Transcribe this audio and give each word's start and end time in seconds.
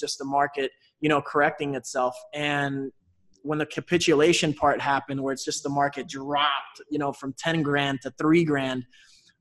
just 0.00 0.18
the 0.18 0.24
market, 0.24 0.72
you 1.00 1.08
know, 1.08 1.20
correcting 1.20 1.74
itself. 1.74 2.16
And 2.32 2.92
when 3.42 3.58
the 3.58 3.66
capitulation 3.66 4.54
part 4.54 4.80
happened, 4.80 5.22
where 5.22 5.32
it's 5.32 5.44
just 5.44 5.62
the 5.62 5.68
market 5.68 6.08
dropped, 6.08 6.80
you 6.90 6.98
know, 6.98 7.12
from 7.12 7.34
10 7.38 7.62
grand 7.62 8.00
to 8.02 8.10
three 8.18 8.44
grand, 8.44 8.84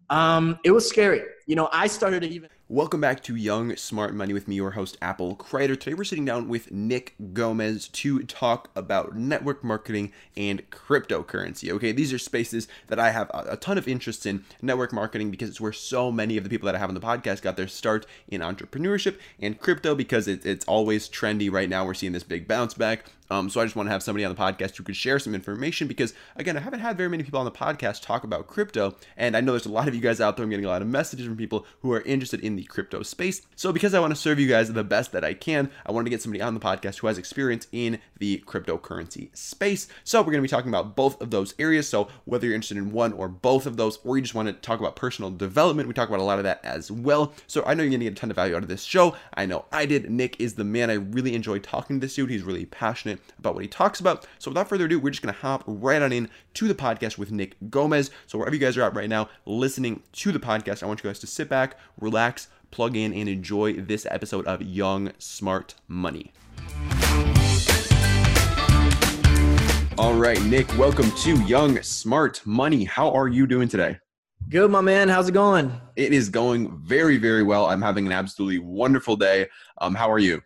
um, 0.09 0.59
it 0.63 0.71
was 0.71 0.87
scary. 0.87 1.21
You 1.47 1.55
know, 1.55 1.69
I 1.71 1.87
started 1.87 2.21
to 2.21 2.29
even. 2.29 2.49
Welcome 2.73 3.01
back 3.01 3.21
to 3.25 3.35
Young 3.35 3.75
Smart 3.75 4.15
Money 4.15 4.33
with 4.33 4.47
me, 4.47 4.55
your 4.55 4.71
host, 4.71 4.97
Apple 4.99 5.35
Kreider. 5.35 5.79
Today 5.79 5.93
we're 5.93 6.03
sitting 6.03 6.25
down 6.25 6.47
with 6.47 6.71
Nick 6.71 7.13
Gomez 7.31 7.87
to 7.89 8.23
talk 8.23 8.71
about 8.75 9.15
network 9.15 9.63
marketing 9.63 10.11
and 10.35 10.67
cryptocurrency. 10.71 11.69
Okay, 11.69 11.91
these 11.91 12.11
are 12.11 12.17
spaces 12.17 12.67
that 12.87 12.97
I 12.97 13.11
have 13.11 13.29
a 13.31 13.57
ton 13.57 13.77
of 13.77 13.87
interest 13.87 14.25
in 14.25 14.43
network 14.59 14.91
marketing 14.91 15.29
because 15.29 15.49
it's 15.49 15.61
where 15.61 15.71
so 15.71 16.11
many 16.11 16.35
of 16.35 16.43
the 16.43 16.49
people 16.49 16.65
that 16.65 16.73
I 16.73 16.79
have 16.79 16.89
on 16.89 16.95
the 16.95 16.99
podcast 16.99 17.43
got 17.43 17.57
their 17.57 17.67
start 17.67 18.07
in 18.27 18.41
entrepreneurship 18.41 19.19
and 19.39 19.59
crypto 19.59 19.93
because 19.93 20.27
it, 20.27 20.43
it's 20.43 20.65
always 20.65 21.07
trendy 21.07 21.51
right 21.51 21.69
now. 21.69 21.85
We're 21.85 21.93
seeing 21.93 22.13
this 22.13 22.23
big 22.23 22.47
bounce 22.47 22.73
back. 22.73 23.05
Um, 23.29 23.49
so 23.49 23.61
I 23.61 23.65
just 23.65 23.75
want 23.75 23.87
to 23.87 23.91
have 23.91 24.03
somebody 24.03 24.25
on 24.25 24.33
the 24.33 24.39
podcast 24.39 24.75
who 24.75 24.83
could 24.83 24.95
share 24.95 25.19
some 25.19 25.33
information 25.35 25.87
because, 25.87 26.13
again, 26.35 26.57
I 26.57 26.59
haven't 26.59 26.81
had 26.81 26.97
very 26.97 27.09
many 27.09 27.23
people 27.23 27.39
on 27.39 27.45
the 27.45 27.51
podcast 27.51 28.01
talk 28.01 28.23
about 28.23 28.47
crypto. 28.47 28.95
And 29.17 29.35
I 29.35 29.41
know 29.41 29.53
there's 29.53 29.65
a 29.65 29.71
lot 29.71 29.87
of 29.87 29.95
you 29.95 30.01
guys 30.01 30.21
out 30.21 30.37
there. 30.37 30.43
I'm 30.43 30.49
getting 30.49 30.65
a 30.65 30.69
lot 30.69 30.81
of 30.81 30.87
messages 30.87 31.25
from 31.25 31.37
people 31.37 31.65
who 31.81 31.91
are 31.93 32.01
interested 32.01 32.41
in 32.41 32.55
the 32.55 32.63
crypto 32.63 33.03
space. 33.03 33.41
So 33.55 33.71
because 33.71 33.93
I 33.93 33.99
want 33.99 34.11
to 34.11 34.19
serve 34.19 34.39
you 34.39 34.47
guys 34.47 34.71
the 34.71 34.83
best 34.83 35.11
that 35.13 35.23
I 35.23 35.33
can, 35.33 35.71
I 35.85 35.91
wanted 35.91 36.05
to 36.05 36.09
get 36.09 36.21
somebody 36.21 36.41
on 36.41 36.53
the 36.53 36.59
podcast 36.59 36.99
who 36.99 37.07
has 37.07 37.17
experience 37.17 37.67
in 37.71 37.99
the 38.19 38.43
cryptocurrency 38.45 39.35
space. 39.35 39.87
So 40.03 40.19
we're 40.21 40.31
going 40.31 40.37
to 40.37 40.41
be 40.41 40.47
talking 40.47 40.69
about 40.69 40.95
both 40.95 41.21
of 41.21 41.31
those 41.31 41.53
areas. 41.59 41.87
So 41.87 42.09
whether 42.25 42.45
you're 42.45 42.55
interested 42.55 42.77
in 42.77 42.91
one 42.91 43.13
or 43.13 43.27
both 43.27 43.65
of 43.65 43.77
those, 43.77 43.99
or 44.03 44.17
you 44.17 44.21
just 44.21 44.35
want 44.35 44.47
to 44.47 44.53
talk 44.53 44.79
about 44.79 44.95
personal 44.95 45.31
development, 45.31 45.87
we 45.87 45.93
talk 45.93 46.09
about 46.09 46.19
a 46.19 46.23
lot 46.23 46.37
of 46.37 46.43
that 46.43 46.63
as 46.63 46.91
well. 46.91 47.33
So 47.47 47.63
I 47.65 47.73
know 47.73 47.83
you're 47.83 47.91
going 47.91 48.01
to 48.01 48.05
get 48.05 48.13
a 48.13 48.15
ton 48.15 48.29
of 48.29 48.35
value 48.35 48.55
out 48.55 48.63
of 48.63 48.69
this 48.69 48.83
show. 48.83 49.15
I 49.33 49.45
know 49.45 49.65
I 49.71 49.85
did. 49.85 50.09
Nick 50.09 50.39
is 50.39 50.55
the 50.55 50.63
man. 50.63 50.89
I 50.89 50.93
really 50.93 51.35
enjoy 51.35 51.59
talking 51.59 51.99
to 51.99 52.05
this 52.05 52.15
dude. 52.15 52.29
He's 52.29 52.43
really 52.43 52.65
passionate 52.65 53.12
about 53.37 53.55
what 53.55 53.63
he 53.63 53.67
talks 53.67 53.99
about. 53.99 54.27
So 54.39 54.51
without 54.51 54.69
further 54.69 54.85
ado, 54.85 54.99
we're 54.99 55.09
just 55.09 55.21
going 55.21 55.33
to 55.33 55.41
hop 55.41 55.63
right 55.67 56.01
on 56.01 56.11
in 56.11 56.29
to 56.55 56.67
the 56.67 56.75
podcast 56.75 57.17
with 57.17 57.31
Nick 57.31 57.55
Gomez. 57.69 58.11
So 58.27 58.37
wherever 58.37 58.55
you 58.55 58.61
guys 58.61 58.77
are 58.77 58.83
at 58.83 58.95
right 58.95 59.09
now, 59.09 59.29
listening 59.45 60.03
to 60.13 60.31
the 60.31 60.39
podcast, 60.39 60.83
I 60.83 60.85
want 60.85 61.03
you 61.03 61.09
guys 61.09 61.19
to 61.19 61.27
sit 61.27 61.49
back, 61.49 61.77
relax, 61.99 62.47
plug 62.71 62.95
in, 62.95 63.13
and 63.13 63.29
enjoy 63.29 63.73
this 63.73 64.07
episode 64.09 64.45
of 64.45 64.61
Young 64.61 65.11
Smart 65.19 65.75
Money. 65.87 66.31
All 69.97 70.15
right, 70.15 70.41
Nick, 70.43 70.75
welcome 70.77 71.11
to 71.17 71.39
Young 71.43 71.81
Smart 71.83 72.41
Money. 72.45 72.83
How 72.83 73.11
are 73.11 73.27
you 73.27 73.45
doing 73.45 73.67
today? 73.67 73.99
Good, 74.49 74.71
my 74.71 74.81
man. 74.81 75.07
How's 75.07 75.29
it 75.29 75.33
going? 75.33 75.71
It 75.95 76.13
is 76.13 76.29
going 76.29 76.77
very, 76.79 77.17
very 77.17 77.43
well. 77.43 77.67
I'm 77.67 77.81
having 77.81 78.07
an 78.07 78.11
absolutely 78.11 78.59
wonderful 78.59 79.15
day. 79.15 79.47
Um, 79.79 79.95
how 79.95 80.11
are 80.11 80.19
you? 80.19 80.41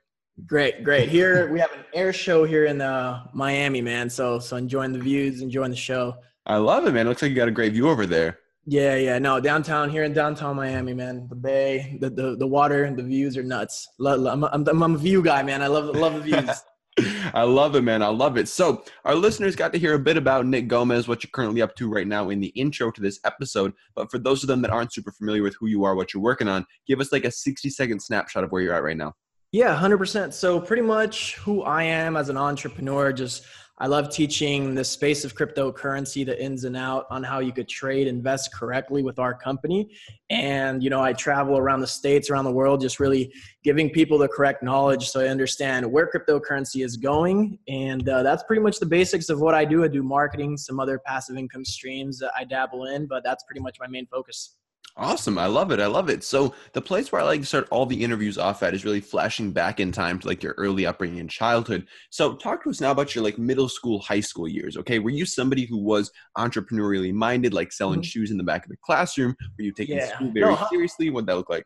Great, 0.46 0.84
great. 0.84 1.10
Here 1.10 1.52
we 1.52 1.60
have 1.60 1.72
an 1.72 1.84
air 1.94 2.14
show 2.14 2.44
here 2.44 2.66
in 2.66 2.80
uh, 2.80 3.26
Miami, 3.34 3.82
man. 3.82 4.10
So, 4.10 4.38
so 4.38 4.56
enjoying 4.56 4.94
the 4.94 5.00
views, 5.00 5.42
enjoying 5.42 5.72
the 5.72 5.78
show. 5.78 6.16
I 6.46 6.58
love 6.58 6.86
it, 6.86 6.94
man. 6.94 7.08
It 7.08 7.10
looks 7.10 7.22
like 7.22 7.30
you 7.30 7.36
got 7.36 7.48
a 7.48 7.52
great 7.52 7.74
view 7.74 7.90
over 7.90 8.06
there. 8.06 8.40
Yeah, 8.66 8.96
yeah. 8.96 9.18
No, 9.18 9.40
downtown 9.40 9.90
here 9.90 10.04
in 10.04 10.14
downtown 10.14 10.56
Miami, 10.56 10.94
man. 10.94 11.28
The 11.28 11.36
bay, 11.36 11.98
the 12.02 12.10
the, 12.10 12.36
the 12.36 12.46
water, 12.46 12.84
and 12.84 12.98
the 12.98 13.04
views 13.04 13.36
are 13.36 13.44
nuts. 13.44 13.88
I'm 14.06 14.44
a, 14.44 14.50
I'm, 14.54 14.68
I'm 14.68 14.96
a 14.96 14.98
view 14.98 15.24
guy, 15.24 15.42
man. 15.42 15.64
I 15.64 15.68
love 15.68 15.96
love 15.96 16.14
the 16.14 16.22
views. 16.22 16.50
I 17.34 17.44
love 17.44 17.76
it, 17.76 17.82
man. 17.82 18.02
I 18.02 18.08
love 18.08 18.38
it. 18.38 18.48
So, 18.48 18.84
our 19.06 19.16
listeners 19.16 19.56
got 19.56 19.72
to 19.74 19.80
hear 19.80 19.94
a 19.94 20.00
bit 20.00 20.18
about 20.18 20.46
Nick 20.46 20.68
Gomez, 20.68 21.08
what 21.08 21.24
you're 21.24 21.32
currently 21.32 21.62
up 21.62 21.76
to 21.76 21.90
right 21.90 22.08
now 22.08 22.30
in 22.30 22.40
the 22.40 22.48
intro 22.50 22.92
to 22.92 23.02
this 23.02 23.20
episode. 23.24 23.74
But 23.96 24.10
for 24.12 24.18
those 24.18 24.44
of 24.44 24.48
them 24.48 24.62
that 24.64 24.72
aren't 24.72 24.94
super 24.94 25.12
familiar 25.12 25.44
with 25.44 25.56
who 25.60 25.68
you 25.68 25.84
are, 25.84 25.96
what 25.96 26.14
you're 26.14 26.24
working 26.24 26.48
on, 26.48 26.66
give 26.88 27.00
us 27.00 27.12
like 27.12 27.26
a 27.26 27.32
60 27.32 27.70
second 27.70 28.02
snapshot 28.02 28.44
of 28.44 28.52
where 28.52 28.62
you're 28.62 28.74
at 28.74 28.84
right 28.84 28.98
now. 28.98 29.14
Yeah, 29.52 29.80
100%. 29.80 30.34
So, 30.34 30.60
pretty 30.60 30.82
much 30.82 31.36
who 31.38 31.64
I 31.64 31.84
am 31.84 32.18
as 32.18 32.28
an 32.30 32.38
entrepreneur, 32.38 33.14
just 33.14 33.46
I 33.80 33.86
love 33.86 34.10
teaching 34.10 34.74
the 34.74 34.84
space 34.84 35.24
of 35.24 35.36
cryptocurrency, 35.36 36.26
the 36.26 36.42
ins 36.44 36.64
and 36.64 36.76
out 36.76 37.06
on 37.12 37.22
how 37.22 37.40
you 37.40 37.54
could 37.54 37.70
trade, 37.70 38.08
invest 38.08 38.52
correctly 38.52 39.04
with 39.04 39.20
our 39.20 39.36
company. 39.36 39.92
And, 40.32 40.82
you 40.84 40.90
know, 40.90 41.02
I 41.02 41.14
travel 41.14 41.60
around 41.60 41.82
the 41.82 41.88
states, 41.88 42.32
around 42.32 42.46
the 42.46 42.52
world, 42.52 42.82
just 42.82 43.00
really 43.00 43.32
giving 43.64 43.92
people 43.92 44.18
the 44.18 44.28
correct 44.28 44.64
knowledge 44.64 45.08
so 45.10 45.20
I 45.20 45.28
understand 45.28 45.90
where 45.90 46.10
cryptocurrency 46.12 46.84
is 46.84 46.98
going. 46.98 47.60
And 47.68 48.10
uh, 48.10 48.24
that's 48.24 48.42
pretty 48.44 48.64
much 48.64 48.80
the 48.80 48.88
basics 48.88 49.30
of 49.30 49.42
what 49.42 49.54
I 49.54 49.64
do. 49.64 49.84
I 49.84 49.90
do 49.90 50.02
marketing, 50.02 50.58
some 50.58 50.80
other 50.80 51.00
passive 51.06 51.38
income 51.38 51.64
streams 51.64 52.18
that 52.18 52.32
I 52.36 52.46
dabble 52.46 52.86
in, 52.88 53.06
but 53.06 53.24
that's 53.24 53.44
pretty 53.44 53.62
much 53.62 53.78
my 53.80 53.88
main 53.88 54.08
focus. 54.08 54.56
Awesome. 55.00 55.38
I 55.38 55.46
love 55.46 55.72
it. 55.72 55.80
I 55.80 55.86
love 55.86 56.10
it. 56.10 56.24
So 56.24 56.56
the 56.74 56.82
place 56.82 57.12
where 57.12 57.22
I 57.22 57.24
like 57.24 57.42
to 57.42 57.46
start 57.46 57.68
all 57.70 57.86
the 57.86 58.04
interviews 58.04 58.40
off 58.40 58.64
at 58.64 58.74
is 58.74 58.84
really 58.84 59.00
flashing 59.00 59.52
back 59.52 59.80
in 59.80 59.92
time 59.92 60.18
to 60.20 60.28
like 60.28 60.42
your 60.42 60.56
early 60.58 60.88
upbringing 60.88 61.20
and 61.20 61.30
childhood. 61.30 61.86
So 62.10 62.36
talk 62.36 62.64
to 62.64 62.72
us 62.72 62.82
now 62.82 62.92
about 62.92 63.14
your 63.14 63.24
like 63.24 63.38
middle 63.38 63.70
school, 63.70 64.00
high 64.00 64.22
school 64.22 64.48
years. 64.48 64.76
Okay. 64.76 64.98
Were 64.98 65.12
you 65.12 65.26
somebody 65.26 65.66
who 65.66 65.78
was 65.78 66.12
entrepreneurially 66.36 67.14
minded, 67.14 67.54
like 67.54 67.72
selling 67.72 68.00
mm-hmm. 68.00 68.08
shoes 68.08 68.32
in 68.32 68.38
the 68.38 68.44
back 68.44 68.66
of 68.66 68.72
the 68.72 68.78
classroom? 68.84 69.36
Were 69.58 69.66
you 69.66 69.72
taking 69.72 69.98
yeah. 69.98 70.16
school 70.16 70.32
very 70.32 70.52
no, 70.52 70.68
seriously? 70.72 71.12
What'd 71.12 71.28
that 71.28 71.36
look 71.36 71.50
like? 71.50 71.64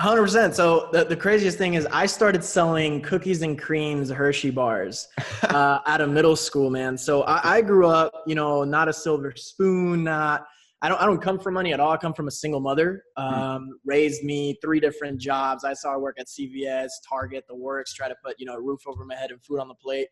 100%. 0.00 0.54
So 0.54 0.88
the, 0.92 1.04
the 1.04 1.16
craziest 1.16 1.56
thing 1.56 1.74
is 1.74 1.86
I 1.92 2.06
started 2.06 2.42
selling 2.42 3.00
cookies 3.02 3.42
and 3.42 3.56
creams, 3.56 4.10
Hershey 4.10 4.50
bars 4.50 5.06
uh, 5.44 5.78
out 5.86 6.00
of 6.00 6.10
middle 6.10 6.34
school, 6.34 6.70
man. 6.70 6.98
So 6.98 7.22
I, 7.22 7.58
I 7.58 7.60
grew 7.60 7.86
up, 7.86 8.12
you 8.26 8.34
know, 8.34 8.64
not 8.64 8.88
a 8.88 8.92
silver 8.92 9.32
spoon, 9.36 10.02
not– 10.02 10.48
I 10.84 10.88
don't 10.90 11.00
I 11.00 11.06
don't 11.06 11.22
come 11.22 11.38
from 11.38 11.54
money 11.54 11.72
at 11.72 11.80
all. 11.80 11.92
I 11.92 11.96
come 11.96 12.12
from 12.12 12.28
a 12.28 12.30
single 12.30 12.60
mother. 12.60 13.04
Hmm. 13.16 13.24
Um, 13.24 13.78
Raised 13.86 14.22
me 14.22 14.58
three 14.62 14.80
different 14.80 15.18
jobs. 15.18 15.64
I 15.64 15.72
saw 15.72 15.92
her 15.92 15.98
work 15.98 16.16
at 16.20 16.26
CVS, 16.26 16.90
Target, 17.08 17.44
the 17.48 17.56
works, 17.56 17.94
try 17.94 18.06
to 18.06 18.14
put 18.22 18.38
you 18.38 18.44
know 18.44 18.56
a 18.56 18.60
roof 18.60 18.80
over 18.86 19.06
my 19.06 19.14
head 19.14 19.30
and 19.30 19.42
food 19.42 19.60
on 19.60 19.68
the 19.68 19.74
plate. 19.74 20.08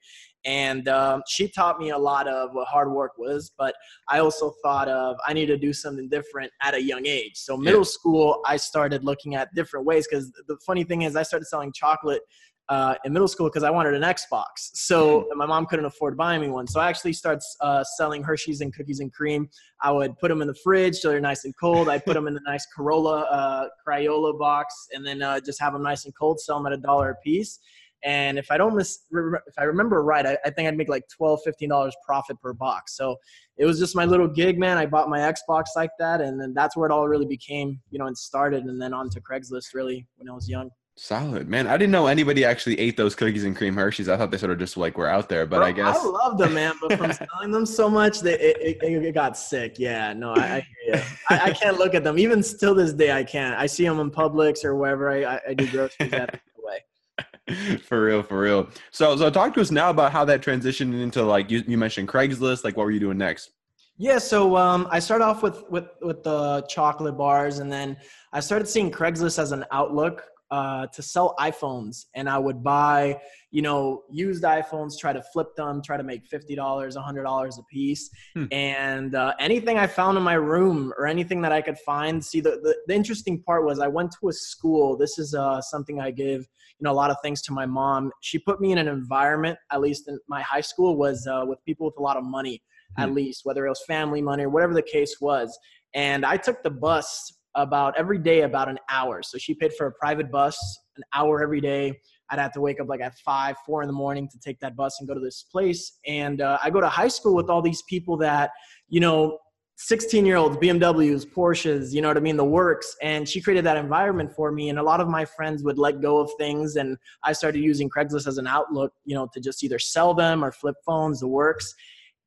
And 0.47 0.89
um, 0.89 1.23
she 1.29 1.47
taught 1.47 1.79
me 1.79 1.91
a 1.91 1.99
lot 1.99 2.27
of 2.27 2.55
what 2.55 2.69
hard 2.69 2.91
work 2.91 3.19
was. 3.19 3.53
But 3.59 3.75
I 4.09 4.21
also 4.21 4.55
thought 4.63 4.89
of 4.89 5.17
I 5.27 5.35
need 5.35 5.47
to 5.47 5.59
do 5.59 5.75
something 5.75 6.09
different 6.09 6.51
at 6.63 6.73
a 6.73 6.83
young 6.83 7.05
age. 7.05 7.33
So 7.35 7.55
middle 7.55 7.81
yeah. 7.81 7.85
school, 7.85 8.41
I 8.47 8.57
started 8.57 9.05
looking 9.05 9.35
at 9.35 9.55
different 9.55 9.85
ways 9.85 10.09
because 10.11 10.33
the 10.49 10.57
funny 10.67 10.85
thing 10.85 11.03
is 11.03 11.17
I 11.17 11.23
started 11.23 11.45
selling 11.45 11.73
chocolate 11.75 12.23
uh, 12.69 12.95
in 13.05 13.13
middle 13.13 13.29
school 13.29 13.49
because 13.49 13.63
I 13.63 13.71
wanted 13.71 13.95
an 13.95 14.03
Xbox. 14.03 14.71
So 14.75 15.23
mm-hmm. 15.23 15.39
my 15.39 15.47
mom 15.47 15.67
couldn't 15.67 15.85
afford 15.85 16.17
buying 16.17 16.41
me 16.41 16.49
one. 16.49 16.67
So 16.67 16.81
I 16.81 16.89
actually 16.89 17.13
started 17.13 17.43
uh, 17.61 17.85
selling 17.85 18.23
Hershey's 18.23 18.61
and 18.61 18.75
cookies 18.75 19.01
and 19.01 19.13
cream. 19.13 19.49
I 19.81 19.91
would 19.91 20.19
put 20.19 20.29
them 20.29 20.43
in 20.43 20.49
the 20.49 20.55
fridge 20.63 20.97
so 20.97 21.11
they're 21.11 21.21
nice 21.21 21.45
and 21.45 21.55
cold. 21.59 21.89
I 21.89 21.99
put 21.99 22.15
them 22.15 22.27
in 22.29 22.35
the 22.35 22.41
nice 22.47 22.67
Corolla 22.75 23.23
uh, 23.23 23.69
Crayola 23.87 24.39
box 24.39 24.75
and 24.93 25.05
then 25.07 25.23
uh, 25.23 25.41
just 25.41 25.61
have 25.61 25.73
them 25.73 25.83
nice 25.83 26.05
and 26.05 26.15
cold. 26.15 26.41
Sell 26.41 26.59
them 26.59 26.67
at 26.67 26.73
a 26.73 26.81
dollar 26.81 27.11
a 27.11 27.17
piece. 27.17 27.59
And 28.05 28.37
if 28.37 28.51
I 28.51 28.57
don't 28.57 28.75
miss, 28.75 29.05
if 29.13 29.55
I 29.59 29.63
remember 29.63 30.03
right, 30.03 30.27
I, 30.27 30.37
I 30.45 30.51
think 30.51 30.67
I'd 30.67 30.77
make 30.77 30.89
like 30.89 31.05
12 31.17 31.41
$15 31.47 31.93
profit 32.05 32.41
per 32.41 32.53
box. 32.53 32.97
So 32.97 33.17
it 33.57 33.65
was 33.65 33.79
just 33.79 33.95
my 33.95 34.05
little 34.05 34.27
gig, 34.27 34.59
man. 34.59 34.77
I 34.77 34.87
bought 34.87 35.09
my 35.09 35.21
Xbox 35.21 35.67
like 35.77 35.91
that. 36.01 36.21
And 36.21 36.41
then 36.41 36.53
that's 36.53 36.77
where 36.77 36.89
it 36.89 36.93
all 36.93 37.07
really 37.07 37.27
became, 37.27 37.81
you 37.91 38.01
know, 38.01 38.07
and 38.07 38.19
started. 38.19 38.65
And 38.65 38.83
then 38.83 38.93
on 38.93 39.09
to 39.11 39.21
Craigslist 39.21 39.75
really 39.75 40.05
when 40.17 40.29
I 40.29 40.33
was 40.33 40.49
young. 40.49 40.71
Solid, 40.97 41.49
man. 41.49 41.67
I 41.67 41.79
didn't 41.79 41.91
know 41.91 42.07
anybody 42.07 42.45
actually 42.45 42.79
ate 42.79 42.99
those 42.99 43.15
cookies 43.15 43.45
and 43.45 43.57
cream 43.57 43.75
Hershey's. 43.75 44.11
I 44.11 44.19
thought 44.19 44.31
they 44.31 44.37
sort 44.37 44.53
of 44.53 44.59
just 44.59 44.77
like 44.77 44.99
were 44.99 45.09
out 45.09 45.29
there, 45.29 45.47
but 45.47 45.59
Bro, 45.59 45.67
I 45.67 45.73
guess 45.73 45.99
I 45.99 46.05
love 46.05 46.37
them, 46.37 46.53
man. 46.53 46.75
But 46.83 46.99
from 46.99 47.13
selling 47.13 47.51
them 47.51 47.65
so 47.65 47.89
much, 47.89 48.21
that 48.21 48.47
it, 48.47 48.79
it, 48.83 49.05
it, 49.05 49.15
got 49.15 49.39
sick. 49.39 49.79
Yeah, 49.79 50.13
no, 50.13 50.35
I, 50.35 50.41
I 50.41 50.67
hear 50.85 50.95
you. 50.97 51.03
I, 51.31 51.41
I, 51.45 51.51
can't 51.53 51.79
look 51.79 51.95
at 51.95 52.05
them 52.05 52.19
even 52.19 52.43
still 52.43 52.75
this 52.75 52.93
day. 52.93 53.11
I 53.11 53.25
can't. 53.25 53.59
I 53.59 53.65
see 53.65 53.85
them 53.85 54.01
in 54.01 54.11
Publix 54.11 54.67
or 54.67 54.77
wherever 54.77 55.11
I, 55.11 55.41
I 55.49 55.55
do 55.55 55.67
groceries 55.71 56.13
at. 56.13 56.39
Way. 56.59 57.79
for 57.85 58.05
real, 58.05 58.23
for 58.23 58.39
real. 58.39 58.69
So, 58.91 59.17
so 59.17 59.31
talk 59.31 59.55
to 59.55 59.63
us 59.63 59.71
now 59.71 59.89
about 59.89 60.13
how 60.13 60.27
that 60.27 60.43
transitioned 60.43 61.01
into 61.01 61.23
like 61.23 61.51
you, 61.51 61.65
you 61.67 61.79
mentioned 61.79 62.09
Craigslist. 62.09 62.65
Like, 62.65 62.77
what 62.77 62.85
were 62.85 62.91
you 62.91 63.01
doing 63.01 63.17
next? 63.17 63.51
Yeah, 63.97 64.19
so 64.19 64.57
um, 64.57 64.87
I 64.91 64.99
started 64.99 65.25
off 65.25 65.43
with 65.43 65.65
with 65.71 65.87
with 66.03 66.23
the 66.23 66.67
chocolate 66.69 67.17
bars, 67.17 67.61
and 67.61 67.73
then 67.73 67.97
I 68.33 68.41
started 68.41 68.69
seeing 68.69 68.91
Craigslist 68.91 69.39
as 69.39 69.53
an 69.53 69.65
outlook 69.71 70.25
uh, 70.53 70.87
to 70.89 71.01
sell 71.01 71.35
iPhones, 71.41 72.05
and 72.15 72.29
I 72.29 72.39
would 72.39 72.63
buy, 72.63 73.19
you 73.51 73.63
know, 73.63 74.03
used 74.11 74.45
iPhones, 74.45 74.99
try 75.01 75.15
to 75.15 75.23
flip 75.33 75.57
them, 75.57 75.81
try 75.83 75.97
to 75.97 76.03
make 76.03 76.27
fifty 76.27 76.55
dollars, 76.55 76.95
a 76.95 77.01
hundred 77.01 77.23
dollars 77.23 77.59
a 77.59 77.63
piece, 77.73 78.11
hmm. 78.35 78.45
and 78.53 79.15
uh, 79.15 79.33
anything 79.41 79.79
I 79.79 79.87
found 79.87 80.19
in 80.19 80.23
my 80.23 80.35
room 80.35 80.93
or 80.99 81.07
anything 81.07 81.41
that 81.41 81.53
I 81.53 81.63
could 81.63 81.79
find. 81.79 82.23
See, 82.23 82.41
the, 82.41 82.61
the, 82.63 82.77
the 82.87 82.95
interesting 82.95 83.43
part 83.43 83.65
was 83.65 83.81
I 83.81 83.89
went 83.89 84.15
to 84.21 84.29
a 84.29 84.33
school. 84.33 84.95
This 84.99 85.19
is 85.19 85.35
uh, 85.35 85.63
something 85.63 86.01
I 86.01 86.11
give, 86.11 86.41
you 86.41 86.83
know, 86.85 86.93
a 86.93 87.01
lot 87.03 87.11
of 87.11 87.17
things 87.23 87.41
to 87.43 87.53
my 87.53 87.65
mom. 87.65 88.13
She 88.21 88.39
put 88.39 88.61
me 88.61 88.73
in 88.73 88.79
an 88.79 88.89
environment, 88.89 89.59
at 89.71 89.81
least 89.81 90.07
in 90.07 90.19
my 90.29 90.43
high 90.43 90.61
school, 90.61 90.99
was 90.99 91.27
uh, 91.27 91.47
with 91.47 91.65
people 91.65 91.87
with 91.87 91.97
a 91.99 92.03
lot 92.03 92.19
of 92.19 92.25
money, 92.25 92.63
hmm. 92.97 93.05
at 93.05 93.15
least 93.15 93.47
whether 93.47 93.65
it 93.65 93.71
was 93.71 93.83
family 93.87 94.21
money 94.21 94.43
or 94.43 94.51
whatever 94.51 94.75
the 94.75 94.83
case 94.83 95.17
was. 95.19 95.59
And 95.95 96.27
I 96.27 96.37
took 96.37 96.63
the 96.63 96.71
bus 96.71 97.39
about 97.55 97.95
every 97.99 98.19
day 98.19 98.43
about 98.43 98.69
an 98.69 98.79
hour. 98.91 99.23
So 99.23 99.39
she 99.39 99.55
paid 99.55 99.73
for 99.75 99.87
a 99.87 99.93
private 99.93 100.31
bus, 100.31 100.57
an 100.97 101.03
hour 101.15 101.43
every 101.43 101.61
day. 101.61 101.99
I'd 102.31 102.39
have 102.39 102.53
to 102.53 102.61
wake 102.61 102.81
up 102.81 102.89
like 102.89 103.01
at 103.01 103.15
five, 103.19 103.57
four 103.67 103.83
in 103.83 103.89
the 103.89 103.93
morning 103.93 104.29
to 104.29 104.39
take 104.39 104.59
that 104.61 104.75
bus 104.75 104.97
and 105.01 105.09
go 105.09 105.15
to 105.15 105.21
this 105.21 105.45
place. 105.53 105.99
And 106.07 106.41
uh, 106.41 106.59
I 106.63 106.71
go 106.71 106.81
to 106.81 106.89
high 106.89 107.09
school 107.09 107.35
with 107.35 107.51
all 107.51 107.61
these 107.61 107.83
people 107.83 108.17
that, 108.19 108.51
you 108.89 109.01
know, 109.01 109.39
16 109.77 110.25
year 110.25 110.37
olds, 110.37 110.57
BMWs, 110.59 111.27
Porsches, 111.27 111.93
you 111.93 112.01
know 112.01 112.09
what 112.09 112.17
I 112.17 112.21
mean? 112.21 112.37
The 112.37 112.45
works. 112.45 112.95
And 113.03 113.29
she 113.29 113.41
created 113.41 113.65
that 113.65 113.77
environment 113.77 114.33
for 114.33 114.53
me. 114.53 114.69
And 114.69 114.79
a 114.79 114.83
lot 114.83 115.01
of 115.01 115.09
my 115.09 115.25
friends 115.25 115.65
would 115.65 115.77
let 115.77 116.01
go 116.01 116.19
of 116.19 116.31
things. 116.39 116.77
And 116.77 116.97
I 117.25 117.33
started 117.33 117.61
using 117.61 117.91
Craigslist 117.91 118.27
as 118.27 118.39
an 118.39 118.47
outlook, 118.47 118.93
you 119.05 119.15
know, 119.15 119.29
to 119.35 119.41
just 119.41 119.65
either 119.65 119.79
sell 119.79 120.15
them 120.15 120.45
or 120.45 120.53
flip 120.53 120.77
phones, 120.87 121.21
the 121.21 121.29
works. 121.29 121.75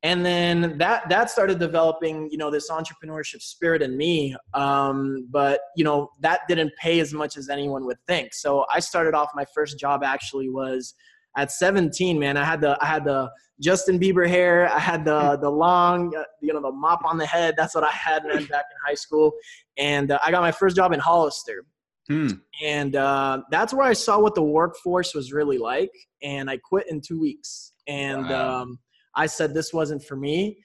And 0.02 0.24
then 0.24 0.78
that 0.78 1.08
that 1.08 1.30
started 1.30 1.58
developing, 1.58 2.28
you 2.30 2.38
know, 2.38 2.50
this 2.50 2.70
entrepreneurship 2.70 3.42
spirit 3.42 3.82
in 3.82 3.96
me. 3.96 4.36
Um, 4.54 5.26
but 5.30 5.60
you 5.76 5.84
know, 5.84 6.10
that 6.20 6.40
didn't 6.48 6.72
pay 6.80 7.00
as 7.00 7.12
much 7.12 7.36
as 7.36 7.48
anyone 7.48 7.84
would 7.86 7.98
think. 8.06 8.34
So 8.34 8.66
I 8.72 8.80
started 8.80 9.14
off. 9.14 9.30
My 9.34 9.46
first 9.54 9.78
job 9.78 10.04
actually 10.04 10.48
was 10.48 10.94
at 11.36 11.50
17. 11.50 12.18
Man, 12.18 12.36
I 12.36 12.44
had 12.44 12.60
the 12.60 12.78
I 12.80 12.86
had 12.86 13.04
the 13.04 13.30
Justin 13.60 13.98
Bieber 13.98 14.28
hair. 14.28 14.70
I 14.70 14.78
had 14.78 15.04
the 15.04 15.38
the 15.40 15.50
long, 15.50 16.14
uh, 16.14 16.24
you 16.40 16.52
know, 16.52 16.60
the 16.60 16.72
mop 16.72 17.04
on 17.04 17.16
the 17.16 17.26
head. 17.26 17.54
That's 17.56 17.74
what 17.74 17.84
I 17.84 17.90
had, 17.90 18.24
man, 18.24 18.44
back 18.44 18.66
in 18.70 18.76
high 18.86 18.94
school. 18.94 19.32
And 19.78 20.12
uh, 20.12 20.18
I 20.24 20.30
got 20.30 20.42
my 20.42 20.52
first 20.52 20.76
job 20.76 20.92
in 20.92 21.00
Hollister. 21.00 21.64
Hmm. 22.08 22.28
And 22.62 22.94
uh, 22.94 23.42
that's 23.50 23.74
where 23.74 23.86
I 23.86 23.92
saw 23.92 24.20
what 24.20 24.34
the 24.34 24.42
workforce 24.42 25.14
was 25.14 25.32
really 25.32 25.58
like. 25.58 25.90
And 26.22 26.48
I 26.48 26.58
quit 26.58 26.86
in 26.88 27.00
two 27.00 27.20
weeks. 27.20 27.72
And 27.88 28.28
wow. 28.28 28.62
um, 28.62 28.78
I 29.16 29.26
said 29.26 29.54
this 29.54 29.72
wasn't 29.72 30.04
for 30.04 30.16
me. 30.16 30.58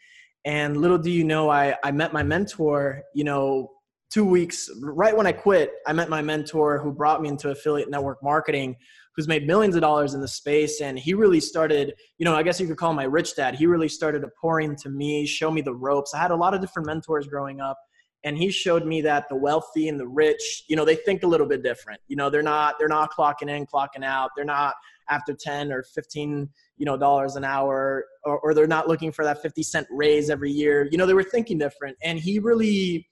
And 0.45 0.77
little 0.77 0.97
do 0.97 1.11
you 1.11 1.23
know, 1.23 1.49
I, 1.49 1.75
I 1.83 1.91
met 1.91 2.13
my 2.13 2.23
mentor, 2.23 3.03
you 3.13 3.23
know, 3.23 3.69
two 4.11 4.25
weeks 4.25 4.69
right 4.81 5.15
when 5.15 5.27
I 5.27 5.31
quit. 5.31 5.71
I 5.87 5.93
met 5.93 6.09
my 6.09 6.21
mentor 6.21 6.79
who 6.79 6.91
brought 6.91 7.21
me 7.21 7.29
into 7.29 7.49
affiliate 7.49 7.89
network 7.89 8.21
marketing 8.23 8.75
who's 9.15 9.27
made 9.27 9.45
millions 9.45 9.75
of 9.75 9.81
dollars 9.81 10.13
in 10.13 10.21
the 10.21 10.27
space. 10.27 10.81
And 10.81 10.97
he 10.97 11.13
really 11.13 11.39
started, 11.39 11.93
you 12.17 12.25
know, 12.25 12.35
I 12.35 12.43
guess 12.43 12.59
you 12.59 12.67
could 12.67 12.77
call 12.77 12.93
my 12.93 13.03
rich 13.03 13.35
dad. 13.35 13.55
He 13.55 13.65
really 13.65 13.89
started 13.89 14.21
to 14.21 14.29
pour 14.39 14.61
into 14.61 14.89
me, 14.89 15.25
show 15.25 15.51
me 15.51 15.61
the 15.61 15.73
ropes. 15.73 16.13
I 16.13 16.19
had 16.19 16.31
a 16.31 16.35
lot 16.35 16.53
of 16.53 16.61
different 16.61 16.87
mentors 16.87 17.27
growing 17.27 17.59
up. 17.59 17.77
And 18.23 18.37
he 18.37 18.51
showed 18.51 18.85
me 18.85 19.01
that 19.01 19.27
the 19.29 19.35
wealthy 19.35 19.87
and 19.87 19.99
the 19.99 20.07
rich, 20.07 20.63
you 20.67 20.75
know, 20.75 20.85
they 20.85 20.95
think 20.95 21.23
a 21.23 21.27
little 21.27 21.47
bit 21.47 21.63
different. 21.63 21.99
You 22.07 22.15
know, 22.15 22.29
they're 22.29 22.43
not 22.43 22.75
they're 22.77 22.87
not 22.87 23.11
clocking 23.11 23.49
in, 23.49 23.65
clocking 23.65 24.03
out. 24.03 24.29
They're 24.35 24.45
not 24.45 24.75
after 25.11 25.35
10 25.39 25.71
or 25.71 25.83
15 25.83 26.49
you 26.77 26.85
know 26.85 26.97
dollars 26.97 27.35
an 27.35 27.43
hour 27.43 28.05
or, 28.23 28.39
or, 28.39 28.53
they're 28.53 28.65
not 28.65 28.87
looking 28.87 29.11
for 29.11 29.23
that 29.23 29.41
50 29.41 29.61
cent 29.61 29.87
raise 29.91 30.29
every 30.31 30.51
year 30.51 30.87
you 30.91 30.97
know 30.97 31.05
they 31.05 31.13
were 31.13 31.23
thinking 31.23 31.59
different 31.59 31.95
and 32.01 32.17
he 32.17 32.39
really 32.39 33.07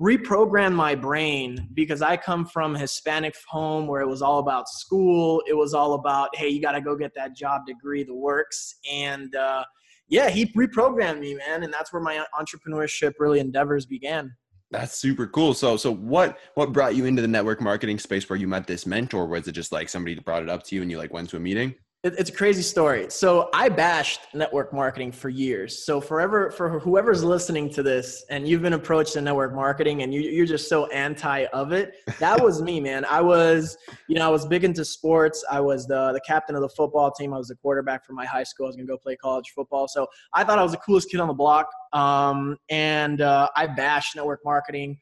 reprogrammed 0.00 0.74
my 0.74 0.94
brain 0.94 1.68
because 1.74 2.02
I 2.02 2.16
come 2.16 2.46
from 2.46 2.74
Hispanic 2.74 3.36
home 3.48 3.86
where 3.86 4.00
it 4.00 4.08
was 4.08 4.22
all 4.22 4.40
about 4.40 4.68
school. 4.68 5.40
It 5.46 5.54
was 5.54 5.72
all 5.72 5.94
about, 5.94 6.34
hey, 6.34 6.48
you 6.48 6.60
got 6.60 6.72
to 6.72 6.80
go 6.80 6.96
get 6.96 7.14
that 7.14 7.36
job 7.36 7.64
degree, 7.66 8.02
the 8.02 8.14
works. 8.14 8.76
And 8.90 9.34
uh, 9.36 9.64
yeah, 10.08 10.30
he 10.30 10.46
reprogrammed 10.46 11.20
me, 11.20 11.34
man. 11.34 11.62
And 11.62 11.72
that's 11.72 11.92
where 11.92 12.02
my 12.02 12.24
entrepreneurship 12.38 13.12
really 13.20 13.38
endeavors 13.38 13.86
began. 13.86 14.34
That's 14.74 14.98
super 14.98 15.28
cool. 15.28 15.54
So, 15.54 15.76
so 15.76 15.94
what 15.94 16.36
what 16.54 16.72
brought 16.72 16.96
you 16.96 17.04
into 17.04 17.22
the 17.22 17.28
network 17.28 17.60
marketing 17.60 18.00
space 18.00 18.28
where 18.28 18.36
you 18.36 18.48
met 18.48 18.66
this 18.66 18.86
mentor? 18.86 19.24
Was 19.24 19.46
it 19.46 19.52
just 19.52 19.70
like 19.70 19.88
somebody 19.88 20.18
brought 20.18 20.42
it 20.42 20.48
up 20.48 20.64
to 20.64 20.74
you 20.74 20.82
and 20.82 20.90
you 20.90 20.98
like 20.98 21.12
went 21.12 21.30
to 21.30 21.36
a 21.36 21.40
meeting? 21.40 21.76
It's 22.04 22.28
a 22.28 22.32
crazy 22.32 22.60
story. 22.60 23.06
So 23.08 23.48
I 23.54 23.70
bashed 23.70 24.20
network 24.34 24.74
marketing 24.74 25.10
for 25.10 25.30
years. 25.30 25.86
So 25.86 26.02
forever, 26.02 26.50
for 26.50 26.78
whoever's 26.78 27.24
listening 27.24 27.70
to 27.70 27.82
this 27.82 28.26
and 28.28 28.46
you've 28.46 28.60
been 28.60 28.74
approached 28.74 29.16
in 29.16 29.24
network 29.24 29.54
marketing 29.54 30.02
and 30.02 30.12
you, 30.12 30.42
are 30.42 30.46
just 30.46 30.68
so 30.68 30.86
anti 30.88 31.46
of 31.46 31.72
it, 31.72 31.94
that 32.18 32.42
was 32.42 32.60
me, 32.60 32.78
man. 32.78 33.06
I 33.06 33.22
was, 33.22 33.78
you 34.06 34.16
know, 34.16 34.26
I 34.26 34.28
was 34.28 34.44
big 34.44 34.64
into 34.64 34.84
sports. 34.84 35.42
I 35.50 35.60
was 35.60 35.86
the, 35.86 36.12
the 36.12 36.20
captain 36.26 36.54
of 36.54 36.60
the 36.60 36.68
football 36.68 37.10
team. 37.10 37.32
I 37.32 37.38
was 37.38 37.48
the 37.48 37.56
quarterback 37.56 38.04
for 38.04 38.12
my 38.12 38.26
high 38.26 38.44
school. 38.44 38.66
I 38.66 38.68
was 38.68 38.76
to 38.76 38.84
go 38.84 38.98
play 38.98 39.16
college 39.16 39.52
football. 39.54 39.88
So 39.88 40.06
I 40.34 40.44
thought 40.44 40.58
I 40.58 40.62
was 40.62 40.72
the 40.72 40.78
coolest 40.78 41.10
kid 41.10 41.20
on 41.20 41.28
the 41.28 41.34
block. 41.34 41.70
Um, 41.94 42.58
and 42.68 43.22
uh, 43.22 43.48
I 43.56 43.66
bashed 43.66 44.14
network 44.14 44.40
marketing. 44.44 44.98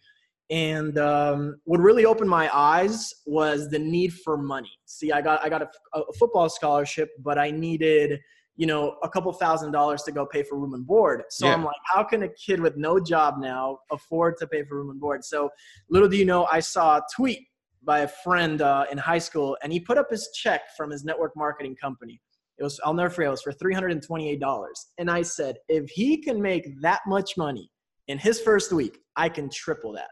And 0.53 0.99
um, 0.99 1.57
what 1.65 1.81
really 1.81 2.05
opened 2.05 2.29
my 2.29 2.55
eyes 2.55 3.11
was 3.25 3.71
the 3.71 3.79
need 3.79 4.13
for 4.13 4.37
money. 4.37 4.71
See, 4.85 5.11
I 5.11 5.23
got 5.23 5.43
I 5.43 5.49
got 5.49 5.63
a, 5.63 5.69
a, 5.95 6.13
football 6.19 6.51
scholarship, 6.51 7.09
but 7.25 7.39
I 7.39 7.51
needed 7.51 8.21
you 8.57 8.67
know 8.67 8.97
a 9.03 9.09
couple 9.09 9.33
thousand 9.33 9.73
dollars 9.73 10.03
to 10.03 10.13
go 10.13 10.27
pay 10.27 10.43
for 10.43 10.59
room 10.59 10.75
and 10.75 10.87
board. 10.87 11.23
So 11.31 11.47
yeah. 11.47 11.55
I'm 11.55 11.65
like, 11.65 11.81
how 11.87 12.05
can 12.05 12.25
a 12.25 12.29
kid 12.29 12.61
with 12.61 12.77
no 12.77 13.01
job 13.01 13.37
now 13.41 13.79
afford 13.91 14.37
to 14.41 14.47
pay 14.47 14.63
for 14.63 14.77
room 14.77 14.91
and 14.91 15.01
board? 15.01 15.25
So 15.25 15.49
little 15.89 16.07
do 16.07 16.19
you 16.19 16.27
know, 16.27 16.45
I 16.53 16.61
saw 16.61 16.99
a 16.99 17.03
tweet 17.17 17.47
by 17.83 18.01
a 18.01 18.09
friend 18.09 18.61
uh, 18.61 18.85
in 18.93 18.99
high 18.99 19.19
school, 19.21 19.57
and 19.63 19.73
he 19.73 19.81
put 19.81 19.97
up 19.97 20.11
his 20.11 20.29
check 20.35 20.61
from 20.77 20.91
his 20.91 21.03
network 21.03 21.33
marketing 21.35 21.77
company. 21.77 22.21
It 22.59 22.63
was 22.63 22.79
I'll 22.85 22.93
never 22.93 23.09
forget. 23.09 23.29
It 23.29 23.31
was 23.31 23.43
for 23.43 23.53
three 23.53 23.73
hundred 23.73 23.93
and 23.93 24.03
twenty-eight 24.03 24.41
dollars, 24.41 24.89
and 24.99 25.11
I 25.11 25.23
said, 25.23 25.57
if 25.71 25.89
he 25.89 26.19
can 26.19 26.43
make 26.43 26.79
that 26.83 27.01
much 27.07 27.39
money 27.39 27.71
in 28.09 28.19
his 28.19 28.39
first 28.39 28.71
week, 28.71 28.99
I 29.17 29.31
can 29.31 29.49
triple 29.49 29.93
that. 29.93 30.09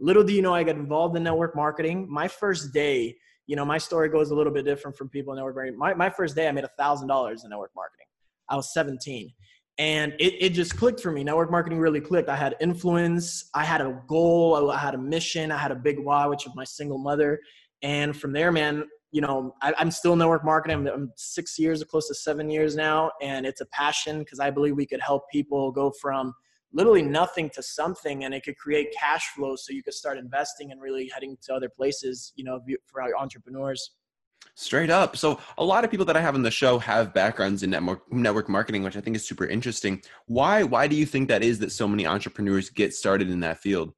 Little 0.00 0.24
do 0.24 0.32
you 0.32 0.42
know, 0.42 0.54
I 0.54 0.64
got 0.64 0.76
involved 0.76 1.16
in 1.16 1.22
network 1.22 1.54
marketing. 1.54 2.06
My 2.10 2.28
first 2.28 2.72
day, 2.72 3.16
you 3.46 3.56
know, 3.56 3.64
my 3.64 3.78
story 3.78 4.08
goes 4.08 4.30
a 4.30 4.34
little 4.34 4.52
bit 4.52 4.64
different 4.64 4.96
from 4.96 5.08
people 5.08 5.32
in 5.32 5.36
network 5.36 5.54
marketing. 5.56 5.78
My, 5.78 5.94
my 5.94 6.10
first 6.10 6.34
day, 6.34 6.48
I 6.48 6.52
made 6.52 6.64
a 6.64 6.70
thousand 6.78 7.08
dollars 7.08 7.44
in 7.44 7.50
network 7.50 7.72
marketing. 7.76 8.06
I 8.48 8.56
was 8.56 8.72
17 8.72 9.32
and 9.78 10.12
it, 10.20 10.34
it 10.40 10.50
just 10.50 10.76
clicked 10.76 11.00
for 11.00 11.10
me. 11.10 11.24
Network 11.24 11.50
marketing 11.50 11.78
really 11.78 12.00
clicked. 12.00 12.28
I 12.28 12.36
had 12.36 12.54
influence. 12.60 13.50
I 13.54 13.64
had 13.64 13.80
a 13.80 14.00
goal. 14.06 14.70
I 14.70 14.78
had 14.78 14.94
a 14.94 14.98
mission. 14.98 15.50
I 15.50 15.58
had 15.58 15.72
a 15.72 15.76
big 15.76 15.98
why, 15.98 16.26
which 16.26 16.44
was 16.44 16.54
my 16.54 16.64
single 16.64 16.98
mother. 16.98 17.40
And 17.82 18.16
from 18.16 18.32
there, 18.32 18.52
man, 18.52 18.84
you 19.10 19.20
know, 19.20 19.54
I, 19.62 19.74
am 19.78 19.90
still 19.90 20.14
network 20.16 20.44
marketing. 20.44 20.78
I'm, 20.78 20.86
I'm, 20.86 21.12
six 21.16 21.58
years, 21.58 21.82
close 21.84 22.08
to 22.08 22.14
seven 22.14 22.50
years 22.50 22.76
now, 22.76 23.10
and 23.20 23.46
it's 23.46 23.60
a 23.60 23.66
passion 23.66 24.20
because 24.20 24.40
I 24.40 24.50
believe 24.50 24.76
we 24.76 24.86
could 24.86 25.00
help 25.00 25.24
people 25.30 25.70
go 25.72 25.92
from 26.00 26.34
literally 26.74 27.02
nothing 27.02 27.48
to 27.50 27.62
something 27.62 28.24
and 28.24 28.34
it 28.34 28.44
could 28.44 28.58
create 28.58 28.94
cash 28.98 29.28
flow 29.34 29.56
so 29.56 29.72
you 29.72 29.82
could 29.82 29.94
start 29.94 30.18
investing 30.18 30.72
and 30.72 30.82
really 30.82 31.08
heading 31.14 31.36
to 31.42 31.54
other 31.54 31.68
places 31.68 32.32
you 32.36 32.44
know 32.44 32.60
for 32.86 33.00
our 33.00 33.16
entrepreneurs. 33.16 33.92
Straight 34.56 34.90
up. 34.90 35.16
So 35.16 35.40
a 35.56 35.64
lot 35.64 35.84
of 35.84 35.90
people 35.90 36.04
that 36.06 36.16
i 36.16 36.20
have 36.20 36.34
on 36.34 36.42
the 36.42 36.50
show 36.50 36.78
have 36.78 37.14
backgrounds 37.14 37.62
in 37.62 37.70
network 37.70 38.12
network 38.12 38.48
marketing 38.48 38.82
which 38.82 38.96
i 38.96 39.00
think 39.00 39.16
is 39.16 39.26
super 39.26 39.46
interesting. 39.46 40.02
Why 40.26 40.62
why 40.62 40.86
do 40.86 40.96
you 40.96 41.06
think 41.06 41.28
that 41.28 41.42
is 41.42 41.58
that 41.60 41.72
so 41.72 41.88
many 41.88 42.06
entrepreneurs 42.06 42.68
get 42.68 42.94
started 42.94 43.30
in 43.30 43.40
that 43.40 43.58
field? 43.58 43.94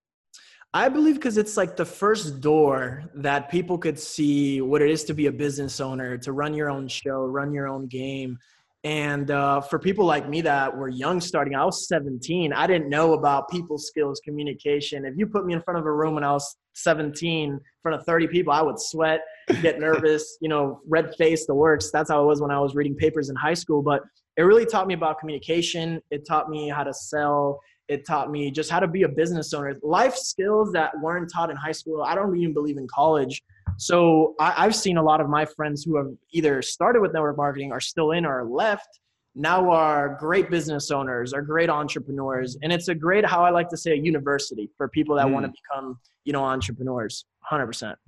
I 0.75 0.91
believe 0.91 1.15
because 1.15 1.39
it's 1.39 1.57
like 1.57 1.75
the 1.77 1.87
first 1.87 2.41
door 2.43 3.05
that 3.15 3.51
people 3.51 3.79
could 3.79 3.99
see 3.99 4.61
what 4.61 4.83
it 4.83 4.91
is 4.91 5.05
to 5.05 5.15
be 5.15 5.27
a 5.27 5.33
business 5.33 5.81
owner, 5.81 6.19
to 6.19 6.33
run 6.33 6.53
your 6.53 6.69
own 6.69 6.87
show, 6.87 7.25
run 7.25 7.53
your 7.53 7.67
own 7.67 7.87
game, 7.87 8.39
and 8.85 9.31
uh, 9.31 9.61
for 9.61 9.79
people 9.79 10.05
like 10.05 10.29
me 10.29 10.41
that 10.43 10.77
were 10.77 10.89
young 10.89 11.21
starting, 11.21 11.55
I 11.55 11.65
was 11.65 11.89
17. 11.89 12.53
I 12.53 12.67
didn't 12.67 12.89
know 12.89 13.15
about 13.15 13.49
people 13.51 13.79
skills, 13.79 14.21
communication. 14.25 15.05
If 15.05 15.15
you 15.17 15.27
put 15.27 15.45
me 15.45 15.55
in 15.55 15.63
front 15.63 15.81
of 15.81 15.87
a 15.87 15.93
room 15.93 16.15
when 16.15 16.25
I 16.25 16.33
was 16.33 16.57
17, 16.75 17.51
in 17.51 17.61
front 17.83 17.99
of 17.99 18.07
30 18.07 18.29
people, 18.29 18.53
I 18.53 18.63
would 18.63 18.79
sweat, 18.79 19.21
get 19.61 19.81
nervous, 19.81 20.39
you 20.41 20.49
know, 20.49 20.81
red 20.87 21.15
face, 21.17 21.47
the 21.47 21.55
works. 21.55 21.91
That's 21.91 22.11
how 22.11 22.23
it 22.23 22.27
was 22.27 22.41
when 22.41 22.51
I 22.51 22.61
was 22.61 22.75
reading 22.75 22.95
papers 22.95 23.29
in 23.29 23.37
high 23.37 23.55
school. 23.55 23.83
But 23.83 24.03
it 24.37 24.43
really 24.43 24.67
taught 24.67 24.87
me 24.87 24.95
about 24.95 25.19
communication. 25.19 26.01
It 26.11 26.27
taught 26.27 26.49
me 26.49 26.69
how 26.69 26.85
to 26.85 26.93
sell. 26.95 27.59
It 27.89 28.07
taught 28.07 28.31
me 28.31 28.51
just 28.51 28.71
how 28.71 28.81
to 28.81 28.89
be 28.89 29.05
a 29.05 29.09
business 29.09 29.55
owner. 29.55 29.75
Life 29.83 30.17
skills 30.17 30.73
that 30.73 30.93
weren't 31.01 31.31
taught 31.33 31.51
in 31.51 31.57
high 31.57 31.73
school. 31.73 32.03
I 32.03 32.15
don't 32.15 32.37
even 32.37 32.53
believe 32.53 32.77
in 32.77 32.87
college. 32.89 33.43
So 33.79 34.35
I, 34.41 34.65
have 34.65 34.75
seen 34.75 34.97
a 34.97 35.03
lot 35.03 35.21
of 35.21 35.29
my 35.29 35.45
friends 35.45 35.85
who 35.85 35.97
have 35.97 36.09
either 36.33 36.63
started 36.63 37.01
with 37.01 37.13
network 37.13 37.37
marketing, 37.37 37.73
are 37.73 37.81
still 37.81 38.13
in, 38.13 38.25
or 38.25 38.45
left, 38.45 39.01
now 39.35 39.71
are 39.71 40.17
great 40.19 40.51
business 40.51 40.91
owners, 40.91 41.33
are 41.35 41.43
great 41.43 41.69
entrepreneurs, 41.69 42.57
and 42.63 42.73
it's 42.73 42.89
a 42.89 42.95
great, 42.95 43.25
how 43.25 43.45
I 43.45 43.51
like 43.51 43.69
to 43.69 43.77
say, 43.77 43.93
a 43.93 43.97
university 43.97 44.71
for 44.77 44.89
people 44.89 45.17
that 45.17 45.27
mm. 45.27 45.33
want 45.33 45.47
to 45.47 45.53
become, 45.53 45.99
you 46.25 46.33
know, 46.33 46.43
entrepreneurs. 46.43 47.27
Hundred 47.41 47.67
percent. 47.67 47.99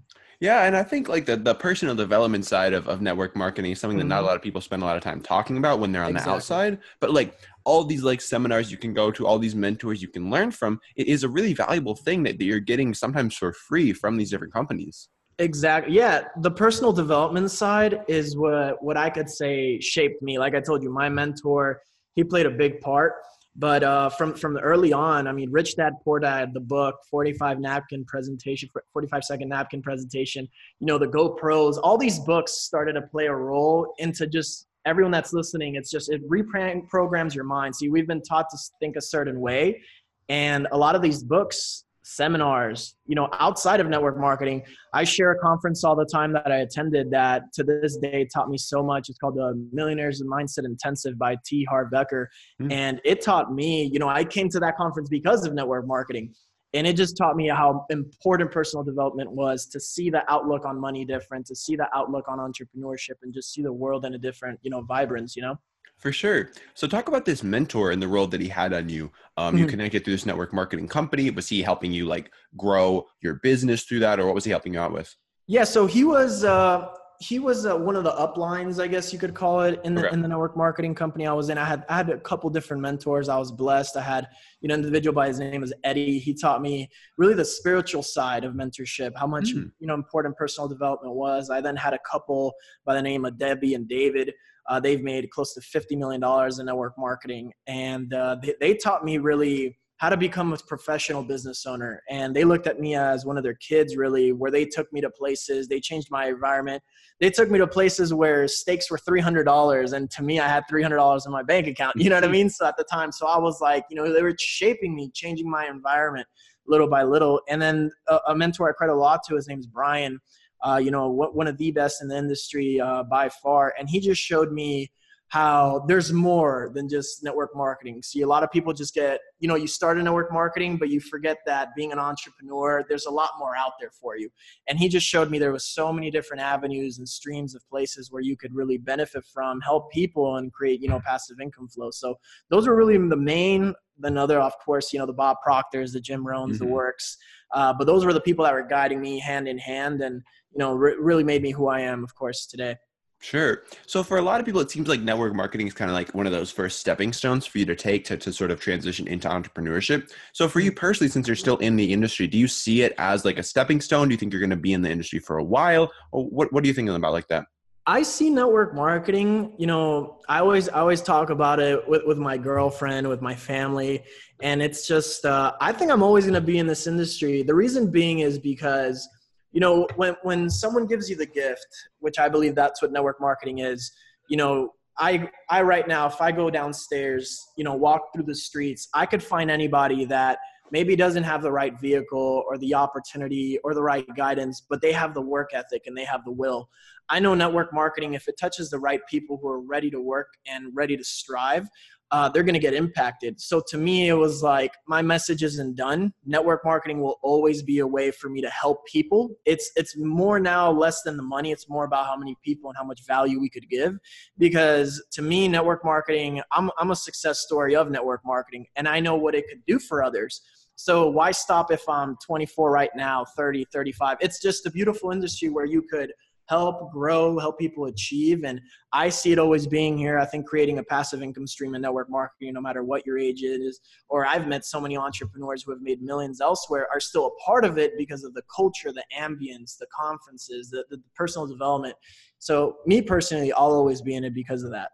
Yeah, 0.41 0.65
and 0.65 0.77
I 0.77 0.85
think 0.85 1.09
like 1.09 1.27
the, 1.27 1.37
the 1.37 1.55
personal 1.55 1.97
development 1.97 2.47
side 2.47 2.73
of, 2.73 2.89
of 2.89 3.01
network 3.01 3.35
marketing 3.35 3.73
is 3.73 3.81
something 3.81 3.99
that 3.99 4.05
not 4.05 4.17
a 4.17 4.19
mm-hmm. 4.19 4.27
lot 4.29 4.37
of 4.37 4.43
people 4.43 4.61
spend 4.61 4.83
a 4.83 4.87
lot 4.87 4.97
of 4.97 5.03
time 5.03 5.21
talking 5.21 5.59
about 5.59 5.81
when 5.81 5.91
they're 5.91 6.05
on 6.05 6.11
exactly. 6.11 6.31
the 6.31 6.37
outside. 6.37 6.79
But 7.01 7.13
like 7.13 7.37
all 7.65 7.85
these 7.85 8.05
like 8.05 8.21
seminars 8.21 8.71
you 8.71 8.79
can 8.79 8.95
go 8.95 9.11
to, 9.11 9.27
all 9.27 9.41
these 9.41 9.57
mentors 9.57 10.01
you 10.01 10.09
can 10.09 10.31
learn 10.31 10.53
from, 10.53 10.79
it 10.95 11.09
is 11.09 11.25
a 11.25 11.29
really 11.29 11.55
valuable 11.55 11.97
thing 11.97 12.23
that, 12.23 12.39
that 12.39 12.45
you're 12.45 12.61
getting 12.61 12.95
sometimes 12.95 13.37
for 13.37 13.53
free 13.53 13.93
from 13.93 14.17
these 14.17 14.31
different 14.31 14.53
companies. 14.53 15.09
Exactly. 15.39 15.95
Yeah, 15.95 16.25
the 16.41 16.51
personal 16.51 16.93
development 16.93 17.51
side 17.51 18.01
is 18.09 18.37
what 18.37 18.83
what 18.83 18.97
I 18.97 19.09
could 19.09 19.31
say 19.31 19.79
shaped 19.81 20.21
me. 20.21 20.39
Like 20.39 20.55
I 20.55 20.61
told 20.61 20.83
you, 20.83 20.91
my 20.91 21.09
mentor, 21.09 21.81
he 22.15 22.25
played 22.25 22.47
a 22.47 22.51
big 22.51 22.81
part. 22.81 23.15
But 23.55 23.83
uh, 23.83 24.09
from 24.11 24.35
from 24.35 24.57
early 24.57 24.93
on, 24.93 25.27
I 25.27 25.33
mean, 25.33 25.51
Rich 25.51 25.77
Dad 25.77 25.95
Poor 26.05 26.19
Dad, 26.19 26.55
the 26.55 26.61
book, 26.61 26.97
45 27.11 27.61
napkin 27.61 28.05
presentation, 28.05 28.69
45 28.93 29.25
second 29.25 29.49
napkin 29.49 29.83
presentation, 29.83 30.47
you 30.81 30.87
know, 30.87 30.99
the 30.99 31.09
GoPros, 31.09 31.79
all 31.83 31.99
these 31.99 32.19
books 32.21 32.53
started 32.53 32.93
to 32.95 33.03
play 33.03 33.27
a 33.27 33.35
role 33.35 33.95
into 33.99 34.27
just 34.27 34.67
everyone 34.87 35.11
that's 35.13 35.33
listening. 35.33 35.75
It's 35.77 35.91
just 35.91 36.11
it 36.11 36.29
reprograms 36.29 37.35
your 37.35 37.45
mind. 37.45 37.77
See, 37.77 37.89
we've 37.89 38.07
been 38.07 38.23
taught 38.23 38.47
to 38.51 38.59
think 38.81 38.97
a 38.97 39.01
certain 39.01 39.41
way, 39.41 39.83
and 40.29 40.69
a 40.73 40.79
lot 40.79 40.95
of 40.95 41.03
these 41.03 41.23
books 41.23 41.85
seminars, 42.09 42.97
you 43.07 43.15
know, 43.15 43.29
outside 43.35 43.81
of 43.81 43.87
network 43.87 44.19
marketing. 44.19 44.63
I 44.95 45.05
share 45.05 45.33
a 45.33 45.39
conference 45.39 45.85
all 45.85 45.95
the 45.95 46.07
time 46.07 46.33
that 46.33 46.51
I 46.51 46.59
attended 46.59 47.11
that 47.11 47.53
to 47.53 47.63
this 47.63 47.99
day 47.99 48.27
taught 48.33 48.49
me 48.49 48.57
so 48.57 48.83
much. 48.83 49.11
It's 49.11 49.19
called 49.19 49.37
the 49.37 49.53
Millionaires 49.73 50.23
Mindset 50.23 50.65
Intensive 50.65 51.19
by 51.19 51.37
T. 51.45 51.65
Harv 51.65 51.91
Eker. 51.91 52.27
Mm-hmm. 52.63 52.73
And 52.73 53.01
it 53.05 53.21
taught 53.21 53.53
me, 53.53 53.91
you 53.93 53.99
know, 53.99 54.09
I 54.09 54.25
came 54.25 54.49
to 54.51 54.61
that 54.61 54.77
conference 54.79 55.11
because 55.11 55.45
of 55.45 55.53
network 55.53 55.87
marketing. 55.87 56.33
And 56.73 56.87
it 56.87 56.97
just 56.97 57.17
taught 57.17 57.37
me 57.37 57.49
how 57.49 57.85
important 57.91 58.51
personal 58.51 58.85
development 58.85 59.31
was 59.31 59.67
to 59.67 59.79
see 59.79 60.09
the 60.09 60.23
outlook 60.31 60.65
on 60.65 60.81
money 60.81 61.05
different, 61.05 61.47
to 61.47 61.55
see 61.55 61.77
the 61.77 61.89
outlook 61.95 62.25
on 62.27 62.39
entrepreneurship 62.39 63.17
and 63.23 63.35
just 63.35 63.53
see 63.53 63.63
the 63.63 63.73
world 63.73 64.07
in 64.07 64.15
a 64.15 64.19
different, 64.19 64.59
you 64.63 64.71
know, 64.71 64.83
vibrance, 64.83 65.37
you 65.37 65.43
know? 65.43 65.57
For 65.99 66.13
sure. 66.13 66.51
So 66.75 66.87
talk 66.87 67.09
about 67.09 67.25
this 67.25 67.43
mentor 67.43 67.91
and 67.91 68.01
the 68.01 68.07
role 68.07 68.29
that 68.29 68.41
he 68.41 68.49
had 68.49 68.73
on 68.73 68.89
you. 68.89 69.11
Um, 69.37 69.55
mm-hmm. 69.55 69.59
You 69.59 69.67
connected 69.67 70.05
through 70.05 70.15
this 70.15 70.27
network 70.27 70.55
marketing 70.55 70.89
company. 70.89 71.29
Was 71.31 71.49
he 71.49 71.61
helping 71.61 71.93
you 71.93 72.07
like 72.07 72.31
grow 72.57 73.07
your 73.21 73.35
business 73.35 73.83
through 73.83 74.01
that, 74.01 74.21
or 74.21 74.27
what 74.27 74.35
was 74.35 74.45
he 74.45 74.51
helping 74.51 74.75
you 74.75 74.81
out 74.81 74.93
with? 74.93 75.15
Yeah, 75.49 75.65
so 75.65 75.87
he 75.87 76.05
was 76.05 76.45
uh, 76.45 76.89
he 77.21 77.41
was 77.41 77.67
uh, 77.67 77.77
one 77.77 77.97
of 77.97 78.05
the 78.05 78.13
uplines, 78.13 78.81
I 78.81 78.87
guess 78.87 79.13
you 79.13 79.19
could 79.19 79.35
call 79.35 79.63
it, 79.63 79.81
in 79.83 79.97
the 79.97 80.07
okay. 80.07 80.15
in 80.15 80.23
the 80.23 80.29
network 80.29 80.57
marketing 80.57 80.95
company 80.95 81.27
I 81.27 81.33
was 81.33 81.49
in. 81.49 81.59
I 81.59 81.65
had 81.65 81.85
I 81.89 81.97
had 81.97 82.11
a 82.11 82.21
couple 82.21 82.49
different 82.49 82.81
mentors. 82.81 83.29
I 83.29 83.39
was 83.39 83.51
blessed. 83.51 83.97
I 83.97 84.03
had 84.03 84.29
you 84.61 84.69
know 84.69 84.75
an 84.75 84.81
individual 84.81 85.15
by 85.15 85.27
his 85.27 85.41
name 85.41 85.61
was 85.61 85.73
Eddie. 85.83 86.21
He 86.21 86.33
taught 86.33 86.63
me 86.63 86.89
really 87.17 87.35
the 87.35 87.45
spiritual 87.45 88.05
side 88.05 88.45
of 88.45 88.55
mentorship, 88.55 89.13
how 89.17 89.27
much 89.27 89.47
mm. 89.53 89.69
you 89.81 89.89
know 89.89 89.95
important 89.95 90.37
personal 90.37 90.69
development 90.69 91.17
was. 91.17 91.51
I 91.51 91.61
then 91.61 91.75
had 91.75 91.93
a 91.93 91.99
couple 92.09 92.55
by 92.85 92.95
the 92.95 93.03
name 93.03 93.25
of 93.25 93.37
Debbie 93.37 93.75
and 93.75 93.89
David 93.89 94.33
uh, 94.69 94.79
they've 94.79 95.03
made 95.03 95.31
close 95.31 95.55
to 95.55 95.61
$50 95.61 95.97
million 95.97 96.23
in 96.61 96.67
network 96.67 96.95
marketing. 96.99 97.53
And 97.67 98.13
uh, 98.13 98.37
they, 98.43 98.55
they 98.61 98.75
taught 98.75 99.05
me 99.05 99.19
really 99.19 99.79
how 99.99 100.09
to 100.09 100.17
become 100.17 100.53
a 100.53 100.57
professional 100.57 101.25
business 101.25 101.67
owner. 101.67 102.03
And 102.09 102.35
they 102.35 102.45
looked 102.45 102.69
at 102.69 102.79
me 102.79 102.95
as 102.95 103.27
one 103.27 103.37
of 103.37 103.43
their 103.43 103.55
kids, 103.55 103.97
really, 103.97 104.33
where 104.33 104.51
they 104.51 104.65
took 104.65 104.93
me 104.93 105.01
to 105.01 105.11
places, 105.11 105.67
they 105.67 105.81
changed 105.81 106.09
my 106.11 106.29
environment. 106.29 106.83
They 107.21 107.31
took 107.31 107.51
me 107.51 107.59
to 107.59 107.67
places 107.67 108.15
where 108.15 108.47
stakes 108.47 108.93
were 108.93 108.99
$300. 108.99 109.93
And 109.93 110.09
to 110.13 110.23
me, 110.23 110.39
I 110.39 110.47
had 110.47 110.63
$300 110.71 111.27
in 111.27 111.33
my 111.33 111.43
bank 111.43 111.67
account. 111.67 111.97
You 111.97 112.11
know 112.11 112.17
what 112.17 112.25
I 112.25 112.29
mean? 112.29 112.49
So 112.49 112.65
at 112.65 112.77
the 112.77 112.85
time, 112.85 113.11
so 113.11 113.27
I 113.27 113.39
was 113.39 113.61
like, 113.61 113.85
you 113.91 113.97
know, 113.97 114.13
they 114.13 114.23
were 114.23 114.37
shaping 114.39 114.95
me, 114.95 115.11
changing 115.13 115.51
my 115.51 115.67
environment 115.67 116.29
little 116.69 116.89
by 116.89 117.03
little. 117.03 117.41
And 117.49 117.61
then 117.61 117.91
a, 118.07 118.19
a 118.29 118.37
mentor 118.37 118.69
I 118.69 118.73
credit 118.73 118.93
a 118.93 118.97
lot 118.97 119.21
to, 119.29 119.35
his 119.35 119.49
name 119.49 119.59
is 119.59 119.67
Brian 119.67 120.21
uh, 120.67 120.81
you 120.83 120.91
know, 120.91 121.09
one 121.09 121.47
of 121.47 121.57
the 121.57 121.71
best 121.71 122.03
in 122.03 122.09
the 122.09 122.17
industry 122.17 122.81
uh, 122.81 123.03
by 123.05 123.29
far. 123.29 123.75
And 123.79 123.89
he 123.89 124.01
just 124.01 124.21
showed 124.21 124.53
me 124.53 124.91
how 125.29 125.85
there's 125.87 126.11
more 126.11 126.71
than 126.75 126.89
just 126.89 127.23
network 127.23 127.55
marketing. 127.55 128.03
See, 128.03 128.23
a 128.23 128.27
lot 128.27 128.43
of 128.43 128.51
people 128.51 128.73
just 128.73 128.95
get, 128.95 129.21
you 129.41 129.49
know, 129.49 129.57
you 129.57 129.67
start 129.67 129.99
in 129.99 130.05
network 130.05 130.33
marketing, 130.33 130.79
but 130.79 130.89
you 130.89 131.01
forget 131.01 131.39
that 131.45 131.69
being 131.77 131.93
an 131.93 131.99
entrepreneur, 131.99 132.83
there's 132.89 133.05
a 133.05 133.11
lot 133.11 133.33
more 133.39 133.55
out 133.55 133.73
there 133.79 133.91
for 133.91 134.17
you. 134.17 134.31
And 134.69 134.79
he 134.79 134.89
just 134.89 135.07
showed 135.07 135.31
me 135.31 135.39
there 135.39 135.53
was 135.53 135.67
so 135.67 135.93
many 135.93 136.11
different 136.11 136.43
avenues 136.43 136.97
and 136.97 137.07
streams 137.07 137.55
of 137.55 137.63
places 137.69 138.11
where 138.11 138.23
you 138.23 138.39
could 138.39 138.55
really 138.55 138.79
benefit 138.79 139.25
from, 139.27 139.61
help 139.61 139.93
people, 139.93 140.37
and 140.37 140.51
create, 140.51 140.81
you 140.81 140.89
know, 140.89 141.01
passive 141.05 141.37
income 141.43 141.69
flow. 141.69 141.91
So 141.91 142.19
those 142.49 142.67
are 142.67 142.75
really 142.75 142.97
the 142.97 143.17
main. 143.17 143.75
Another, 144.03 144.41
of 144.41 144.55
course, 144.65 144.93
you 144.93 144.99
know, 144.99 145.07
the 145.07 145.13
Bob 145.13 145.39
Proctors, 145.43 145.93
the 145.93 146.01
Jim 146.01 146.25
Rohns, 146.25 146.53
mm-hmm. 146.53 146.65
the 146.65 146.67
works. 146.67 147.19
Uh, 147.53 147.75
but 147.77 147.87
those 147.87 148.05
were 148.05 148.13
the 148.13 148.21
people 148.21 148.45
that 148.45 148.55
were 148.55 148.63
guiding 148.63 149.01
me 149.01 149.19
hand 149.19 149.49
in 149.49 149.59
hand, 149.59 150.01
and 150.01 150.23
you 150.53 150.59
know, 150.59 150.73
re- 150.75 150.97
really 150.99 151.25
made 151.25 151.43
me 151.43 151.51
who 151.51 151.69
I 151.69 151.81
am, 151.81 152.05
of 152.05 152.15
course, 152.15 152.47
today. 152.47 152.77
Sure. 153.21 153.65
So 153.87 154.05
for 154.05 154.19
a 154.19 154.23
lot 154.23 154.39
of 154.39 154.47
people, 154.47 154.61
it 154.61 154.71
seems 154.71 154.89
like 154.89 155.01
network 155.01 155.35
marketing 155.35 155.67
is 155.67 155.75
kind 155.75 155.91
of 155.91 155.95
like 155.95 156.15
one 156.15 156.27
of 156.27 156.33
those 156.33 156.53
first 156.53 156.79
stepping 156.79 157.13
stones 157.13 157.47
for 157.47 157.59
you 157.59 157.65
to 157.67 157.75
take 157.75 158.05
to, 158.07 158.17
to 158.17 158.33
sort 158.33 158.53
of 158.53 158.61
transition 158.61 159.09
into 159.09 159.29
entrepreneurship. 159.29 160.13
So 160.33 160.49
for 160.49 160.61
you 160.61 160.71
personally, 160.71 161.11
since 161.11 161.27
you're 161.27 161.37
still 161.37 161.57
in 161.57 161.75
the 161.75 161.93
industry, 161.93 162.29
do 162.29 162.39
you 162.39 162.47
see 162.47 162.83
it 162.83 162.95
as 162.97 163.25
like 163.25 163.37
a 163.37 163.43
stepping 163.43 163.81
stone? 163.81 164.09
Do 164.09 164.13
you 164.13 164.19
think 164.19 164.33
you're 164.33 164.41
going 164.41 164.51
to 164.51 164.57
be 164.57 164.73
in 164.73 164.83
the 164.83 164.91
industry 164.91 165.19
for 165.19 165.39
a 165.39 165.45
while? 165.45 165.91
Or 166.13 166.27
what, 166.27 166.53
what 166.53 166.63
are 166.63 166.67
you 166.69 166.73
thinking 166.73 166.95
about 166.95 167.13
like 167.13 167.27
that? 167.29 167.47
I 167.89 168.03
see 168.03 168.29
network 168.29 168.75
marketing, 168.75 169.55
you 169.59 169.67
know, 169.67 170.21
I 170.29 170.41
always 170.41 170.69
I 170.69 170.81
always 170.81 171.01
talk 171.01 171.31
about 171.31 171.59
it 171.59 171.89
with, 171.89 172.03
with 172.05 172.19
my 172.19 172.37
girlfriend, 172.37 173.09
with 173.09 173.23
my 173.23 173.35
family, 173.35 174.05
and 174.43 174.61
it's 174.61 174.87
just 174.87 175.25
uh, 175.25 175.55
I 175.59 175.73
think 175.73 175.91
I'm 175.91 176.03
always 176.03 176.25
going 176.25 176.35
to 176.35 176.43
be 176.43 176.59
in 176.59 176.67
this 176.67 176.87
industry. 176.87 177.43
The 177.43 177.55
reason 177.55 177.91
being 177.91 178.19
is 178.19 178.39
because 178.39 179.09
you 179.53 179.61
know 179.61 179.87
when 179.97 180.15
when 180.23 180.51
someone 180.51 180.87
gives 180.87 181.09
you 181.09 181.17
the 181.17 181.27
gift 181.27 181.67
which 182.01 182.19
i 182.19 182.29
believe 182.29 182.55
that's 182.55 182.83
what 182.83 182.93
network 182.93 183.21
marketing 183.21 183.59
is 183.59 183.93
you 184.29 184.37
know 184.37 184.73
i 184.99 185.29
i 185.51 185.63
right 185.63 185.89
now 185.89 186.07
if 186.07 186.21
i 186.21 186.31
go 186.31 186.51
downstairs 186.51 187.49
you 187.57 187.65
know 187.65 187.75
walk 187.75 188.13
through 188.15 188.25
the 188.25 188.35
streets 188.35 188.89
i 188.95 189.07
could 189.07 189.23
find 189.23 189.51
anybody 189.51 190.05
that 190.05 190.39
maybe 190.71 190.97
doesn't 190.97 191.23
have 191.23 191.43
the 191.43 191.51
right 191.51 191.79
vehicle 191.81 192.45
or 192.47 192.59
the 192.59 192.75
opportunity 192.75 193.59
or 193.65 193.75
the 193.75 193.83
right 193.83 194.07
guidance 194.17 194.63
but 194.69 194.81
they 194.81 194.93
have 194.93 195.15
the 195.15 195.21
work 195.21 195.51
ethic 195.55 195.83
and 195.87 195.97
they 195.97 196.05
have 196.05 196.25
the 196.25 196.33
will. 196.33 196.69
I 197.11 197.21
know 197.21 197.35
network 197.35 197.73
marketing 197.73 198.15
if 198.15 198.29
it 198.29 198.37
touches 198.39 198.69
the 198.69 198.79
right 198.79 199.01
people 199.09 199.39
who 199.41 199.49
are 199.49 199.61
ready 199.61 199.91
to 199.91 200.01
work 200.01 200.29
and 200.47 200.71
ready 200.75 200.97
to 200.97 201.05
strive 201.05 201.67
uh, 202.11 202.29
they're 202.29 202.43
going 202.43 202.55
to 202.55 202.61
get 202.61 202.75
impacted. 202.75 203.41
So 203.41 203.63
to 203.69 203.77
me, 203.77 204.09
it 204.09 204.15
was 204.15 204.43
like 204.43 204.73
my 204.87 205.03
message 205.03 205.43
isn't 205.43 205.77
done. 205.77 206.13
Network 206.25 206.65
marketing 206.65 207.01
will 207.01 207.19
always 207.23 207.63
be 207.63 207.81
a 207.81 207.87
way 207.87 208.11
for 208.11 208.29
me 208.31 208.41
to 208.41 208.49
help 208.51 208.87
people. 208.87 209.31
It's 209.45 209.71
it's 209.77 209.97
more 209.97 210.41
now 210.41 210.71
less 210.71 211.03
than 211.03 211.17
the 211.17 211.23
money. 211.23 211.53
It's 211.53 211.69
more 211.69 211.85
about 211.85 212.07
how 212.07 212.17
many 212.17 212.37
people 212.43 212.71
and 212.71 212.77
how 212.77 212.85
much 212.85 213.07
value 213.07 213.41
we 213.41 213.51
could 213.51 213.69
give. 213.69 213.99
Because 214.39 215.05
to 215.13 215.23
me, 215.23 215.49
network 215.49 215.85
marketing, 215.85 216.41
I'm 216.53 216.71
I'm 216.79 216.91
a 216.91 216.97
success 216.97 217.41
story 217.41 217.77
of 217.77 217.91
network 217.91 218.23
marketing, 218.25 218.67
and 218.77 218.89
I 218.89 219.01
know 219.01 219.17
what 219.17 219.35
it 219.35 219.47
could 219.49 219.63
do 219.67 219.79
for 219.79 220.03
others. 220.03 220.41
So 220.81 221.11
why 221.11 221.33
stop 221.33 221.73
if 221.73 221.87
I'm 221.89 222.17
24 222.25 222.71
right 222.71 222.91
now, 222.95 223.25
30, 223.25 223.65
35? 223.73 224.19
It's 224.21 224.41
just 224.41 224.65
a 224.65 224.71
beautiful 224.71 225.11
industry 225.11 225.49
where 225.49 225.65
you 225.65 225.83
could 225.83 226.13
help 226.49 226.91
grow, 226.93 227.39
help 227.39 227.59
people 227.59 227.87
achieve. 227.87 228.45
And 228.45 228.61
I 228.93 229.09
see 229.11 229.33
it 229.33 229.39
always 229.39 229.67
being 229.67 229.99
here. 229.99 230.19
I 230.19 230.25
think 230.25 230.47
creating 230.47 230.79
a 230.79 230.83
passive 230.83 231.23
income 231.23 231.47
stream 231.47 231.75
in 231.75 231.83
network 231.83 232.11
marketing, 232.11 232.55
no 232.55 232.61
matter 232.61 232.83
what 232.83 233.07
your 233.07 233.19
age 233.19 233.43
is, 233.43 233.81
or 234.09 234.27
I've 234.27 234.49
met 234.49 234.65
so 234.65 234.81
many 234.81 234.97
entrepreneurs 234.97 235.63
who 235.63 235.73
have 235.73 235.83
made 235.83 236.03
millions 236.03 236.41
elsewhere, 236.41 236.89
are 236.93 237.01
still 237.01 237.27
a 237.27 237.45
part 237.45 237.65
of 237.65 237.79
it 237.79 237.93
because 237.99 238.25
of 238.25 238.35
the 238.35 238.43
culture, 238.55 238.93
the 238.93 239.05
ambience, 239.19 239.77
the 239.79 239.87
conferences, 239.95 240.71
the, 240.71 240.85
the 240.91 241.01
personal 241.15 241.47
development. 241.47 241.95
So, 242.39 242.77
me 242.87 243.03
personally, 243.03 243.53
I'll 243.53 243.73
always 243.73 244.01
be 244.01 244.15
in 244.15 244.25
it 244.25 244.35
because 244.35 244.63
of 244.63 244.71
that. 244.71 244.91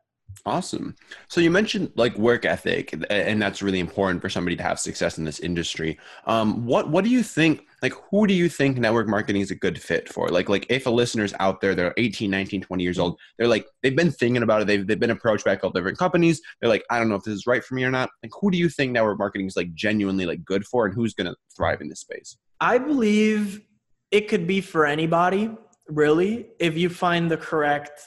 Awesome. 0.46 0.94
So 1.28 1.40
you 1.40 1.50
mentioned 1.50 1.92
like 1.96 2.16
work 2.18 2.44
ethic, 2.44 2.94
and 3.08 3.40
that's 3.40 3.62
really 3.62 3.80
important 3.80 4.20
for 4.20 4.28
somebody 4.28 4.56
to 4.56 4.62
have 4.62 4.78
success 4.78 5.16
in 5.16 5.24
this 5.24 5.40
industry. 5.40 5.98
Um, 6.26 6.66
what 6.66 6.90
what 6.90 7.04
do 7.04 7.10
you 7.10 7.22
think? 7.22 7.66
Like, 7.82 7.94
who 8.10 8.26
do 8.26 8.34
you 8.34 8.48
think 8.48 8.78
network 8.78 9.08
marketing 9.08 9.42
is 9.42 9.50
a 9.50 9.54
good 9.54 9.80
fit 9.80 10.10
for? 10.12 10.28
Like, 10.28 10.48
like 10.48 10.66
if 10.68 10.86
a 10.86 10.90
listener's 10.90 11.34
out 11.40 11.60
there, 11.60 11.74
they're 11.74 11.94
18, 11.96 12.30
19, 12.30 12.62
20 12.62 12.82
years 12.82 12.98
old, 12.98 13.18
they're 13.38 13.48
like 13.48 13.66
they've 13.82 13.96
been 13.96 14.10
thinking 14.10 14.42
about 14.42 14.62
it. 14.62 14.66
They've 14.66 14.86
they've 14.86 15.00
been 15.00 15.10
approached 15.10 15.44
by 15.44 15.52
a 15.52 15.56
couple 15.56 15.72
different 15.72 15.98
companies. 15.98 16.40
They're 16.60 16.70
like, 16.70 16.84
I 16.90 16.98
don't 16.98 17.08
know 17.08 17.16
if 17.16 17.24
this 17.24 17.34
is 17.34 17.46
right 17.46 17.64
for 17.64 17.74
me 17.74 17.84
or 17.84 17.90
not. 17.90 18.10
Like, 18.22 18.32
who 18.40 18.50
do 18.50 18.58
you 18.58 18.68
think 18.68 18.92
network 18.92 19.18
marketing 19.18 19.46
is 19.46 19.56
like 19.56 19.72
genuinely 19.74 20.26
like 20.26 20.44
good 20.44 20.66
for, 20.66 20.86
and 20.86 20.94
who's 20.94 21.14
going 21.14 21.26
to 21.26 21.36
thrive 21.56 21.80
in 21.80 21.88
this 21.88 22.00
space? 22.00 22.36
I 22.60 22.78
believe 22.78 23.62
it 24.10 24.28
could 24.28 24.46
be 24.46 24.60
for 24.60 24.86
anybody, 24.86 25.50
really, 25.88 26.48
if 26.58 26.76
you 26.76 26.88
find 26.88 27.30
the 27.30 27.36
correct 27.36 28.00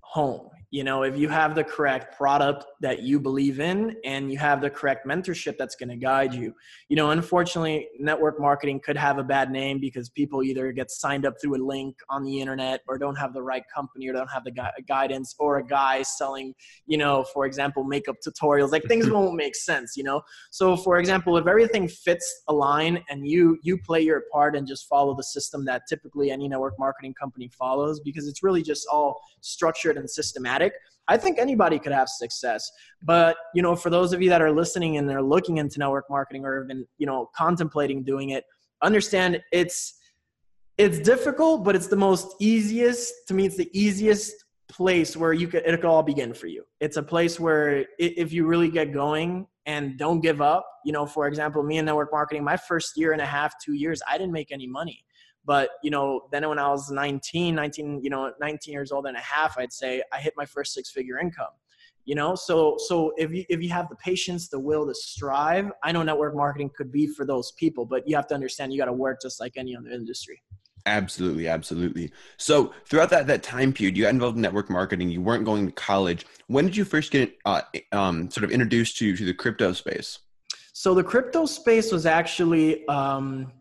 home 0.00 0.50
you 0.74 0.82
know 0.82 1.04
if 1.04 1.16
you 1.16 1.28
have 1.28 1.54
the 1.54 1.62
correct 1.62 2.16
product 2.16 2.66
that 2.84 3.02
you 3.02 3.18
believe 3.18 3.60
in 3.60 3.96
and 4.04 4.30
you 4.30 4.36
have 4.36 4.60
the 4.60 4.68
correct 4.68 5.06
mentorship 5.06 5.56
that's 5.56 5.74
going 5.74 5.88
to 5.88 5.96
guide 5.96 6.34
you. 6.34 6.54
You 6.90 6.96
know 6.96 7.12
unfortunately 7.12 7.88
network 7.98 8.38
marketing 8.38 8.78
could 8.84 8.98
have 8.98 9.16
a 9.16 9.24
bad 9.24 9.50
name 9.50 9.80
because 9.80 10.10
people 10.10 10.42
either 10.42 10.70
get 10.70 10.90
signed 10.90 11.24
up 11.24 11.36
through 11.40 11.56
a 11.56 11.62
link 11.64 11.96
on 12.10 12.22
the 12.24 12.38
internet 12.42 12.82
or 12.86 12.98
don't 12.98 13.16
have 13.16 13.32
the 13.32 13.42
right 13.42 13.62
company 13.74 14.06
or 14.06 14.12
don't 14.12 14.30
have 14.30 14.44
the 14.44 14.50
gu- 14.50 14.82
guidance 14.86 15.34
or 15.38 15.60
a 15.60 15.66
guy 15.66 16.02
selling 16.02 16.54
you 16.86 16.98
know 16.98 17.24
for 17.32 17.46
example 17.46 17.84
makeup 17.84 18.16
tutorials. 18.26 18.70
Like 18.70 18.84
things 18.84 19.06
mm-hmm. 19.06 19.14
won't 19.14 19.34
make 19.34 19.56
sense 19.56 19.96
you 19.96 20.04
know? 20.04 20.20
So 20.50 20.76
for 20.76 20.98
example 20.98 21.38
if 21.38 21.46
everything 21.46 21.88
fits 21.88 22.42
a 22.48 22.52
line 22.52 23.02
and 23.08 23.26
you 23.26 23.58
you 23.62 23.78
play 23.78 24.02
your 24.02 24.24
part 24.30 24.54
and 24.56 24.68
just 24.68 24.86
follow 24.88 25.16
the 25.16 25.24
system 25.24 25.64
that 25.64 25.84
typically 25.88 26.30
any 26.30 26.48
network 26.48 26.78
marketing 26.78 27.14
company 27.14 27.48
follows 27.48 28.00
because 28.00 28.28
it's 28.28 28.42
really 28.42 28.62
just 28.62 28.86
all 28.92 29.22
structured 29.40 29.96
and 29.96 30.10
systematic 30.10 30.74
I 31.08 31.16
think 31.16 31.38
anybody 31.38 31.78
could 31.78 31.92
have 31.92 32.08
success. 32.08 32.70
But, 33.02 33.36
you 33.54 33.62
know, 33.62 33.76
for 33.76 33.90
those 33.90 34.12
of 34.12 34.22
you 34.22 34.30
that 34.30 34.40
are 34.40 34.52
listening 34.52 34.96
and 34.96 35.08
they're 35.08 35.22
looking 35.22 35.58
into 35.58 35.78
network 35.78 36.06
marketing 36.08 36.44
or 36.44 36.60
have 36.60 36.68
been, 36.68 36.86
you 36.98 37.06
know, 37.06 37.30
contemplating 37.36 38.02
doing 38.02 38.30
it, 38.30 38.44
understand 38.82 39.40
it's 39.52 39.94
it's 40.76 40.98
difficult, 40.98 41.64
but 41.64 41.76
it's 41.76 41.86
the 41.86 41.96
most 41.96 42.34
easiest 42.40 43.12
to 43.28 43.34
me, 43.34 43.46
it's 43.46 43.56
the 43.56 43.70
easiest 43.72 44.32
place 44.68 45.16
where 45.16 45.32
you 45.32 45.46
could 45.46 45.62
it 45.64 45.76
could 45.76 45.84
all 45.84 46.02
begin 46.02 46.34
for 46.34 46.46
you. 46.46 46.64
It's 46.80 46.96
a 46.96 47.02
place 47.02 47.38
where 47.38 47.84
if 47.98 48.32
you 48.32 48.46
really 48.46 48.70
get 48.70 48.92
going 48.92 49.46
and 49.66 49.96
don't 49.98 50.20
give 50.20 50.40
up, 50.40 50.66
you 50.84 50.92
know, 50.92 51.06
for 51.06 51.26
example, 51.26 51.62
me 51.62 51.78
in 51.78 51.84
network 51.84 52.10
marketing, 52.12 52.44
my 52.44 52.56
first 52.56 52.92
year 52.96 53.12
and 53.12 53.20
a 53.20 53.26
half, 53.26 53.54
two 53.64 53.74
years, 53.74 54.02
I 54.10 54.18
didn't 54.18 54.32
make 54.32 54.50
any 54.50 54.66
money 54.66 55.04
but, 55.44 55.70
you 55.82 55.90
know, 55.90 56.22
then 56.32 56.48
when 56.48 56.58
I 56.58 56.68
was 56.68 56.90
19, 56.90 57.54
19, 57.54 58.00
you 58.02 58.10
know, 58.10 58.32
19 58.40 58.72
years 58.72 58.92
old 58.92 59.06
and 59.06 59.16
a 59.16 59.20
half, 59.20 59.58
I'd 59.58 59.72
say 59.72 60.02
I 60.12 60.18
hit 60.18 60.34
my 60.36 60.46
first 60.46 60.72
six 60.72 60.90
figure 60.90 61.18
income. 61.18 61.52
you 62.04 62.14
know? 62.14 62.34
So 62.34 62.76
so 62.78 63.12
if 63.16 63.30
you 63.32 63.44
if 63.48 63.62
you 63.62 63.70
have 63.70 63.88
the 63.88 63.96
patience 63.96 64.48
the 64.48 64.58
will 64.58 64.86
to 64.86 64.94
strive 64.94 65.70
i 65.82 65.92
know 65.92 66.02
network 66.02 66.34
marketing 66.34 66.70
could 66.76 66.92
be 66.92 67.06
for 67.06 67.24
those 67.24 67.52
people 67.52 67.84
but 67.86 68.06
you 68.06 68.14
have 68.16 68.26
to 68.28 68.34
understand 68.34 68.72
you 68.72 68.78
got 68.78 68.86
to 68.86 68.92
work 68.92 69.20
just 69.22 69.40
like 69.40 69.54
any 69.56 69.76
other 69.76 69.90
industry. 69.90 70.42
Absolutely 70.86 71.48
absolutely. 71.48 72.12
So 72.36 72.74
throughout 72.86 73.08
that 73.10 73.26
that 73.26 73.42
time 73.42 73.72
period 73.72 73.96
you 73.96 74.04
got 74.04 74.10
involved 74.10 74.36
in 74.36 74.42
network 74.42 74.68
marketing 74.68 75.08
you 75.08 75.22
weren't 75.22 75.44
going 75.46 75.66
to 75.66 75.72
college. 75.72 76.26
When 76.48 76.66
did 76.66 76.76
you 76.76 76.84
first 76.84 77.10
get 77.10 77.36
uh, 77.46 77.62
um, 77.92 78.30
sort 78.30 78.44
of 78.44 78.50
introduced 78.50 78.98
to 78.98 79.16
to 79.16 79.24
the 79.24 79.34
crypto 79.34 79.72
space? 79.72 80.18
So 80.74 80.92
the 80.92 81.04
crypto 81.04 81.46
space 81.46 81.90
was 81.92 82.04
actually 82.04 82.86
um, 82.88 83.52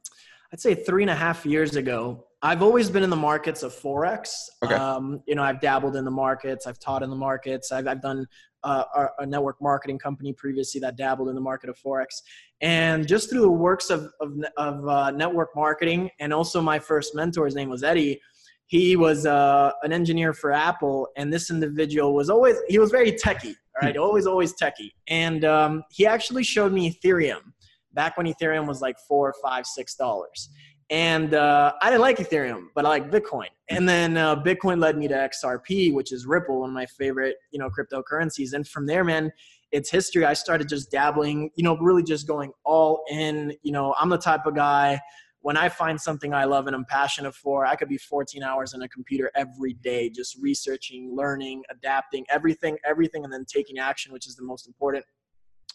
i'd 0.53 0.61
say 0.61 0.73
three 0.73 1.03
and 1.03 1.09
a 1.09 1.15
half 1.15 1.45
years 1.45 1.75
ago 1.75 2.25
I've 2.45 2.61
always 2.61 2.89
been 2.89 3.03
in 3.03 3.09
the 3.09 3.15
markets 3.15 3.63
of 3.63 3.73
forex. 3.73 4.35
Okay. 4.61 4.75
Um, 4.75 5.23
you 5.25 5.33
know, 5.33 5.43
I've 5.43 5.61
dabbled 5.61 5.95
in 5.95 6.03
the 6.03 6.11
markets. 6.11 6.67
I've 6.67 6.77
taught 6.77 7.01
in 7.01 7.09
the 7.09 7.15
markets. 7.15 7.71
I've, 7.71 7.87
I've 7.87 8.01
done 8.01 8.27
uh, 8.65 8.83
a, 8.95 9.23
a, 9.23 9.25
network 9.25 9.61
marketing 9.61 9.97
company 9.97 10.33
previously 10.33 10.81
that 10.81 10.97
dabbled 10.97 11.29
in 11.29 11.35
the 11.35 11.41
market 11.41 11.69
of 11.69 11.77
forex. 11.79 12.21
And 12.59 13.07
just 13.07 13.29
through 13.29 13.41
the 13.41 13.49
works 13.49 13.89
of 13.89 14.11
of, 14.19 14.33
of 14.57 14.87
uh, 14.87 15.11
network 15.11 15.55
marketing, 15.55 16.09
and 16.19 16.33
also 16.33 16.61
my 16.61 16.79
first 16.79 17.15
mentor, 17.15 17.45
his 17.45 17.55
name 17.55 17.69
was 17.69 17.81
Eddie. 17.81 18.19
He 18.65 18.97
was 18.97 19.25
uh, 19.25 19.71
an 19.83 19.93
engineer 19.93 20.33
for 20.33 20.51
Apple, 20.51 21.07
and 21.15 21.31
this 21.31 21.49
individual 21.49 22.13
was 22.13 22.29
always 22.29 22.57
he 22.67 22.77
was 22.77 22.91
very 22.91 23.13
techie. 23.13 23.55
Right, 23.81 23.97
always 23.97 24.27
always 24.27 24.53
techie. 24.53 24.91
And 25.07 25.45
um, 25.45 25.83
he 25.89 26.05
actually 26.05 26.43
showed 26.43 26.73
me 26.73 26.91
Ethereum 26.91 27.52
back 27.93 28.17
when 28.17 28.25
Ethereum 28.25 28.67
was 28.67 28.81
like 28.81 28.97
four, 29.07 29.33
five, 29.41 29.65
six 29.65 29.95
dollars 29.95 30.49
and 30.89 31.33
uh, 31.33 31.73
I 31.81 31.89
didn't 31.89 32.01
like 32.01 32.17
Ethereum, 32.17 32.67
but 32.75 32.85
I 32.85 32.89
like 32.89 33.09
Bitcoin. 33.09 33.47
And 33.69 33.87
then 33.87 34.17
uh, 34.17 34.35
Bitcoin 34.43 34.79
led 34.79 34.97
me 34.97 35.07
to 35.07 35.15
XRP, 35.15 35.93
which 35.93 36.11
is 36.11 36.25
Ripple, 36.25 36.59
one 36.61 36.69
of 36.69 36.73
my 36.75 36.85
favorite, 36.85 37.37
you 37.51 37.59
know, 37.59 37.69
cryptocurrencies. 37.69 38.53
And 38.53 38.67
from 38.67 38.85
there, 38.85 39.03
man, 39.03 39.31
it's 39.71 39.89
history. 39.89 40.25
I 40.25 40.33
started 40.33 40.69
just 40.69 40.91
dabbling, 40.91 41.49
you 41.55 41.63
know, 41.63 41.77
really 41.77 42.03
just 42.03 42.27
going 42.27 42.51
all 42.63 43.03
in. 43.09 43.53
You 43.63 43.71
know, 43.71 43.95
I'm 43.97 44.09
the 44.09 44.17
type 44.17 44.45
of 44.45 44.55
guy 44.55 44.99
when 45.41 45.57
I 45.57 45.67
find 45.67 45.99
something 45.99 46.33
I 46.33 46.45
love 46.45 46.67
and 46.67 46.75
I'm 46.75 46.85
passionate 46.85 47.35
for, 47.35 47.65
I 47.65 47.75
could 47.75 47.89
be 47.89 47.97
14 47.97 48.41
hours 48.43 48.73
on 48.73 48.81
a 48.81 48.87
computer 48.87 49.29
every 49.35 49.73
day, 49.73 50.09
just 50.09 50.37
researching, 50.41 51.13
learning, 51.13 51.63
adapting, 51.69 52.25
everything, 52.29 52.77
everything, 52.85 53.25
and 53.25 53.33
then 53.33 53.43
taking 53.45 53.77
action, 53.77 54.13
which 54.13 54.25
is 54.25 54.37
the 54.37 54.43
most 54.43 54.67
important. 54.67 55.03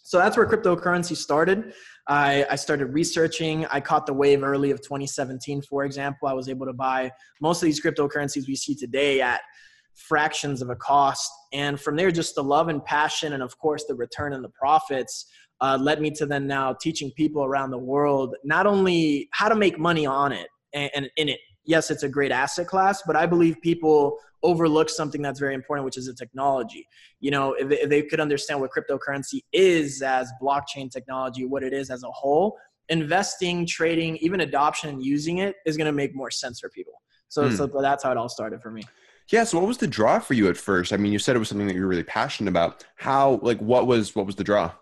So 0.02 0.19
that's 0.19 0.37
where 0.37 0.47
cryptocurrency 0.47 1.17
started. 1.17 1.75
I, 2.09 2.47
I, 2.50 2.57
started 2.57 2.87
researching. 2.87 3.67
I 3.67 3.81
caught 3.81 4.07
the 4.07 4.14
wave 4.14 4.43
early 4.43 4.71
of 4.71 4.81
2017, 4.81 5.61
for 5.62 5.85
example. 5.85 6.26
I 6.26 6.33
was 6.33 6.49
able 6.49 6.64
to 6.64 6.73
buy 6.73 7.11
most 7.43 7.62
of 7.62 7.67
these 7.67 7.83
cryptocurrencies 7.83 8.47
we 8.49 8.57
see 8.57 8.75
today 8.75 9.21
at 9.21 9.43
fractions 9.95 10.62
of 10.62 10.71
a 10.71 10.76
cost. 10.76 11.31
And 11.52 11.78
from 11.78 11.97
there, 11.97 12.11
just 12.11 12.35
the 12.35 12.43
love 12.43 12.69
and 12.69 12.83
passion, 12.85 13.35
and 13.35 13.43
of 13.43 13.59
course, 13.59 13.85
the 13.87 13.95
return 13.95 14.33
and 14.33 14.43
the 14.43 14.50
profits 14.50 15.26
uh, 15.61 15.78
led 15.81 16.00
me 16.00 16.11
to 16.12 16.25
then 16.25 16.47
now 16.47 16.73
teaching 16.81 17.11
people 17.17 17.45
around 17.45 17.71
the 17.71 17.78
world 17.78 18.35
not 18.45 18.67
only 18.67 19.28
how 19.33 19.49
to 19.49 19.57
make 19.57 19.78
money 19.78 20.07
on 20.07 20.33
it 20.33 20.49
and, 20.73 20.90
and 20.95 21.11
in 21.17 21.28
it. 21.28 21.40
Yes, 21.69 21.91
it's 21.91 22.03
a 22.03 22.09
great 22.09 22.33
asset 22.33 22.67
class, 22.67 23.03
but 23.07 23.15
I 23.15 23.27
believe 23.27 23.61
people 23.61 24.17
overlook 24.43 24.89
something 24.89 25.21
that's 25.21 25.39
very 25.39 25.55
important, 25.55 25.85
which 25.85 25.99
is 25.99 26.07
the 26.07 26.15
technology. 26.15 26.89
You 27.21 27.31
know, 27.31 27.53
if, 27.53 27.71
if 27.71 27.91
they 27.91 28.01
could 28.03 28.21
understand 28.21 28.59
what 28.59 28.71
cryptocurrency 28.71 29.43
is 29.53 30.01
as 30.01 30.33
blockchain 30.41 30.91
technology, 30.91 31.45
what 31.45 31.63
it 31.63 31.75
is 31.75 31.91
as 31.91 32.05
a 32.05 32.11
whole, 32.11 32.57
investing, 32.89 33.67
trading, 33.67 34.17
even 34.17 34.41
adoption 34.41 34.89
and 34.89 35.05
using 35.05 35.39
it 35.39 35.57
is 35.67 35.77
going 35.77 35.85
to 35.85 35.93
make 35.93 36.17
more 36.17 36.31
sense 36.31 36.59
for 36.59 36.71
people. 36.71 36.95
So, 37.29 37.51
hmm. 37.51 37.55
so 37.55 37.67
that's 37.67 38.03
how 38.03 38.13
it 38.13 38.17
all 38.17 38.31
started 38.31 38.63
for 38.63 38.71
me. 38.71 38.83
Yeah. 39.29 39.45
So, 39.45 39.59
what 39.59 39.69
was 39.69 39.77
the 39.77 39.87
draw 39.87 40.21
for 40.21 40.33
you 40.33 40.49
at 40.49 40.57
first? 40.57 40.95
I 40.95 40.97
mean, 40.97 41.13
you 41.13 41.19
said 41.19 41.37
it 41.37 41.39
was 41.39 41.51
something 41.51 41.67
that 41.67 41.75
you 41.75 41.83
were 41.83 41.89
really 41.89 42.03
passionate 42.03 42.49
about. 42.49 42.87
How, 42.97 43.41
like, 43.43 43.59
what 43.59 43.87
was 43.87 44.17
what 44.17 44.25
was 44.25 44.37
the 44.37 44.45
draw? 44.45 44.73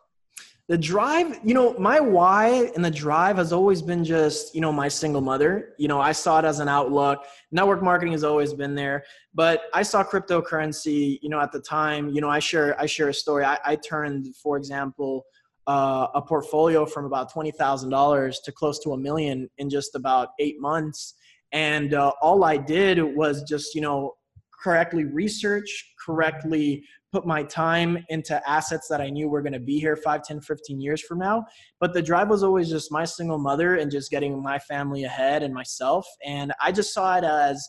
The 0.68 0.76
drive 0.76 1.38
you 1.44 1.54
know 1.54 1.75
my 1.78 2.00
why 2.00 2.70
and 2.75 2.85
the 2.85 2.90
drive 2.90 3.37
has 3.37 3.52
always 3.52 3.80
been 3.80 4.04
just 4.04 4.54
you 4.54 4.61
know 4.61 4.73
my 4.73 4.88
single 4.88 5.20
mother. 5.20 5.75
You 5.78 5.87
know 5.88 6.00
i 6.00 6.12
saw 6.12 6.40
it 6.40 6.44
as 6.44 6.58
an 6.58 6.68
outlook. 6.68 7.25
Network 7.52 7.82
marketing 7.82 8.12
has 8.12 8.25
always 8.25 8.52
been 8.52 8.75
there. 8.75 9.04
But 9.32 9.62
i 9.73 9.82
saw 9.82 10.02
cryptocurrency 10.02 11.18
you 11.23 11.28
know 11.28 11.40
at 11.40 11.52
the 11.52 11.61
time. 11.61 12.08
You 12.08 12.20
know 12.20 12.30
i 12.30 12.40
share 12.40 12.78
i 12.80 12.87
share 12.87 13.08
a 13.08 13.14
story. 13.14 13.44
I, 13.44 13.58
I 13.64 13.76
turned 13.76 14.35
for 14.37 14.56
example 14.56 15.25
uh, 15.68 16.08
a 16.14 16.23
portfolio 16.23 16.87
from 16.87 17.06
about 17.06 17.32
$20000 17.32 18.37
to 18.44 18.52
close 18.52 18.78
to 18.85 18.92
a 18.92 18.96
million 18.96 19.50
in 19.58 19.68
just 19.68 19.96
about 19.96 20.28
eight 20.38 20.61
months. 20.61 21.14
And 21.52 21.94
uh, 21.94 22.12
all 22.20 22.42
i 22.42 22.56
did 22.56 23.00
was 23.00 23.44
just 23.44 23.75
you 23.76 23.82
know 23.82 24.14
correctly 24.50 25.04
research 25.04 25.92
correctly 26.04 26.82
put 27.12 27.26
my 27.26 27.42
time 27.42 28.04
into 28.08 28.40
assets 28.48 28.88
that 28.88 29.00
I 29.00 29.10
knew 29.10 29.28
were 29.28 29.42
going 29.42 29.52
to 29.52 29.60
be 29.60 29.78
here 29.78 29.97
5, 29.97 30.23
10, 30.23 30.40
15 30.40 30.80
years 30.80 31.00
from 31.00 31.19
now. 31.19 31.45
But 31.80 31.95
the 31.95 32.02
drive 32.02 32.28
was 32.28 32.42
always 32.42 32.69
just 32.69 32.92
my 32.92 33.04
single 33.04 33.38
mother 33.38 33.76
and 33.76 33.90
just 33.90 34.10
getting 34.10 34.42
my 34.42 34.58
family 34.58 35.04
ahead 35.04 35.42
and 35.42 35.54
myself. 35.54 36.06
And 36.25 36.52
I 36.60 36.73
just 36.73 36.92
saw 36.92 37.16
it 37.16 37.25
as, 37.25 37.66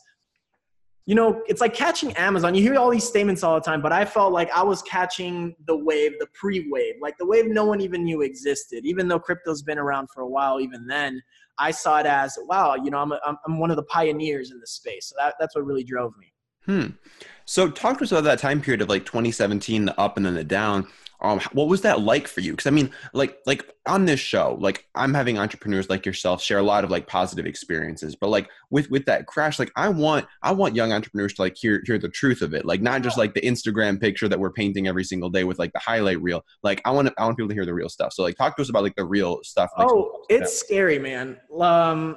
you 1.06 1.15
know, 1.15 1.41
it's 1.47 1.62
like 1.62 1.73
catching 1.73 2.12
Amazon. 2.13 2.54
You 2.56 2.62
hear 2.62 2.76
all 2.76 2.89
these 2.89 3.08
statements 3.08 3.41
all 3.43 3.56
the 3.56 3.62
time, 3.62 3.82
but 3.82 3.93
I 3.93 4.04
felt 4.04 4.34
like 4.34 4.52
I 4.52 4.63
was 4.63 4.82
catching 4.82 5.56
the 5.65 5.78
wave, 5.78 6.13
the 6.19 6.28
pre 6.34 6.67
wave, 6.69 6.95
like 7.02 7.17
the 7.17 7.26
wave 7.26 7.47
no 7.47 7.63
one 7.63 7.80
even 7.80 8.04
knew 8.04 8.23
existed. 8.23 8.86
Even 8.86 9.08
though 9.08 9.19
crypto's 9.19 9.62
been 9.62 9.78
around 9.78 10.10
for 10.13 10.21
a 10.21 10.28
while, 10.28 10.60
even 10.60 10.86
then, 10.86 11.21
I 11.60 11.71
saw 11.71 12.00
it 12.00 12.06
as, 12.06 12.38
wow, 12.47 12.76
you 12.76 12.91
know, 12.91 13.00
I'm, 13.00 13.12
a, 13.13 13.19
I'm 13.47 13.60
one 13.60 13.71
of 13.71 13.78
the 13.78 13.84
pioneers 13.84 14.52
in 14.52 14.60
this 14.60 14.71
space. 14.71 15.08
So 15.10 15.15
that, 15.17 15.36
that's 15.39 15.56
what 15.56 15.65
really 15.65 15.84
drove 15.84 16.12
me. 16.17 16.34
Hmm. 16.67 16.88
So 17.45 17.69
talk 17.71 17.97
to 17.97 18.03
us 18.03 18.12
about 18.12 18.25
that 18.25 18.39
time 18.39 18.62
period 18.62 18.82
of 18.82 18.89
like 18.89 19.06
2017, 19.06 19.86
the 19.86 19.99
up 19.99 20.17
and 20.17 20.25
then 20.25 20.36
the 20.36 20.43
down. 20.43 20.86
Um, 21.19 21.39
what 21.53 21.67
was 21.67 21.82
that 21.82 22.01
like 22.01 22.27
for 22.27 22.41
you? 22.41 22.51
Because 22.51 22.67
I 22.67 22.71
mean, 22.71 22.91
like, 23.13 23.39
like 23.47 23.73
on 23.88 24.06
this 24.06 24.19
show, 24.19 24.56
like 24.60 24.86
I'm 24.93 25.13
having 25.13 25.39
entrepreneurs 25.39 25.89
like 25.89 26.06
yourself 26.06 26.43
share 26.43 26.60
a 26.60 26.63
lot 26.63 26.84
of 26.84 26.91
like 26.91 27.08
positive 27.08 27.47
experiences, 27.47 28.15
but 28.15 28.30
like 28.30 28.49
with 28.69 28.91
with 28.91 29.06
that 29.06 29.25
crash, 29.25 29.58
like 29.58 29.71
I 29.75 29.89
want 29.89 30.27
I 30.43 30.51
want 30.51 30.75
young 30.75 30.91
entrepreneurs 30.91 31.34
to 31.36 31.41
like 31.41 31.58
hear 31.58 31.82
hear 31.86 31.97
the 31.97 32.10
truth 32.10 32.43
of 32.43 32.53
it, 32.53 32.65
like 32.65 32.82
not 32.82 33.01
just 33.01 33.17
like 33.17 33.34
the 33.34 33.41
Instagram 33.41 33.99
picture 33.99 34.27
that 34.27 34.39
we're 34.39 34.51
painting 34.51 34.88
every 34.88 35.03
single 35.03 35.32
day 35.32 35.43
with 35.43 35.58
like 35.58 35.73
the 35.73 35.80
highlight 35.80 36.21
reel. 36.21 36.43
Like 36.62 36.82
I 36.86 36.91
want 36.91 37.12
I 37.17 37.25
want 37.25 37.38
people 37.38 37.49
to 37.49 37.56
hear 37.56 37.65
the 37.65 37.73
real 37.73 37.89
stuff. 37.89 38.13
So 38.13 38.21
like 38.21 38.36
talk 38.36 38.56
to 38.58 38.62
us 38.62 38.69
about 38.69 38.84
like 38.84 38.95
the 38.95 39.06
real 39.06 39.39
stuff. 39.43 39.71
Like, 39.75 39.88
oh, 39.89 40.23
it's 40.30 40.60
scary, 40.60 40.99
man. 40.99 41.38
Um, 41.60 42.15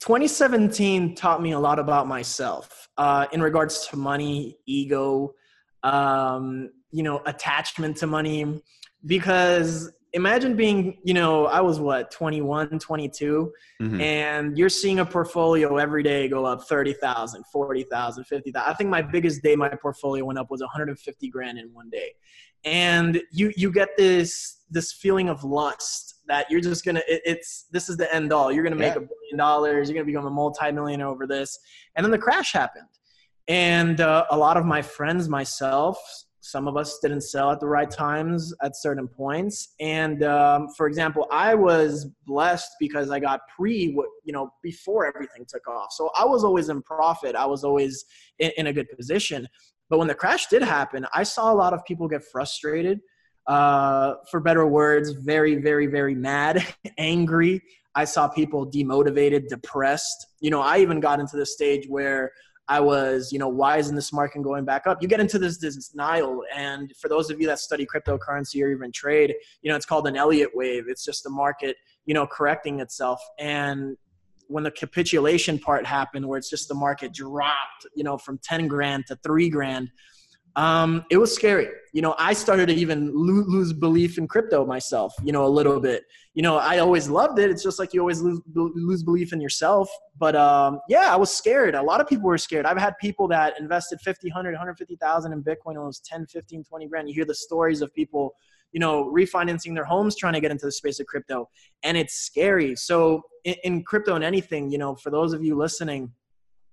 2017 0.00 1.14
taught 1.14 1.42
me 1.42 1.52
a 1.52 1.58
lot 1.58 1.78
about 1.78 2.06
myself 2.06 2.88
uh, 2.98 3.26
in 3.32 3.42
regards 3.42 3.86
to 3.88 3.96
money, 3.96 4.58
ego, 4.66 5.34
um, 5.82 6.70
you 6.90 7.02
know, 7.02 7.20
attachment 7.26 7.96
to 7.96 8.06
money. 8.06 8.62
Because 9.06 9.90
imagine 10.12 10.56
being, 10.56 10.98
you 11.04 11.14
know, 11.14 11.46
I 11.46 11.60
was 11.60 11.80
what, 11.80 12.10
21, 12.10 12.78
22, 12.78 13.52
mm-hmm. 13.80 14.00
and 14.00 14.56
you're 14.56 14.68
seeing 14.68 15.00
a 15.00 15.06
portfolio 15.06 15.76
every 15.76 16.02
day 16.02 16.28
go 16.28 16.44
up 16.44 16.64
30,000, 16.64 17.44
40,000, 17.52 18.24
50,000. 18.24 18.70
I 18.70 18.74
think 18.74 18.90
my 18.90 19.02
biggest 19.02 19.42
day 19.42 19.56
my 19.56 19.68
portfolio 19.68 20.24
went 20.24 20.38
up 20.38 20.50
was 20.50 20.60
150 20.60 21.28
grand 21.28 21.58
in 21.58 21.72
one 21.72 21.90
day. 21.90 22.14
And 22.64 23.20
you 23.30 23.52
you 23.56 23.70
get 23.70 23.90
this 23.96 24.62
this 24.70 24.92
feeling 24.92 25.28
of 25.28 25.44
lust 25.44 26.17
that 26.28 26.50
you're 26.50 26.60
just 26.60 26.84
gonna 26.84 27.02
it, 27.08 27.22
it's 27.24 27.66
this 27.72 27.88
is 27.88 27.96
the 27.96 28.12
end 28.14 28.32
all. 28.32 28.52
You're 28.52 28.64
gonna 28.64 28.76
make 28.76 28.96
a 28.96 29.00
billion 29.00 29.36
dollars. 29.36 29.88
You're 29.88 29.94
gonna 29.94 30.06
become 30.06 30.26
a 30.26 30.30
multi-millionaire 30.30 31.08
over 31.08 31.26
this. 31.26 31.58
And 31.96 32.04
then 32.04 32.10
the 32.10 32.18
crash 32.18 32.52
happened. 32.52 32.88
And 33.48 34.00
uh, 34.00 34.26
a 34.30 34.36
lot 34.36 34.56
of 34.56 34.64
my 34.64 34.82
friends 34.82 35.28
myself 35.28 35.98
some 36.48 36.66
of 36.66 36.78
us 36.78 36.98
didn't 37.00 37.20
sell 37.20 37.50
at 37.50 37.60
the 37.60 37.66
right 37.66 37.90
times 37.90 38.54
at 38.62 38.74
certain 38.74 39.06
points. 39.06 39.74
And 39.80 40.22
um, 40.24 40.68
for 40.76 40.86
example 40.86 41.26
i 41.30 41.54
was 41.54 42.06
blessed 42.26 42.70
because 42.80 43.10
i 43.10 43.20
got 43.20 43.40
pre 43.54 43.92
what 43.92 44.08
you 44.24 44.32
know 44.32 44.50
before 44.62 45.06
everything 45.06 45.44
took 45.46 45.66
off. 45.68 45.92
So 45.92 46.10
i 46.18 46.24
was 46.24 46.44
always 46.44 46.68
in 46.68 46.82
profit. 46.82 47.36
I 47.36 47.46
was 47.46 47.64
always 47.64 48.04
in, 48.38 48.50
in 48.56 48.68
a 48.68 48.72
good 48.72 48.88
position. 48.96 49.46
But 49.90 49.98
when 49.98 50.08
the 50.08 50.14
crash 50.14 50.46
did 50.46 50.62
happen 50.62 51.06
i 51.12 51.22
saw 51.22 51.52
a 51.52 51.56
lot 51.56 51.72
of 51.74 51.84
people 51.84 52.08
get 52.08 52.24
frustrated 52.24 53.00
uh, 53.48 54.14
for 54.30 54.40
better 54.40 54.66
words, 54.66 55.10
very, 55.12 55.56
very, 55.56 55.86
very 55.86 56.14
mad, 56.14 56.64
angry. 56.98 57.62
I 57.94 58.04
saw 58.04 58.28
people 58.28 58.70
demotivated, 58.70 59.48
depressed. 59.48 60.26
You 60.40 60.50
know, 60.50 60.60
I 60.60 60.78
even 60.78 61.00
got 61.00 61.18
into 61.18 61.36
the 61.36 61.46
stage 61.46 61.88
where 61.88 62.32
I 62.68 62.80
was, 62.80 63.32
you 63.32 63.38
know, 63.38 63.48
why 63.48 63.78
isn't 63.78 63.96
this 63.96 64.12
market 64.12 64.42
going 64.42 64.66
back 64.66 64.86
up? 64.86 65.00
You 65.00 65.08
get 65.08 65.20
into 65.20 65.38
this, 65.38 65.56
this 65.56 65.88
denial. 65.88 66.42
And 66.54 66.92
for 67.00 67.08
those 67.08 67.30
of 67.30 67.40
you 67.40 67.46
that 67.46 67.58
study 67.58 67.86
cryptocurrency 67.86 68.62
or 68.62 68.70
even 68.70 68.92
trade, 68.92 69.34
you 69.62 69.70
know, 69.70 69.76
it's 69.76 69.86
called 69.86 70.06
an 70.06 70.16
Elliott 70.16 70.50
wave. 70.54 70.84
It's 70.86 71.04
just 71.04 71.24
the 71.24 71.30
market, 71.30 71.76
you 72.04 72.12
know, 72.12 72.26
correcting 72.26 72.80
itself. 72.80 73.20
And 73.38 73.96
when 74.48 74.64
the 74.64 74.70
capitulation 74.70 75.58
part 75.58 75.86
happened, 75.86 76.26
where 76.26 76.38
it's 76.38 76.50
just 76.50 76.68
the 76.68 76.74
market 76.74 77.14
dropped, 77.14 77.86
you 77.94 78.04
know, 78.04 78.18
from 78.18 78.38
10 78.44 78.66
grand 78.66 79.06
to 79.06 79.16
three 79.16 79.48
grand, 79.48 79.90
Um, 80.58 81.04
it 81.08 81.18
was 81.18 81.32
scary. 81.32 81.68
You 81.92 82.02
know, 82.02 82.16
I 82.18 82.32
started 82.32 82.66
to 82.66 82.74
even 82.74 83.12
lose, 83.14 83.72
belief 83.72 84.18
in 84.18 84.26
crypto 84.26 84.66
myself, 84.66 85.14
you 85.22 85.30
know, 85.30 85.46
a 85.46 85.48
little 85.48 85.78
bit. 85.78 86.02
You 86.34 86.42
know, 86.42 86.56
I 86.56 86.78
always 86.78 87.08
loved 87.08 87.38
it. 87.38 87.48
It's 87.48 87.62
just 87.62 87.78
like 87.78 87.94
you 87.94 88.00
always 88.00 88.20
lose, 88.20 88.40
lose 88.52 89.04
belief 89.04 89.32
in 89.32 89.40
yourself. 89.40 89.88
But 90.18 90.34
um, 90.34 90.80
yeah, 90.88 91.14
I 91.14 91.16
was 91.16 91.32
scared. 91.32 91.76
A 91.76 91.82
lot 91.82 92.00
of 92.00 92.08
people 92.08 92.26
were 92.26 92.36
scared. 92.38 92.66
I've 92.66 92.76
had 92.76 92.98
people 93.00 93.28
that 93.28 93.54
invested 93.60 94.00
50, 94.00 94.30
100, 94.30 94.50
150,000 94.50 95.32
in 95.32 95.44
Bitcoin 95.44 95.74
and 95.74 95.76
it 95.76 95.86
was 95.86 96.00
10, 96.00 96.26
15, 96.26 96.64
20 96.64 96.88
grand. 96.88 97.08
You 97.08 97.14
hear 97.14 97.24
the 97.24 97.36
stories 97.36 97.80
of 97.80 97.94
people, 97.94 98.34
you 98.72 98.80
know, 98.80 99.12
refinancing 99.16 99.74
their 99.74 99.84
homes 99.84 100.16
trying 100.16 100.32
to 100.32 100.40
get 100.40 100.50
into 100.50 100.66
the 100.66 100.72
space 100.72 100.98
of 100.98 101.06
crypto. 101.06 101.48
And 101.84 101.96
it's 101.96 102.14
scary. 102.14 102.74
So 102.74 103.22
in, 103.44 103.54
in 103.62 103.84
crypto 103.84 104.16
and 104.16 104.24
anything, 104.24 104.72
you 104.72 104.78
know, 104.78 104.96
for 104.96 105.10
those 105.10 105.32
of 105.32 105.44
you 105.44 105.56
listening, 105.56 106.12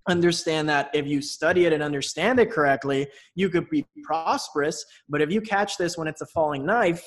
understand 0.07 0.69
that 0.69 0.89
if 0.93 1.07
you 1.07 1.21
study 1.21 1.65
it 1.65 1.73
and 1.73 1.81
understand 1.81 2.39
it 2.39 2.51
correctly, 2.51 3.07
you 3.33 3.49
could 3.49 3.69
be 3.69 3.85
prosperous. 4.03 4.85
But 5.09 5.21
if 5.21 5.31
you 5.31 5.41
catch 5.41 5.77
this 5.77 5.97
when 5.97 6.07
it's 6.07 6.21
a 6.21 6.27
falling 6.27 6.65
knife, 6.65 7.03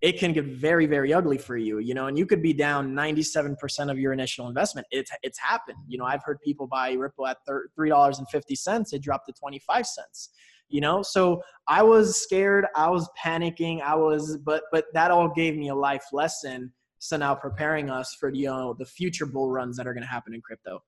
it 0.00 0.18
can 0.18 0.32
get 0.32 0.46
very, 0.46 0.86
very 0.86 1.12
ugly 1.12 1.36
for 1.36 1.58
you, 1.58 1.78
you 1.78 1.92
know, 1.92 2.06
and 2.06 2.18
you 2.18 2.24
could 2.24 2.42
be 2.42 2.54
down 2.54 2.94
97% 2.94 3.90
of 3.90 3.98
your 3.98 4.14
initial 4.14 4.48
investment. 4.48 4.86
It's, 4.90 5.10
it's 5.22 5.38
happened. 5.38 5.76
You 5.86 5.98
know, 5.98 6.06
I've 6.06 6.24
heard 6.24 6.40
people 6.40 6.66
buy 6.66 6.92
Ripple 6.92 7.26
at 7.26 7.36
$3.50. 7.46 8.92
It 8.94 9.02
dropped 9.02 9.26
to 9.26 9.32
25 9.34 9.86
cents, 9.86 10.30
you 10.70 10.80
know? 10.80 11.02
So 11.02 11.42
I 11.68 11.82
was 11.82 12.16
scared. 12.16 12.66
I 12.74 12.88
was 12.88 13.10
panicking. 13.22 13.82
I 13.82 13.94
was, 13.94 14.38
but, 14.38 14.64
but 14.72 14.86
that 14.94 15.10
all 15.10 15.28
gave 15.28 15.56
me 15.56 15.68
a 15.68 15.74
life 15.74 16.04
lesson. 16.12 16.72
So 16.98 17.18
now 17.18 17.34
preparing 17.34 17.90
us 17.90 18.14
for, 18.18 18.32
you 18.32 18.46
know, 18.46 18.74
the 18.78 18.86
future 18.86 19.26
bull 19.26 19.50
runs 19.50 19.76
that 19.76 19.86
are 19.86 19.92
going 19.92 20.02
to 20.02 20.08
happen 20.08 20.32
in 20.32 20.40
crypto. 20.40 20.82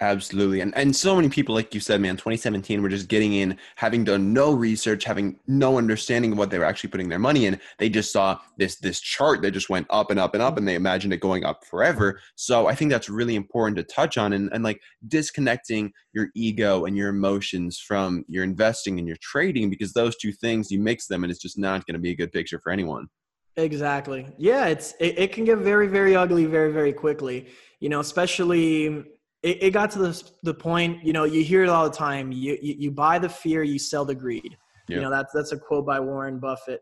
Absolutely. 0.00 0.60
And 0.60 0.76
and 0.76 0.94
so 0.94 1.14
many 1.14 1.28
people, 1.28 1.54
like 1.54 1.72
you 1.72 1.80
said, 1.80 2.00
man, 2.00 2.16
2017 2.16 2.82
were 2.82 2.88
just 2.88 3.08
getting 3.08 3.34
in, 3.34 3.56
having 3.76 4.02
done 4.02 4.32
no 4.32 4.52
research, 4.52 5.04
having 5.04 5.38
no 5.46 5.78
understanding 5.78 6.32
of 6.32 6.38
what 6.38 6.50
they 6.50 6.58
were 6.58 6.64
actually 6.64 6.90
putting 6.90 7.08
their 7.08 7.18
money 7.18 7.46
in. 7.46 7.60
They 7.78 7.88
just 7.88 8.12
saw 8.12 8.38
this 8.58 8.76
this 8.76 9.00
chart 9.00 9.42
that 9.42 9.52
just 9.52 9.70
went 9.70 9.86
up 9.90 10.10
and 10.10 10.18
up 10.18 10.34
and 10.34 10.42
up 10.42 10.58
and 10.58 10.66
they 10.66 10.74
imagined 10.74 11.12
it 11.12 11.20
going 11.20 11.44
up 11.44 11.64
forever. 11.64 12.20
So 12.34 12.66
I 12.66 12.74
think 12.74 12.90
that's 12.90 13.08
really 13.08 13.36
important 13.36 13.76
to 13.76 13.84
touch 13.84 14.18
on 14.18 14.32
and, 14.32 14.50
and 14.52 14.64
like 14.64 14.80
disconnecting 15.06 15.92
your 16.12 16.28
ego 16.34 16.86
and 16.86 16.96
your 16.96 17.10
emotions 17.10 17.78
from 17.78 18.24
your 18.28 18.42
investing 18.42 18.98
and 18.98 19.06
your 19.06 19.18
trading 19.20 19.70
because 19.70 19.92
those 19.92 20.16
two 20.16 20.32
things 20.32 20.72
you 20.72 20.80
mix 20.80 21.06
them 21.06 21.22
and 21.22 21.30
it's 21.30 21.42
just 21.42 21.58
not 21.58 21.86
going 21.86 21.94
to 21.94 22.00
be 22.00 22.10
a 22.10 22.16
good 22.16 22.32
picture 22.32 22.58
for 22.58 22.72
anyone. 22.72 23.08
Exactly. 23.56 24.26
Yeah, 24.36 24.66
it's 24.66 24.94
it, 24.98 25.18
it 25.18 25.32
can 25.32 25.44
get 25.44 25.58
very, 25.58 25.86
very 25.86 26.16
ugly 26.16 26.46
very, 26.46 26.72
very 26.72 26.92
quickly. 26.92 27.46
You 27.78 27.88
know, 27.88 28.00
especially 28.00 29.04
it, 29.44 29.62
it 29.62 29.70
got 29.70 29.90
to 29.90 29.98
the, 29.98 30.22
the 30.42 30.54
point, 30.54 31.04
you 31.04 31.12
know, 31.12 31.24
you 31.24 31.44
hear 31.44 31.62
it 31.62 31.68
all 31.68 31.88
the 31.88 31.94
time. 31.94 32.32
You, 32.32 32.58
you, 32.62 32.74
you 32.78 32.90
buy 32.90 33.18
the 33.18 33.28
fear, 33.28 33.62
you 33.62 33.78
sell 33.78 34.04
the 34.04 34.14
greed. 34.14 34.56
Yeah. 34.88 34.96
You 34.96 35.02
know, 35.02 35.10
that's, 35.10 35.32
that's 35.34 35.52
a 35.52 35.58
quote 35.58 35.84
by 35.84 36.00
Warren 36.00 36.38
Buffett. 36.38 36.80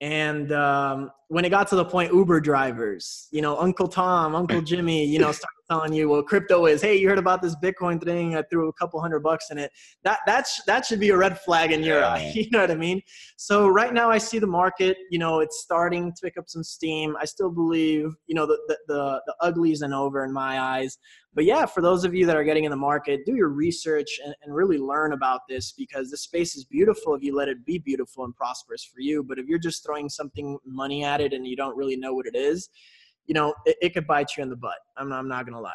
And 0.00 0.52
um, 0.52 1.10
when 1.28 1.44
it 1.44 1.50
got 1.50 1.66
to 1.68 1.76
the 1.76 1.84
point, 1.84 2.12
Uber 2.12 2.40
drivers, 2.40 3.26
you 3.32 3.42
know, 3.42 3.58
Uncle 3.58 3.88
Tom, 3.88 4.36
Uncle 4.36 4.62
Jimmy, 4.62 5.04
you 5.04 5.18
know, 5.18 5.32
start 5.32 5.53
telling 5.70 5.92
you, 5.92 6.08
well, 6.08 6.22
crypto 6.22 6.66
is, 6.66 6.82
hey, 6.82 6.96
you 6.96 7.08
heard 7.08 7.18
about 7.18 7.42
this 7.42 7.56
Bitcoin 7.56 8.02
thing? 8.02 8.36
I 8.36 8.42
threw 8.42 8.68
a 8.68 8.72
couple 8.74 9.00
hundred 9.00 9.20
bucks 9.20 9.50
in 9.50 9.58
it. 9.58 9.70
That 10.02 10.20
that's 10.26 10.62
that 10.64 10.84
should 10.84 11.00
be 11.00 11.10
a 11.10 11.16
red 11.16 11.40
flag 11.40 11.72
in 11.72 11.82
your 11.82 12.04
eye. 12.04 12.32
You 12.44 12.50
know 12.50 12.60
what 12.60 12.70
I 12.70 12.74
mean? 12.74 13.00
So 13.36 13.68
right 13.68 13.94
now, 13.94 14.10
I 14.10 14.18
see 14.18 14.38
the 14.38 14.46
market. 14.46 14.96
You 15.10 15.18
know, 15.18 15.40
it's 15.40 15.60
starting 15.62 16.12
to 16.12 16.20
pick 16.22 16.36
up 16.36 16.48
some 16.48 16.62
steam. 16.62 17.16
I 17.20 17.24
still 17.24 17.50
believe, 17.50 18.14
you 18.26 18.34
know, 18.34 18.46
the 18.46 18.58
the 18.68 18.78
the, 18.88 19.22
the 19.26 19.34
ugly 19.40 19.72
isn't 19.72 19.92
over 19.92 20.24
in 20.24 20.32
my 20.32 20.60
eyes. 20.60 20.98
But 21.34 21.44
yeah, 21.44 21.66
for 21.66 21.80
those 21.80 22.04
of 22.04 22.14
you 22.14 22.26
that 22.26 22.36
are 22.36 22.44
getting 22.44 22.64
in 22.64 22.70
the 22.70 22.76
market, 22.76 23.26
do 23.26 23.34
your 23.34 23.48
research 23.48 24.20
and, 24.24 24.34
and 24.42 24.54
really 24.54 24.78
learn 24.78 25.12
about 25.12 25.40
this 25.48 25.72
because 25.72 26.10
the 26.10 26.16
space 26.16 26.54
is 26.54 26.64
beautiful 26.64 27.14
if 27.14 27.22
you 27.22 27.34
let 27.34 27.48
it 27.48 27.64
be 27.64 27.78
beautiful 27.78 28.24
and 28.24 28.36
prosperous 28.36 28.84
for 28.84 29.00
you. 29.00 29.24
But 29.24 29.38
if 29.38 29.46
you're 29.46 29.58
just 29.58 29.84
throwing 29.84 30.08
something 30.08 30.58
money 30.64 31.02
at 31.02 31.20
it 31.20 31.32
and 31.32 31.46
you 31.46 31.56
don't 31.56 31.76
really 31.76 31.96
know 31.96 32.14
what 32.14 32.26
it 32.26 32.36
is, 32.36 32.68
you 33.26 33.34
know, 33.34 33.54
it, 33.64 33.76
it 33.80 33.94
could 33.94 34.06
bite 34.06 34.36
you 34.36 34.42
in 34.42 34.50
the 34.50 34.56
butt. 34.56 34.78
I'm 34.96 35.08
not, 35.08 35.18
I'm 35.18 35.28
not 35.28 35.44
going 35.44 35.54
to 35.54 35.60
lie. 35.60 35.72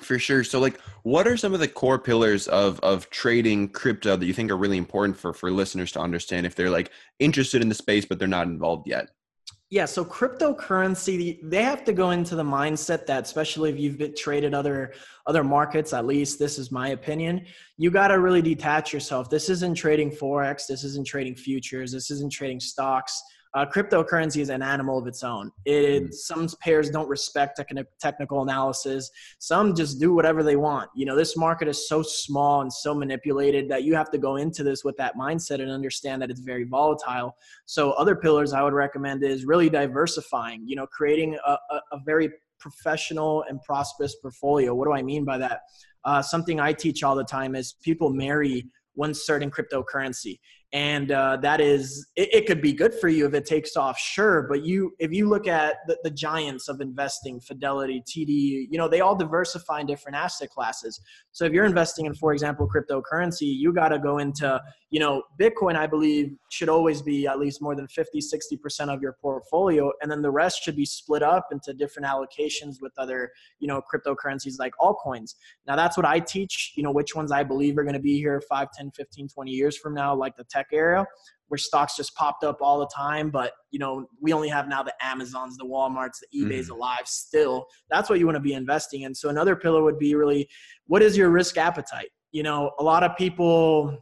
For 0.00 0.18
sure. 0.18 0.44
So 0.44 0.60
like 0.60 0.80
what 1.02 1.26
are 1.26 1.36
some 1.36 1.52
of 1.54 1.60
the 1.60 1.68
core 1.68 1.98
pillars 1.98 2.46
of 2.48 2.78
of 2.80 3.10
trading 3.10 3.68
crypto 3.70 4.16
that 4.16 4.24
you 4.24 4.32
think 4.32 4.50
are 4.50 4.56
really 4.56 4.76
important 4.76 5.16
for 5.16 5.32
for 5.32 5.50
listeners 5.50 5.90
to 5.92 6.00
understand 6.00 6.46
if 6.46 6.54
they're 6.54 6.70
like 6.70 6.92
interested 7.18 7.60
in 7.60 7.68
the 7.68 7.74
space 7.74 8.04
but 8.04 8.18
they're 8.18 8.28
not 8.28 8.46
involved 8.46 8.86
yet? 8.86 9.08
Yeah, 9.72 9.84
so 9.84 10.04
cryptocurrency, 10.04 11.38
they 11.44 11.62
have 11.62 11.84
to 11.84 11.92
go 11.92 12.10
into 12.10 12.34
the 12.34 12.42
mindset 12.42 13.06
that, 13.06 13.22
especially 13.22 13.70
if 13.70 13.78
you've 13.78 13.98
been 13.98 14.16
traded 14.16 14.52
other 14.52 14.94
other 15.28 15.44
markets, 15.44 15.92
at 15.92 16.06
least 16.06 16.40
this 16.40 16.58
is 16.58 16.72
my 16.72 16.88
opinion, 16.88 17.46
you 17.76 17.90
got 17.90 18.08
to 18.08 18.18
really 18.18 18.42
detach 18.42 18.92
yourself. 18.92 19.30
This 19.30 19.48
isn't 19.48 19.76
trading 19.76 20.10
forex, 20.10 20.66
this 20.66 20.82
isn't 20.82 21.06
trading 21.06 21.36
futures, 21.36 21.92
this 21.92 22.10
isn't 22.10 22.32
trading 22.32 22.58
stocks 22.58 23.22
uh, 23.54 23.66
cryptocurrency 23.66 24.40
is 24.40 24.48
an 24.48 24.62
animal 24.62 24.98
of 24.98 25.06
its 25.06 25.24
own. 25.24 25.50
It 25.64 26.04
mm. 26.04 26.14
some 26.14 26.48
pairs 26.60 26.88
don't 26.90 27.08
respect 27.08 27.60
technical 28.00 28.42
analysis. 28.42 29.10
Some 29.38 29.74
just 29.74 29.98
do 29.98 30.14
whatever 30.14 30.42
they 30.42 30.56
want. 30.56 30.90
You 30.94 31.06
know, 31.06 31.16
this 31.16 31.36
market 31.36 31.66
is 31.66 31.88
so 31.88 32.02
small 32.02 32.60
and 32.60 32.72
so 32.72 32.94
manipulated 32.94 33.68
that 33.68 33.82
you 33.82 33.94
have 33.96 34.10
to 34.12 34.18
go 34.18 34.36
into 34.36 34.62
this 34.62 34.84
with 34.84 34.96
that 34.98 35.16
mindset 35.16 35.60
and 35.60 35.70
understand 35.70 36.22
that 36.22 36.30
it's 36.30 36.40
very 36.40 36.64
volatile. 36.64 37.36
So 37.66 37.92
other 37.92 38.14
pillars 38.14 38.52
I 38.52 38.62
would 38.62 38.72
recommend 38.72 39.24
is 39.24 39.44
really 39.44 39.68
diversifying. 39.68 40.62
You 40.66 40.76
know, 40.76 40.86
creating 40.86 41.36
a, 41.46 41.50
a, 41.50 41.80
a 41.92 42.00
very 42.06 42.30
professional 42.60 43.44
and 43.48 43.60
prosperous 43.62 44.14
portfolio. 44.16 44.74
What 44.74 44.84
do 44.84 44.92
I 44.92 45.02
mean 45.02 45.24
by 45.24 45.38
that? 45.38 45.62
Uh, 46.04 46.22
something 46.22 46.60
I 46.60 46.72
teach 46.72 47.02
all 47.02 47.16
the 47.16 47.24
time 47.24 47.54
is 47.56 47.74
people 47.82 48.10
marry 48.10 48.66
one 48.94 49.14
certain 49.14 49.50
cryptocurrency 49.50 50.38
and 50.72 51.10
uh, 51.10 51.36
that 51.42 51.60
is 51.60 52.06
it, 52.14 52.32
it, 52.32 52.46
could 52.46 52.62
be 52.62 52.72
good 52.72 52.94
for 52.94 53.08
you 53.08 53.26
if 53.26 53.34
it 53.34 53.44
takes 53.44 53.76
off 53.76 53.98
sure 53.98 54.42
but 54.42 54.64
you 54.64 54.94
if 55.00 55.12
you 55.12 55.28
look 55.28 55.48
at 55.48 55.76
the, 55.88 55.98
the 56.04 56.10
giants 56.10 56.68
of 56.68 56.80
investing 56.80 57.40
fidelity 57.40 58.02
td 58.08 58.66
you 58.70 58.78
know 58.78 58.88
they 58.88 59.00
all 59.00 59.16
diversify 59.16 59.80
in 59.80 59.86
different 59.86 60.16
asset 60.16 60.48
classes. 60.50 61.00
So 61.32 61.44
if 61.44 61.52
you're 61.52 61.64
investing 61.64 62.06
in 62.06 62.14
for 62.14 62.32
example 62.32 62.68
cryptocurrency 62.68 63.42
you 63.42 63.72
got 63.72 63.88
to 63.88 63.98
go 63.98 64.18
into 64.18 64.60
you 64.90 65.00
know 65.00 65.22
bitcoin 65.40 65.76
i 65.76 65.86
believe 65.86 66.36
should 66.50 66.68
always 66.68 67.02
be 67.02 67.26
at 67.26 67.38
least 67.38 67.60
more 67.60 67.74
than 67.74 67.88
50 67.88 68.20
60% 68.20 68.94
of 68.94 69.02
your 69.02 69.16
portfolio 69.20 69.90
and 70.02 70.10
then 70.10 70.22
the 70.22 70.30
rest 70.30 70.62
should 70.62 70.76
be 70.76 70.84
split 70.84 71.22
up 71.22 71.48
into 71.50 71.72
different 71.72 72.06
allocations 72.06 72.76
with 72.80 72.92
other 72.96 73.32
you 73.58 73.66
know 73.66 73.82
cryptocurrencies 73.92 74.58
like 74.58 74.72
altcoins. 74.80 75.34
Now 75.66 75.74
that's 75.74 75.96
what 75.96 76.06
i 76.06 76.20
teach 76.20 76.74
you 76.76 76.84
know 76.84 76.92
which 76.92 77.16
ones 77.16 77.32
i 77.32 77.42
believe 77.42 77.76
are 77.76 77.82
going 77.82 77.94
to 77.94 78.00
be 78.00 78.18
here 78.18 78.40
5 78.48 78.68
10 78.72 78.92
15 78.92 79.28
20 79.28 79.50
years 79.50 79.76
from 79.76 79.94
now 79.94 80.14
like 80.14 80.36
the 80.36 80.44
tech 80.44 80.59
area 80.72 81.06
where 81.48 81.58
stocks 81.58 81.96
just 81.96 82.14
popped 82.14 82.44
up 82.44 82.58
all 82.60 82.78
the 82.78 82.90
time 82.94 83.30
but 83.30 83.52
you 83.70 83.78
know 83.78 84.06
we 84.20 84.32
only 84.32 84.48
have 84.48 84.68
now 84.68 84.82
the 84.82 84.94
amazons 85.02 85.56
the 85.56 85.64
walmarts 85.64 86.18
the 86.32 86.40
ebays 86.40 86.66
mm. 86.66 86.70
alive 86.70 87.06
still 87.06 87.66
that's 87.90 88.08
what 88.08 88.18
you 88.18 88.26
want 88.26 88.36
to 88.36 88.40
be 88.40 88.54
investing 88.54 89.02
in 89.02 89.14
so 89.14 89.28
another 89.28 89.56
pillar 89.56 89.82
would 89.82 89.98
be 89.98 90.14
really 90.14 90.48
what 90.86 91.02
is 91.02 91.16
your 91.16 91.30
risk 91.30 91.58
appetite 91.58 92.10
you 92.32 92.42
know 92.42 92.70
a 92.78 92.82
lot 92.82 93.02
of 93.02 93.16
people 93.16 93.98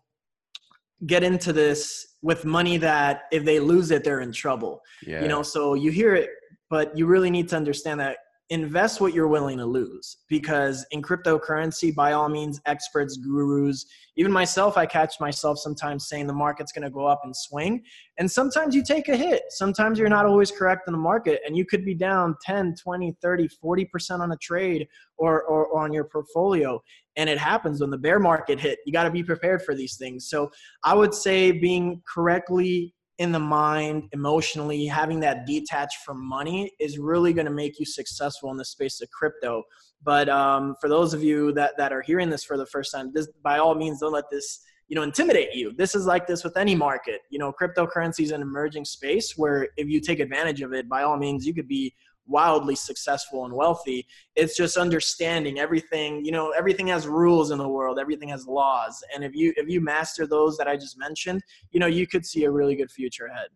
get 1.07 1.23
into 1.23 1.53
this 1.53 2.16
with 2.23 2.44
money 2.44 2.77
that 2.77 3.23
if 3.33 3.44
they 3.44 3.61
lose 3.61 3.90
it 3.90 4.05
they're 4.05 4.21
in 4.21 4.33
trouble 4.33 4.81
yeah. 5.07 5.23
you 5.23 5.29
know 5.29 5.42
so 5.42 5.75
you 5.75 5.90
hear 5.90 6.14
it 6.14 6.31
but 6.71 6.97
you 6.97 7.07
really 7.07 7.31
need 7.31 7.49
to 7.49 7.57
understand 7.57 7.99
that 7.99 8.18
invest 8.51 9.01
what 9.01 9.13
you're 9.13 9.29
willing 9.29 9.59
to 9.59 9.67
lose 9.67 10.19
because 10.29 10.87
in 10.91 11.03
cryptocurrency 11.03 11.95
by 11.95 12.13
all 12.13 12.29
means 12.29 12.61
experts 12.65 13.19
gurus 13.19 13.85
even 14.17 14.33
myself 14.33 14.79
i 14.79 14.87
catch 14.87 15.21
myself 15.21 15.59
sometimes 15.59 16.09
saying 16.09 16.27
the 16.27 16.33
market's 16.33 16.73
going 16.73 16.83
to 16.83 16.91
go 16.91 17.07
up 17.07 17.21
and 17.25 17.35
swing. 17.37 17.83
And 18.19 18.31
sometimes 18.31 18.75
you 18.75 18.83
take 18.83 19.09
a 19.09 19.17
hit. 19.17 19.43
Sometimes 19.51 19.99
you're 19.99 20.09
not 20.09 20.27
always 20.27 20.51
correct 20.51 20.89
in 20.89 20.93
the 20.93 20.99
market 20.99 21.41
and 21.47 21.57
you 21.57 21.65
could 21.65 21.85
be 21.85 21.95
down 21.95 22.37
10 22.43 22.75
20 22.77 23.17
30 23.21 23.49
40% 23.63 24.21
on 24.21 24.33
a 24.33 24.37
trade 24.37 24.89
or, 25.17 25.43
or, 25.43 25.67
or 25.67 25.83
on 25.83 25.93
your 25.93 26.05
portfolio. 26.05 26.81
And 27.17 27.29
it 27.29 27.39
happens 27.39 27.81
when 27.81 27.91
the 27.91 27.99
bear 27.99 28.21
market 28.21 28.61
hit. 28.61 28.79
You 28.87 28.93
got 28.93 29.05
to 29.05 29.11
be 29.11 29.23
prepared 29.23 29.63
for 29.63 29.75
these 29.75 29.97
things. 29.97 30.29
So 30.29 30.51
i 30.85 30.95
would 30.95 31.15
say 31.15 31.53
being 31.53 32.03
correctly 32.13 32.95
in 33.18 33.33
the 33.33 33.38
mind 33.38 34.04
emotionally 34.12 34.87
having 34.87 35.20
that 35.20 35.44
detached 35.44 35.98
from 36.04 36.24
money 36.24 36.70
is 36.78 36.98
really 36.98 37.33
going 37.33 37.46
to 37.46 37.52
make 37.52 37.78
you 37.78 37.85
successful 37.85 38.50
in 38.50 38.57
the 38.57 38.64
space 38.64 39.00
of 39.00 39.11
crypto. 39.11 39.62
But 40.02 40.28
um, 40.28 40.76
for 40.81 40.88
those 40.88 41.12
of 41.12 41.22
you 41.22 41.52
that, 41.52 41.76
that 41.78 41.92
are 41.92 42.02
hearing 42.02 42.31
this 42.31 42.44
for 42.44 42.57
the 42.57 42.66
first 42.66 42.92
time 42.92 43.11
this 43.12 43.28
by 43.42 43.59
all 43.59 43.74
means 43.74 44.00
don't 44.00 44.12
let 44.12 44.31
this 44.31 44.61
you 44.87 44.94
know 44.94 45.02
intimidate 45.02 45.52
you. 45.52 45.74
This 45.76 45.94
is 45.94 46.07
like 46.07 46.26
this 46.26 46.44
with 46.44 46.57
any 46.57 46.74
market. 46.74 47.20
You 47.31 47.38
know 47.38 47.52
cryptocurrency 47.52 48.20
is 48.20 48.31
an 48.31 48.40
emerging 48.40 48.85
space 48.85 49.37
where 49.37 49.68
if 49.76 49.88
you 49.88 50.00
take 50.00 50.20
advantage 50.20 50.62
of 50.62 50.72
it 50.72 50.88
by 50.88 51.02
all 51.02 51.16
means 51.16 51.44
you 51.44 51.54
could 51.54 51.68
be 51.68 51.94
wildly 52.29 52.77
successful 52.77 53.45
and 53.45 53.55
wealthy. 53.55 54.07
It's 54.37 54.57
just 54.57 54.77
understanding 54.77 55.59
everything 55.59 56.25
you 56.25 56.33
know 56.33 56.51
everything 56.51 56.88
has 56.88 57.07
rules 57.07 57.51
in 57.51 57.59
the 57.59 57.69
world 57.69 57.99
everything 57.99 58.29
has 58.29 58.47
laws. 58.47 59.03
And 59.14 59.25
if 59.25 59.35
you 59.35 59.53
if 59.57 59.69
you 59.69 59.81
master 59.81 60.27
those 60.27 60.57
that 60.59 60.69
i 60.69 60.77
just 60.77 60.99
mentioned 60.99 61.43
you 61.71 61.81
know 61.81 61.87
you 61.87 62.07
could 62.07 62.25
see 62.25 62.45
a 62.45 62.51
really 62.51 62.77
good 62.77 62.91
future 62.91 63.27
ahead. 63.27 63.49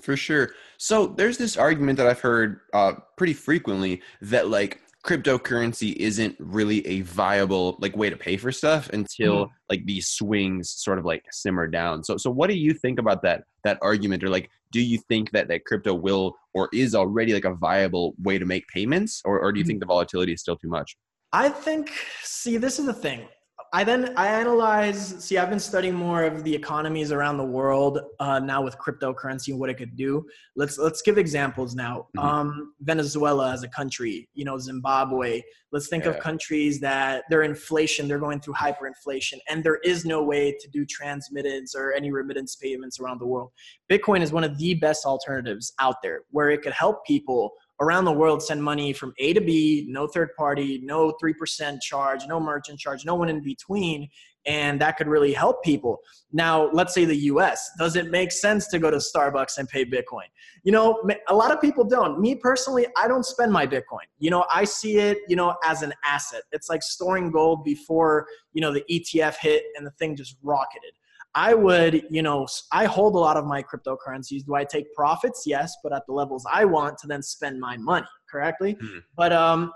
For 0.00 0.16
sure. 0.16 0.50
So 0.78 1.06
there's 1.06 1.38
this 1.38 1.56
argument 1.56 1.96
that 1.98 2.06
i've 2.06 2.20
heard 2.20 2.60
uh, 2.72 2.94
pretty 3.16 3.34
frequently 3.34 4.02
that 4.20 4.48
like 4.48 4.81
cryptocurrency 5.04 5.96
isn't 5.96 6.36
really 6.38 6.86
a 6.86 7.00
viable 7.00 7.76
like 7.80 7.96
way 7.96 8.08
to 8.08 8.16
pay 8.16 8.36
for 8.36 8.52
stuff 8.52 8.88
until 8.90 9.46
mm-hmm. 9.46 9.52
like 9.68 9.84
these 9.84 10.08
swings 10.08 10.70
sort 10.70 10.98
of 10.98 11.04
like 11.04 11.24
simmer 11.32 11.66
down. 11.66 12.04
So 12.04 12.16
so 12.16 12.30
what 12.30 12.48
do 12.48 12.56
you 12.56 12.72
think 12.72 12.98
about 12.98 13.22
that 13.22 13.44
that 13.64 13.78
argument 13.82 14.22
or 14.22 14.28
like 14.28 14.48
do 14.70 14.80
you 14.80 14.98
think 15.08 15.32
that 15.32 15.48
that 15.48 15.64
crypto 15.64 15.92
will 15.92 16.36
or 16.54 16.68
is 16.72 16.94
already 16.94 17.32
like 17.32 17.44
a 17.44 17.54
viable 17.54 18.14
way 18.22 18.38
to 18.38 18.44
make 18.44 18.66
payments 18.68 19.20
or 19.24 19.40
or 19.40 19.52
do 19.52 19.58
you 19.58 19.64
mm-hmm. 19.64 19.70
think 19.70 19.80
the 19.80 19.86
volatility 19.86 20.32
is 20.32 20.40
still 20.40 20.56
too 20.56 20.68
much? 20.68 20.96
I 21.32 21.48
think 21.48 21.90
see 22.22 22.56
this 22.56 22.78
is 22.78 22.86
the 22.86 22.94
thing. 22.94 23.26
I 23.74 23.84
then 23.84 24.12
I 24.18 24.26
analyze. 24.26 25.24
See, 25.24 25.38
I've 25.38 25.48
been 25.48 25.58
studying 25.58 25.94
more 25.94 26.24
of 26.24 26.44
the 26.44 26.54
economies 26.54 27.10
around 27.10 27.38
the 27.38 27.44
world 27.44 28.00
uh, 28.20 28.38
now 28.38 28.60
with 28.62 28.76
cryptocurrency 28.76 29.48
and 29.48 29.58
what 29.58 29.70
it 29.70 29.78
could 29.78 29.96
do. 29.96 30.26
Let's 30.56 30.76
let's 30.76 31.00
give 31.00 31.16
examples 31.16 31.74
now. 31.74 32.08
Mm-hmm. 32.14 32.18
Um, 32.18 32.74
Venezuela 32.80 33.50
as 33.50 33.62
a 33.62 33.68
country, 33.68 34.28
you 34.34 34.44
know, 34.44 34.58
Zimbabwe. 34.58 35.40
Let's 35.72 35.88
think 35.88 36.04
yeah. 36.04 36.10
of 36.10 36.20
countries 36.20 36.80
that 36.80 37.24
their 37.30 37.44
inflation, 37.44 38.08
they're 38.08 38.18
going 38.18 38.40
through 38.40 38.54
hyperinflation, 38.54 39.38
and 39.48 39.64
there 39.64 39.78
is 39.82 40.04
no 40.04 40.22
way 40.22 40.54
to 40.60 40.68
do 40.68 40.84
transmittance 40.84 41.74
or 41.74 41.94
any 41.94 42.12
remittance 42.12 42.56
payments 42.56 43.00
around 43.00 43.20
the 43.22 43.26
world. 43.26 43.52
Bitcoin 43.90 44.20
is 44.20 44.32
one 44.32 44.44
of 44.44 44.58
the 44.58 44.74
best 44.74 45.06
alternatives 45.06 45.72
out 45.80 45.96
there, 46.02 46.24
where 46.30 46.50
it 46.50 46.60
could 46.60 46.74
help 46.74 47.06
people 47.06 47.52
around 47.82 48.04
the 48.04 48.12
world 48.12 48.42
send 48.42 48.62
money 48.62 48.92
from 48.92 49.12
A 49.18 49.32
to 49.32 49.40
B, 49.40 49.84
no 49.88 50.06
third 50.06 50.30
party, 50.36 50.80
no 50.84 51.12
3% 51.22 51.80
charge, 51.82 52.26
no 52.28 52.38
merchant 52.38 52.78
charge, 52.78 53.04
no 53.04 53.16
one 53.16 53.28
in 53.28 53.42
between. 53.42 54.08
And 54.46 54.80
that 54.80 54.96
could 54.96 55.06
really 55.06 55.32
help 55.32 55.62
people. 55.62 55.98
Now, 56.32 56.70
let's 56.72 56.94
say 56.94 57.04
the 57.04 57.16
US. 57.32 57.70
Does 57.78 57.94
it 57.94 58.10
make 58.10 58.32
sense 58.32 58.66
to 58.68 58.78
go 58.78 58.90
to 58.90 58.96
Starbucks 58.96 59.58
and 59.58 59.68
pay 59.68 59.84
Bitcoin? 59.84 60.26
You 60.64 60.72
know, 60.72 61.02
a 61.28 61.34
lot 61.34 61.52
of 61.52 61.60
people 61.60 61.84
don't. 61.84 62.20
Me 62.20 62.34
personally, 62.34 62.86
I 62.96 63.06
don't 63.06 63.24
spend 63.24 63.52
my 63.52 63.66
Bitcoin. 63.66 64.06
You 64.18 64.30
know, 64.30 64.44
I 64.52 64.64
see 64.64 64.96
it, 64.98 65.18
you 65.28 65.36
know, 65.36 65.54
as 65.64 65.82
an 65.82 65.92
asset. 66.04 66.42
It's 66.50 66.68
like 66.68 66.82
storing 66.82 67.30
gold 67.30 67.62
before, 67.64 68.26
you 68.52 68.60
know, 68.60 68.72
the 68.72 68.84
ETF 68.90 69.36
hit 69.40 69.62
and 69.76 69.86
the 69.86 69.92
thing 69.92 70.16
just 70.16 70.36
rocketed. 70.42 70.92
I 71.34 71.54
would, 71.54 72.02
you 72.10 72.22
know, 72.22 72.46
I 72.72 72.84
hold 72.84 73.14
a 73.14 73.18
lot 73.18 73.36
of 73.36 73.46
my 73.46 73.62
cryptocurrencies. 73.62 74.44
Do 74.44 74.54
I 74.54 74.64
take 74.64 74.92
profits? 74.94 75.44
Yes, 75.46 75.74
but 75.82 75.94
at 75.94 76.02
the 76.06 76.12
levels 76.12 76.44
I 76.50 76.64
want 76.64 76.98
to 76.98 77.06
then 77.06 77.22
spend 77.22 77.58
my 77.58 77.76
money 77.76 78.06
correctly. 78.30 78.74
Mm-hmm. 78.74 78.98
But 79.16 79.32
um, 79.32 79.72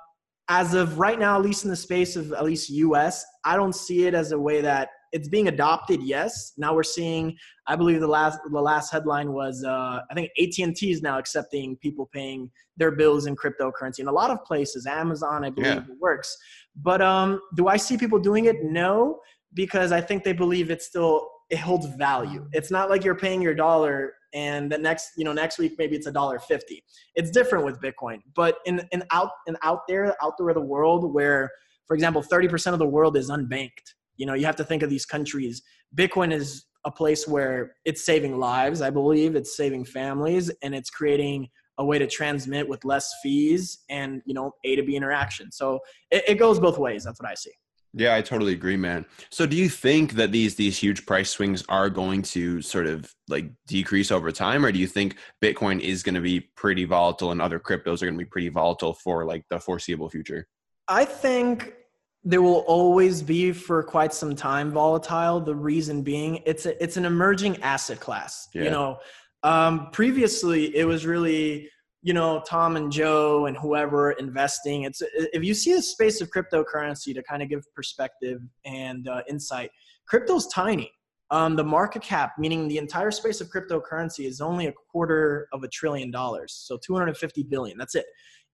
as 0.49 0.75
of 0.75 0.99
right 0.99 1.19
now, 1.19 1.37
at 1.37 1.43
least 1.43 1.65
in 1.65 1.71
the 1.71 1.77
space 1.77 2.17
of 2.17 2.33
at 2.33 2.45
least 2.45 2.69
US, 2.71 3.25
I 3.45 3.57
don't 3.57 3.75
see 3.75 4.07
it 4.07 4.15
as 4.15 4.33
a 4.33 4.39
way 4.39 4.61
that 4.61 4.91
it's 5.13 5.29
being 5.29 5.49
adopted. 5.49 6.03
Yes, 6.03 6.53
now 6.59 6.75
we're 6.75 6.83
seeing. 6.83 7.37
I 7.67 7.75
believe 7.75 8.01
the 8.01 8.07
last 8.07 8.39
the 8.51 8.61
last 8.61 8.93
headline 8.93 9.33
was 9.33 9.65
uh, 9.65 10.01
I 10.11 10.15
think 10.15 10.31
AT 10.39 10.59
and 10.59 10.77
T 10.77 10.91
is 10.93 11.01
now 11.01 11.19
accepting 11.19 11.77
people 11.77 12.09
paying 12.13 12.51
their 12.77 12.91
bills 12.91 13.27
in 13.27 13.35
cryptocurrency 13.35 14.01
in 14.01 14.09
a 14.09 14.13
lot 14.13 14.31
of 14.31 14.45
places. 14.45 14.87
Amazon, 14.87 15.45
I 15.45 15.51
believe, 15.51 15.73
yeah. 15.73 15.79
it 15.79 16.01
works. 16.01 16.37
But 16.77 17.01
um, 17.01 17.41
do 17.55 17.69
I 17.69 17.79
see 17.79 17.97
people 17.97 18.19
doing 18.19 18.45
it? 18.45 18.57
No, 18.63 19.21
because 19.55 19.91
I 19.91 20.01
think 20.01 20.23
they 20.23 20.35
believe 20.35 20.71
it's 20.71 20.87
still 20.87 21.29
it 21.51 21.59
holds 21.59 21.87
value. 21.87 22.41
Mm. 22.41 22.49
It's 22.53 22.71
not 22.71 22.91
like 22.91 23.05
you're 23.05 23.15
paying 23.15 23.43
your 23.43 23.55
dollar 23.55 24.15
and 24.35 24.71
the 24.71 24.79
next, 24.79 25.13
you 25.17 25.25
know, 25.25 25.33
next 25.33 25.59
week 25.59 25.75
maybe 25.79 25.97
it's 25.97 26.07
a 26.07 26.13
dollar 26.13 26.39
fifty. 26.39 26.85
It's 27.15 27.31
different 27.31 27.65
with 27.65 27.81
Bitcoin. 27.81 28.19
But 28.35 28.59
in 28.67 28.87
in 28.93 29.03
out 29.13 29.31
in 29.47 29.57
out 29.63 29.81
there, 29.89 30.15
out 30.23 30.35
there 30.39 30.49
of 30.49 30.55
the 30.55 30.61
world 30.61 31.13
where, 31.13 31.51
for 31.87 31.95
example, 31.95 32.23
30% 32.23 32.73
of 32.73 32.79
the 32.79 32.87
world 32.87 33.17
is 33.17 33.31
unbanked. 33.31 33.95
You 34.17 34.27
know, 34.27 34.35
you 34.35 34.47
have 34.47 34.57
to 34.57 34.65
think 34.65 34.83
of 34.83 34.91
these 34.91 35.07
countries. 35.07 35.63
Bitcoin 35.95 36.33
is 36.33 36.65
a 36.85 36.91
place 36.91 37.27
where 37.27 37.75
it's 37.85 38.05
saving 38.05 38.39
lives, 38.39 38.81
I 38.81 38.91
believe. 38.91 39.37
It's 39.37 39.57
saving 39.57 39.85
families 39.85 40.51
and 40.63 40.75
it's 40.75 40.91
creating 40.91 41.49
a 41.79 41.85
way 41.85 41.99
to 41.99 42.07
transmit 42.07 42.69
with 42.69 42.85
less 42.85 43.13
fees 43.23 43.79
and 43.91 44.23
you 44.25 44.35
know 44.35 44.53
a 44.65 44.77
to 44.77 44.83
b 44.83 44.97
interaction 44.97 45.53
so 45.53 45.79
it, 46.11 46.25
it 46.27 46.35
goes 46.37 46.59
both 46.59 46.79
ways 46.79 47.05
that's 47.05 47.21
what 47.21 47.31
i 47.31 47.35
see 47.35 47.53
yeah, 47.99 48.15
I 48.15 48.21
totally 48.21 48.53
agree, 48.53 48.77
man. 48.77 49.07
So 49.31 49.47
do 49.47 49.57
you 49.57 49.71
think 49.71 50.13
that 50.13 50.31
these 50.31 50.55
these 50.55 50.79
huge 50.79 51.07
price 51.07 51.31
swings 51.31 51.65
are 51.71 51.89
going 51.89 52.21
to 52.23 52.61
sort 52.61 52.87
of 52.87 53.11
like 53.29 53.51
decrease 53.67 54.13
over 54.13 54.31
time 54.31 54.67
or 54.67 54.71
do 54.71 54.79
you 54.79 54.87
think 54.87 55.17
Bitcoin 55.43 55.81
is 55.81 56.03
going 56.03 56.15
to 56.15 56.21
be 56.21 56.41
pretty 56.57 56.85
volatile 56.85 57.33
and 57.33 57.41
other 57.41 57.59
cryptos 57.59 58.03
are 58.03 58.07
going 58.07 58.19
to 58.19 58.25
be 58.25 58.27
pretty 58.27 58.51
volatile 58.51 58.93
for 58.93 59.25
like 59.25 59.45
the 59.49 59.59
foreseeable 59.59 60.11
future? 60.11 60.47
I 60.89 61.07
think 61.07 61.73
there 62.23 62.43
will 62.43 62.65
always 62.67 63.23
be 63.23 63.53
for 63.53 63.83
quite 63.83 64.13
some 64.13 64.37
time 64.37 64.71
volatile. 64.71 65.41
The 65.41 65.57
reason 65.57 66.03
being 66.03 66.43
it's 66.45 66.67
a, 66.67 66.81
it's 66.83 66.99
an 66.99 67.07
emerging 67.07 67.63
asset 67.63 67.99
class. 67.99 68.49
Yeah. 68.53 68.65
You 68.65 68.71
know, 68.71 68.99
um, 69.43 69.89
previously 69.91 70.77
it 70.77 70.85
was 70.85 71.07
really 71.07 71.71
you 72.07 72.15
know 72.15 72.41
tom 72.49 72.77
and 72.77 72.93
joe 72.93 73.47
and 73.47 73.57
whoever 73.57 74.13
investing 74.13 74.85
it's 74.85 75.03
if 75.33 75.43
you 75.43 75.53
see 75.53 75.75
the 75.75 75.83
space 75.83 76.21
of 76.21 76.31
cryptocurrency 76.31 77.13
to 77.13 77.21
kind 77.25 77.43
of 77.43 77.49
give 77.49 77.65
perspective 77.75 78.41
and 78.65 79.09
uh, 79.09 79.23
insight 79.29 79.71
crypto's 80.09 80.47
tiny. 80.47 80.91
Um, 81.33 81.57
the 81.57 81.65
market 81.65 82.03
cap 82.03 82.35
meaning 82.39 82.69
the 82.69 82.79
entire 82.79 83.11
space 83.11 83.41
of 83.41 83.49
cryptocurrency 83.49 84.25
is 84.25 84.41
only 84.41 84.69
a 84.69 84.73
quarter 84.93 85.49
of 85.53 85.65
a 85.65 85.69
trillion 85.69 86.13
dollars 86.13 86.53
so 86.65 86.79
250 86.87 87.43
billion 87.43 87.77
that's 87.77 87.97
it 87.97 88.07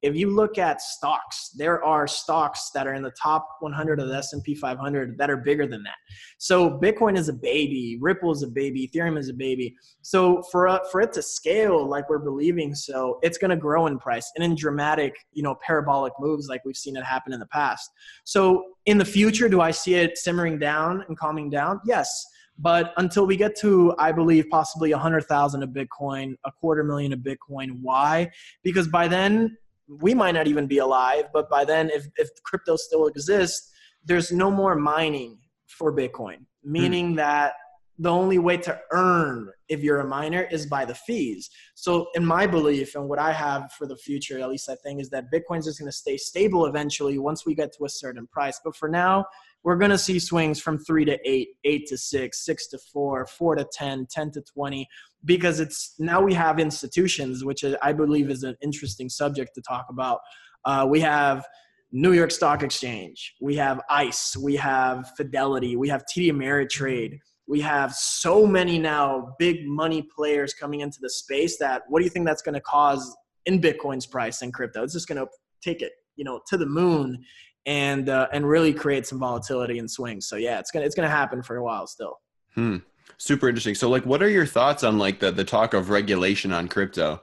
if 0.03 0.17
you 0.17 0.31
look 0.31 0.59
at 0.59 0.83
stocks 0.83 1.51
there 1.57 1.83
are 1.85 2.07
stocks 2.07 2.71
that 2.75 2.87
are 2.87 2.95
in 2.95 3.03
the 3.03 3.13
top 3.13 3.47
100 3.61 4.01
of 4.01 4.09
the 4.09 4.17
s&p 4.17 4.55
500 4.55 5.17
that 5.17 5.31
are 5.31 5.37
bigger 5.37 5.67
than 5.67 5.83
that 5.83 5.95
so 6.39 6.79
bitcoin 6.79 7.17
is 7.17 7.29
a 7.29 7.33
baby 7.33 7.97
ripple 8.01 8.31
is 8.31 8.43
a 8.43 8.49
baby 8.49 8.89
ethereum 8.89 9.19
is 9.19 9.29
a 9.29 9.35
baby 9.35 9.75
so 10.03 10.43
for 10.51 10.69
uh, 10.69 10.79
for 10.91 11.01
it 11.01 11.13
to 11.13 11.23
scale 11.23 11.87
like 11.87 12.09
we're 12.11 12.19
believing 12.19 12.75
so 12.75 13.19
it's 13.23 13.39
going 13.39 13.51
to 13.51 13.57
grow 13.57 13.87
in 13.87 13.99
price 13.99 14.31
and 14.35 14.45
in 14.45 14.55
dramatic 14.55 15.15
you 15.33 15.43
know 15.43 15.57
parabolic 15.65 16.13
moves 16.21 16.49
like 16.49 16.65
we've 16.65 16.77
seen 16.77 16.97
it 16.97 17.05
happen 17.05 17.33
in 17.33 17.41
the 17.41 17.47
past 17.47 17.91
so 18.25 18.65
in 18.87 18.99
the 18.99 19.05
future 19.05 19.49
do 19.49 19.61
i 19.61 19.71
see 19.71 19.95
it 19.95 20.19
simmering 20.19 20.59
down 20.59 21.05
and 21.09 21.17
calming 21.17 21.49
down 21.49 21.81
yes 21.87 22.27
but 22.59 22.93
until 22.97 23.27
we 23.27 23.37
get 23.37 23.57
to, 23.61 23.95
I 23.99 24.13
believe, 24.13 24.47
possibly 24.51 24.93
hundred 24.93 25.25
thousand 25.25 25.63
of 25.63 25.71
Bitcoin, 25.71 26.35
a 26.45 26.53
quarter 26.53 26.85
million 26.85 27.13
of 27.13 27.21
Bitcoin. 27.21 27.79
Why? 27.81 28.31
Because 28.63 28.89
by 28.89 29.09
then 29.09 29.57
we 30.01 30.15
might 30.15 30.33
not 30.33 30.47
even 30.47 30.67
be 30.67 30.79
alive, 30.79 31.25
but 31.33 31.51
by 31.51 31.65
then, 31.65 31.91
if, 31.91 32.07
if 32.17 32.29
crypto 32.45 32.77
still 32.77 33.07
exists, 33.07 33.71
there's 34.05 34.33
no 34.33 34.51
more 34.51 34.75
mining 34.75 35.39
for 35.67 35.95
Bitcoin, 35.95 36.47
meaning 36.65 37.13
mm. 37.13 37.17
that 37.17 37.55
the 37.99 38.11
only 38.11 38.39
way 38.39 38.57
to 38.57 38.81
earn 38.91 39.51
if 39.69 39.81
you're 39.81 40.01
a 40.01 40.07
miner 40.07 40.43
is 40.51 40.67
by 40.67 40.85
the 40.85 40.95
fees. 40.95 41.51
So, 41.75 42.09
in 42.15 42.25
my 42.25 42.47
belief 42.47 42.95
and 42.95 43.09
what 43.09 43.19
I 43.19 43.33
have 43.33 43.71
for 43.73 43.87
the 43.87 43.97
future, 43.97 44.41
at 44.41 44.49
least 44.49 44.69
I 44.69 44.77
think, 44.77 45.01
is 45.01 45.11
that 45.11 45.27
Bitcoin's 45.33 45.67
just 45.67 45.79
going 45.79 45.91
to 45.91 45.97
stay 45.97 46.17
stable 46.17 46.67
eventually 46.67 47.19
once 47.19 47.47
we 47.47 47.55
get 47.55 47.73
to 47.77 47.85
a 47.85 47.89
certain 47.89 48.27
price. 48.29 48.61
But 48.65 48.77
for 48.77 48.89
now, 48.89 49.27
we're 49.65 49.77
going 49.77 49.91
to 49.91 49.99
see 49.99 50.19
swings 50.19 50.61
from 50.61 50.79
three 50.79 51.05
to 51.05 51.19
eight, 51.29 51.51
eight 51.65 51.87
to 51.87 51.97
six, 51.97 52.45
six 52.45 52.67
to 52.69 52.79
four, 52.93 53.27
four 53.27 53.55
to 53.55 53.67
10, 53.73 54.07
10 54.11 54.31
to 54.33 54.43
20, 54.43 54.89
because 55.25 55.61
it's 55.61 55.95
now 55.99 56.21
we 56.21 56.35
have 56.35 56.59
institutions, 56.59 57.45
which 57.45 57.65
I 57.81 57.93
believe 57.93 58.31
is 58.31 58.43
an 58.43 58.57
interesting 58.63 59.09
subject 59.09 59.55
to 59.55 59.63
talk 59.63 59.87
about. 59.89 60.21
Uh, 60.65 60.87
we 60.89 61.01
have 61.01 61.47
New 61.93 62.13
York 62.13 62.31
Stock 62.31 62.63
Exchange, 62.63 63.35
we 63.41 63.55
have 63.57 63.81
ICE, 63.91 64.37
we 64.39 64.57
have 64.57 65.13
Fidelity, 65.17 65.77
we 65.77 65.89
have 65.89 66.05
TD 66.07 66.33
Ameritrade. 66.33 67.19
We 67.49 67.61
have 67.61 67.93
so 67.93 68.47
many 68.47 68.79
now 68.79 69.35
big 69.39 69.67
money 69.67 70.07
players 70.17 70.55
coming 70.55 70.81
into 70.81 70.99
the 71.03 71.11
space 71.11 71.59
that 71.59 71.83
what 71.89 71.99
do 71.99 72.05
you 72.05 72.11
think 72.11 72.25
that's 72.25 72.41
going 72.41 72.55
to 72.55 72.61
cause 72.61 73.15
in 73.47 73.61
Bitcoin's 73.61 74.07
price 74.07 74.43
and 74.43 74.55
crypto? 74.55 74.85
It's 74.85 74.95
just 74.95 75.09
going 75.09 75.19
to 75.19 75.27
take 75.61 75.83
it, 75.83 75.93
you 76.17 76.25
know, 76.25 76.41
to 76.47 76.57
the 76.57 76.65
moon 76.65 77.23
and 77.67 78.09
uh, 78.09 78.29
and 78.33 78.49
really 78.49 78.73
create 78.73 79.07
some 79.07 79.19
volatility 79.19 79.79
and 79.79 79.91
swings. 79.91 80.27
So 80.27 80.37
yeah, 80.37 80.59
it's 80.59 80.71
gonna 80.71 80.87
it's 80.87 80.95
gonna 80.95 81.09
happen 81.09 81.43
for 81.43 81.57
a 81.57 81.65
while 81.65 81.87
still. 81.87 82.19
Hmm. 82.55 82.79
Super 83.19 83.49
interesting. 83.49 83.75
So 83.75 83.89
like, 83.89 84.05
what 84.05 84.23
are 84.23 84.29
your 84.29 84.47
thoughts 84.47 84.85
on 84.85 84.99
like 84.99 85.21
the 85.21 85.31
the 85.31 85.45
talk 85.45 85.75
of 85.75 85.91
regulation 85.91 86.53
on 86.53 86.69
crypto? 86.69 87.23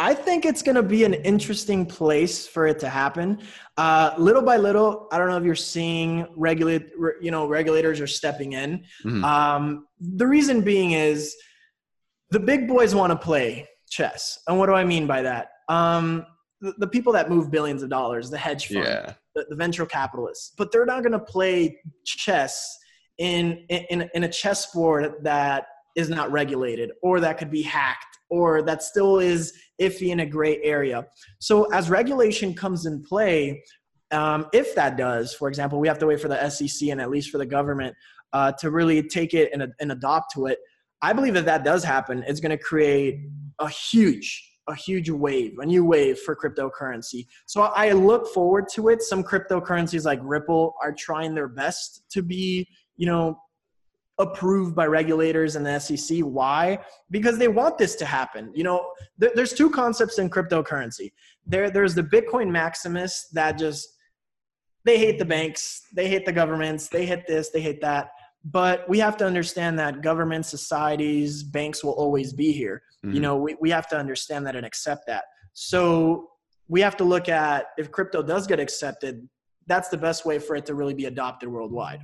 I 0.00 0.14
think 0.14 0.44
it's 0.44 0.62
going 0.62 0.76
to 0.76 0.82
be 0.82 1.02
an 1.02 1.14
interesting 1.14 1.84
place 1.84 2.46
for 2.46 2.68
it 2.68 2.78
to 2.80 2.88
happen. 2.88 3.40
Uh, 3.76 4.14
little 4.16 4.42
by 4.42 4.56
little, 4.56 5.08
I 5.10 5.18
don't 5.18 5.28
know 5.28 5.36
if 5.36 5.44
you're 5.44 5.56
seeing 5.56 6.26
regulate, 6.36 6.90
you 7.20 7.32
know, 7.32 7.48
regulators 7.48 8.00
are 8.00 8.06
stepping 8.06 8.52
in. 8.52 8.84
Mm-hmm. 9.04 9.24
Um, 9.24 9.86
the 10.00 10.26
reason 10.26 10.60
being 10.60 10.92
is 10.92 11.34
the 12.30 12.38
big 12.38 12.68
boys 12.68 12.94
want 12.94 13.10
to 13.10 13.16
play 13.18 13.68
chess, 13.90 14.38
and 14.46 14.56
what 14.56 14.66
do 14.66 14.74
I 14.74 14.84
mean 14.84 15.06
by 15.08 15.22
that? 15.22 15.48
Um, 15.68 16.26
the, 16.60 16.74
the, 16.78 16.86
people 16.86 17.12
that 17.14 17.28
move 17.28 17.50
billions 17.50 17.82
of 17.82 17.88
dollars, 17.88 18.30
the 18.30 18.38
hedge 18.38 18.68
fund, 18.68 18.84
yeah. 18.84 19.12
The, 19.38 19.46
the 19.48 19.56
venture 19.56 19.86
capitalists, 19.86 20.52
but 20.56 20.72
they're 20.72 20.86
not 20.86 21.02
going 21.02 21.12
to 21.12 21.18
play 21.18 21.80
chess 22.04 22.78
in, 23.18 23.64
in 23.68 24.08
in 24.14 24.24
a 24.24 24.28
chessboard 24.28 25.14
that 25.22 25.66
is 25.96 26.08
not 26.08 26.30
regulated 26.30 26.92
or 27.02 27.18
that 27.18 27.38
could 27.38 27.50
be 27.50 27.62
hacked 27.62 28.18
or 28.30 28.62
that 28.62 28.82
still 28.82 29.18
is 29.18 29.52
iffy 29.80 30.10
in 30.10 30.20
a 30.20 30.26
gray 30.26 30.62
area. 30.62 31.04
So 31.40 31.64
as 31.72 31.90
regulation 31.90 32.54
comes 32.54 32.86
in 32.86 33.02
play, 33.02 33.64
um, 34.12 34.46
if 34.52 34.74
that 34.76 34.96
does, 34.96 35.34
for 35.34 35.48
example, 35.48 35.80
we 35.80 35.88
have 35.88 35.98
to 35.98 36.06
wait 36.06 36.20
for 36.20 36.28
the 36.28 36.48
SEC 36.48 36.88
and 36.88 37.00
at 37.00 37.10
least 37.10 37.30
for 37.30 37.38
the 37.38 37.46
government 37.46 37.96
uh, 38.32 38.52
to 38.52 38.70
really 38.70 39.02
take 39.02 39.34
it 39.34 39.50
and, 39.52 39.72
and 39.80 39.92
adopt 39.92 40.32
to 40.34 40.46
it. 40.46 40.58
I 41.02 41.12
believe 41.12 41.34
that 41.34 41.46
that 41.46 41.64
does 41.64 41.82
happen. 41.82 42.24
It's 42.26 42.40
going 42.40 42.56
to 42.56 42.62
create 42.62 43.20
a 43.58 43.68
huge 43.68 44.47
a 44.68 44.74
huge 44.74 45.10
wave, 45.10 45.58
a 45.58 45.66
new 45.66 45.84
wave 45.84 46.18
for 46.18 46.36
cryptocurrency. 46.36 47.26
So 47.46 47.62
I 47.62 47.92
look 47.92 48.32
forward 48.32 48.66
to 48.74 48.88
it. 48.88 49.02
Some 49.02 49.24
cryptocurrencies 49.24 50.04
like 50.04 50.20
Ripple 50.22 50.74
are 50.82 50.92
trying 50.92 51.34
their 51.34 51.48
best 51.48 52.04
to 52.10 52.22
be, 52.22 52.68
you 52.96 53.06
know, 53.06 53.40
approved 54.18 54.74
by 54.74 54.86
regulators 54.86 55.56
and 55.56 55.64
the 55.64 55.78
SEC. 55.78 56.20
Why? 56.20 56.78
Because 57.10 57.38
they 57.38 57.48
want 57.48 57.78
this 57.78 57.94
to 57.96 58.04
happen. 58.04 58.50
You 58.54 58.64
know, 58.64 58.90
th- 59.20 59.32
there's 59.34 59.52
two 59.52 59.70
concepts 59.70 60.18
in 60.18 60.28
cryptocurrency. 60.28 61.12
There, 61.46 61.70
there's 61.70 61.94
the 61.94 62.02
Bitcoin 62.02 62.50
Maximus 62.50 63.28
that 63.32 63.58
just 63.58 63.88
they 64.84 64.98
hate 64.98 65.18
the 65.18 65.24
banks, 65.24 65.82
they 65.94 66.08
hate 66.08 66.24
the 66.24 66.32
governments, 66.32 66.88
they 66.88 67.06
hate 67.06 67.26
this, 67.26 67.50
they 67.50 67.60
hate 67.60 67.80
that. 67.82 68.10
But 68.44 68.88
we 68.88 68.98
have 69.00 69.16
to 69.18 69.26
understand 69.26 69.78
that 69.78 70.02
governments, 70.02 70.48
societies, 70.48 71.42
banks 71.42 71.84
will 71.84 71.92
always 71.92 72.32
be 72.32 72.52
here. 72.52 72.82
Mm-hmm. 73.04 73.14
You 73.14 73.20
know, 73.20 73.36
we, 73.36 73.56
we 73.60 73.70
have 73.70 73.88
to 73.88 73.96
understand 73.96 74.46
that 74.46 74.56
and 74.56 74.66
accept 74.66 75.06
that. 75.06 75.24
So 75.52 76.30
we 76.68 76.80
have 76.80 76.96
to 76.98 77.04
look 77.04 77.28
at 77.28 77.66
if 77.78 77.90
crypto 77.90 78.22
does 78.22 78.46
get 78.46 78.60
accepted, 78.60 79.28
that's 79.66 79.88
the 79.88 79.96
best 79.96 80.24
way 80.24 80.38
for 80.38 80.56
it 80.56 80.66
to 80.66 80.74
really 80.74 80.94
be 80.94 81.06
adopted 81.06 81.48
worldwide. 81.48 82.00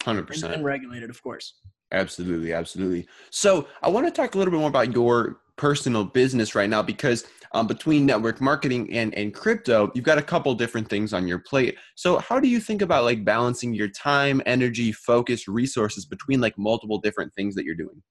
100%. 0.00 0.44
And, 0.44 0.54
and 0.54 0.64
regulated, 0.64 1.10
of 1.10 1.22
course. 1.22 1.54
Absolutely, 1.92 2.52
absolutely. 2.52 3.06
So 3.30 3.66
I 3.82 3.88
want 3.88 4.06
to 4.06 4.12
talk 4.12 4.34
a 4.34 4.38
little 4.38 4.52
bit 4.52 4.58
more 4.58 4.68
about 4.68 4.92
your 4.92 5.40
personal 5.56 6.04
business 6.04 6.54
right 6.54 6.70
now 6.70 6.82
because 6.82 7.26
um, 7.52 7.66
between 7.66 8.06
network 8.06 8.40
marketing 8.40 8.90
and, 8.92 9.14
and 9.14 9.34
crypto, 9.34 9.90
you've 9.94 10.04
got 10.04 10.16
a 10.16 10.22
couple 10.22 10.54
different 10.54 10.88
things 10.88 11.12
on 11.12 11.26
your 11.26 11.40
plate. 11.40 11.76
So 11.96 12.18
how 12.18 12.40
do 12.40 12.48
you 12.48 12.60
think 12.60 12.80
about 12.80 13.04
like 13.04 13.24
balancing 13.24 13.74
your 13.74 13.88
time, 13.88 14.40
energy, 14.46 14.92
focus, 14.92 15.48
resources 15.48 16.06
between 16.06 16.40
like 16.40 16.56
multiple 16.56 16.98
different 16.98 17.34
things 17.34 17.54
that 17.56 17.64
you're 17.64 17.74
doing? 17.74 18.02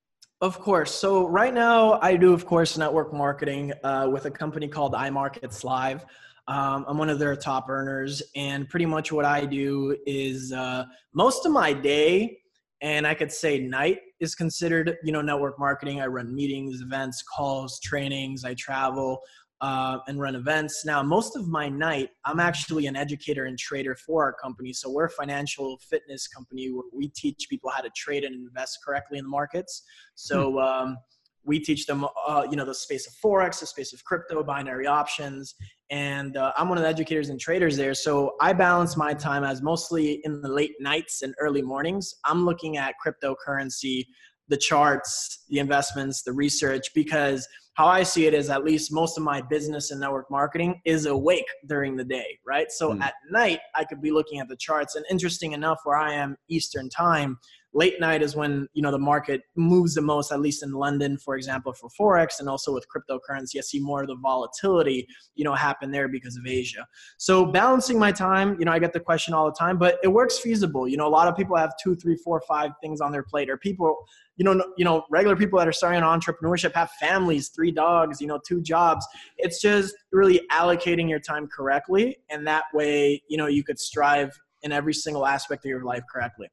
Of 0.41 0.57
course. 0.61 0.93
So 0.95 1.27
right 1.27 1.53
now 1.53 1.99
I 2.01 2.15
do, 2.15 2.31
of 2.33 2.45
course, 2.45 2.77
network 2.77 3.13
marketing 3.13 3.73
uh, 3.83 4.07
with 4.09 4.23
a 4.23 4.31
company 4.31 4.69
called 4.69 4.93
iMarkets 4.93 5.65
Live. 5.65 6.05
Um, 6.47 6.85
I'm 6.87 6.97
one 6.97 7.09
of 7.09 7.19
their 7.19 7.35
top 7.35 7.69
earners, 7.69 8.23
and 8.37 8.67
pretty 8.69 8.85
much 8.85 9.11
what 9.11 9.25
I 9.25 9.45
do 9.45 9.97
is 10.07 10.53
uh, 10.53 10.85
most 11.13 11.45
of 11.45 11.51
my 11.51 11.73
day, 11.73 12.39
and 12.81 13.05
I 13.05 13.15
could 13.15 13.33
say 13.33 13.59
night, 13.59 13.99
is 14.21 14.33
considered 14.33 14.97
you 15.03 15.11
know 15.11 15.21
network 15.21 15.59
marketing. 15.59 15.99
I 15.99 16.07
run 16.07 16.33
meetings, 16.33 16.81
events, 16.81 17.21
calls, 17.21 17.79
trainings. 17.81 18.45
I 18.45 18.53
travel 18.53 19.19
uh, 19.61 19.99
and 20.07 20.19
run 20.19 20.35
events. 20.35 20.85
Now, 20.85 21.03
most 21.03 21.35
of 21.35 21.47
my 21.47 21.67
night, 21.69 22.09
I'm 22.25 22.39
actually 22.39 22.87
an 22.87 22.95
educator 22.95 23.45
and 23.45 23.57
trader 23.57 23.95
for 23.95 24.23
our 24.23 24.33
company. 24.33 24.73
So 24.73 24.89
we're 24.89 25.05
a 25.05 25.09
financial 25.09 25.77
fitness 25.79 26.27
company 26.27 26.71
where 26.71 26.83
we 26.93 27.09
teach 27.09 27.47
people 27.49 27.69
how 27.69 27.81
to 27.81 27.89
trade 27.95 28.23
and 28.23 28.35
invest 28.35 28.79
correctly 28.85 29.17
in 29.17 29.25
the 29.25 29.29
markets. 29.29 29.83
So. 30.15 30.51
Hmm. 30.53 30.57
Um, 30.57 30.97
we 31.45 31.59
teach 31.59 31.85
them, 31.85 32.05
uh, 32.27 32.45
you 32.49 32.57
know, 32.57 32.65
the 32.65 32.75
space 32.75 33.07
of 33.07 33.13
forex, 33.13 33.59
the 33.59 33.65
space 33.65 33.93
of 33.93 34.03
crypto, 34.03 34.43
binary 34.43 34.85
options, 34.85 35.55
and 35.89 36.37
uh, 36.37 36.51
I'm 36.55 36.69
one 36.69 36.77
of 36.77 36.83
the 36.83 36.89
educators 36.89 37.29
and 37.29 37.39
traders 37.39 37.75
there. 37.75 37.93
So 37.93 38.35
I 38.39 38.53
balance 38.53 38.95
my 38.95 39.13
time 39.13 39.43
as 39.43 39.61
mostly 39.61 40.21
in 40.25 40.41
the 40.41 40.47
late 40.49 40.75
nights 40.79 41.23
and 41.23 41.33
early 41.39 41.61
mornings. 41.61 42.13
I'm 42.23 42.45
looking 42.45 42.77
at 42.77 42.93
cryptocurrency, 43.03 44.05
the 44.49 44.57
charts, 44.57 45.45
the 45.49 45.59
investments, 45.59 46.23
the 46.23 46.33
research, 46.33 46.87
because 46.93 47.47
how 47.75 47.87
I 47.87 48.03
see 48.03 48.25
it 48.25 48.33
is 48.33 48.49
at 48.49 48.65
least 48.65 48.91
most 48.91 49.17
of 49.17 49.23
my 49.23 49.41
business 49.41 49.91
and 49.91 50.01
network 50.01 50.29
marketing 50.29 50.81
is 50.83 51.05
awake 51.05 51.45
during 51.67 51.95
the 51.95 52.03
day, 52.03 52.37
right? 52.45 52.69
So 52.71 52.91
mm. 52.91 53.01
at 53.01 53.13
night, 53.31 53.59
I 53.73 53.85
could 53.85 54.01
be 54.01 54.11
looking 54.11 54.39
at 54.41 54.49
the 54.49 54.57
charts. 54.57 54.95
And 54.95 55.05
interesting 55.09 55.53
enough, 55.53 55.79
where 55.85 55.97
I 55.97 56.13
am 56.13 56.35
Eastern 56.49 56.89
time, 56.89 57.37
late 57.73 57.99
night 57.99 58.21
is 58.21 58.35
when 58.35 58.67
you 58.73 58.81
know 58.81 58.91
the 58.91 58.97
market 58.97 59.41
moves 59.55 59.93
the 59.93 60.01
most 60.01 60.31
at 60.31 60.39
least 60.39 60.63
in 60.63 60.71
london 60.71 61.17
for 61.17 61.35
example 61.35 61.71
for 61.73 61.89
forex 61.89 62.39
and 62.39 62.49
also 62.49 62.73
with 62.73 62.85
cryptocurrency. 62.89 63.57
I 63.57 63.61
see 63.61 63.79
more 63.79 64.01
of 64.01 64.07
the 64.07 64.15
volatility 64.15 65.07
you 65.35 65.43
know 65.43 65.53
happen 65.53 65.91
there 65.91 66.07
because 66.07 66.35
of 66.35 66.45
asia. 66.47 66.87
So 67.17 67.45
balancing 67.45 67.99
my 67.99 68.11
time 68.11 68.55
you 68.59 68.65
know 68.65 68.71
i 68.71 68.79
get 68.79 68.93
the 68.93 68.99
question 68.99 69.33
all 69.33 69.45
the 69.45 69.55
time 69.57 69.77
but 69.77 69.99
it 70.03 70.07
works 70.07 70.39
feasible. 70.39 70.87
You 70.87 70.97
know 70.97 71.07
a 71.07 71.09
lot 71.09 71.27
of 71.27 71.35
people 71.35 71.55
have 71.57 71.73
two 71.81 71.95
three 71.95 72.15
four 72.15 72.41
five 72.47 72.71
things 72.81 73.01
on 73.01 73.11
their 73.11 73.23
plate 73.23 73.49
or 73.49 73.57
people 73.57 73.95
you 74.37 74.45
know 74.45 74.63
you 74.77 74.85
know 74.85 75.03
regular 75.11 75.35
people 75.35 75.59
that 75.59 75.67
are 75.67 75.73
starting 75.73 76.01
entrepreneurship 76.01 76.73
have 76.73 76.89
families 76.91 77.49
three 77.49 77.71
dogs 77.71 78.19
you 78.19 78.27
know 78.27 78.39
two 78.47 78.61
jobs. 78.61 79.05
It's 79.37 79.61
just 79.61 79.95
really 80.11 80.41
allocating 80.51 81.07
your 81.07 81.19
time 81.19 81.47
correctly 81.47 82.17
and 82.29 82.47
that 82.47 82.63
way 82.73 83.21
you 83.27 83.37
know 83.37 83.47
you 83.47 83.63
could 83.63 83.79
strive 83.79 84.31
in 84.63 84.71
every 84.71 84.93
single 84.93 85.25
aspect 85.25 85.63
of 85.65 85.69
your 85.69 85.83
life 85.83 86.03
correctly 86.11 86.47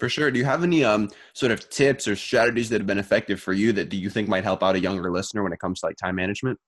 for 0.00 0.08
sure. 0.08 0.30
Do 0.30 0.38
you 0.38 0.44
have 0.46 0.64
any 0.64 0.82
um, 0.82 1.10
sort 1.34 1.52
of 1.52 1.68
tips 1.68 2.08
or 2.08 2.16
strategies 2.16 2.70
that 2.70 2.80
have 2.80 2.86
been 2.86 2.98
effective 2.98 3.40
for 3.40 3.52
you 3.52 3.72
that 3.74 3.90
do 3.90 3.98
you 3.98 4.10
think 4.10 4.28
might 4.28 4.42
help 4.42 4.62
out 4.62 4.74
a 4.74 4.80
younger 4.80 5.12
listener 5.12 5.42
when 5.42 5.52
it 5.52 5.60
comes 5.60 5.80
to 5.80 5.86
like 5.86 5.96
time 5.96 6.16
management? 6.16 6.58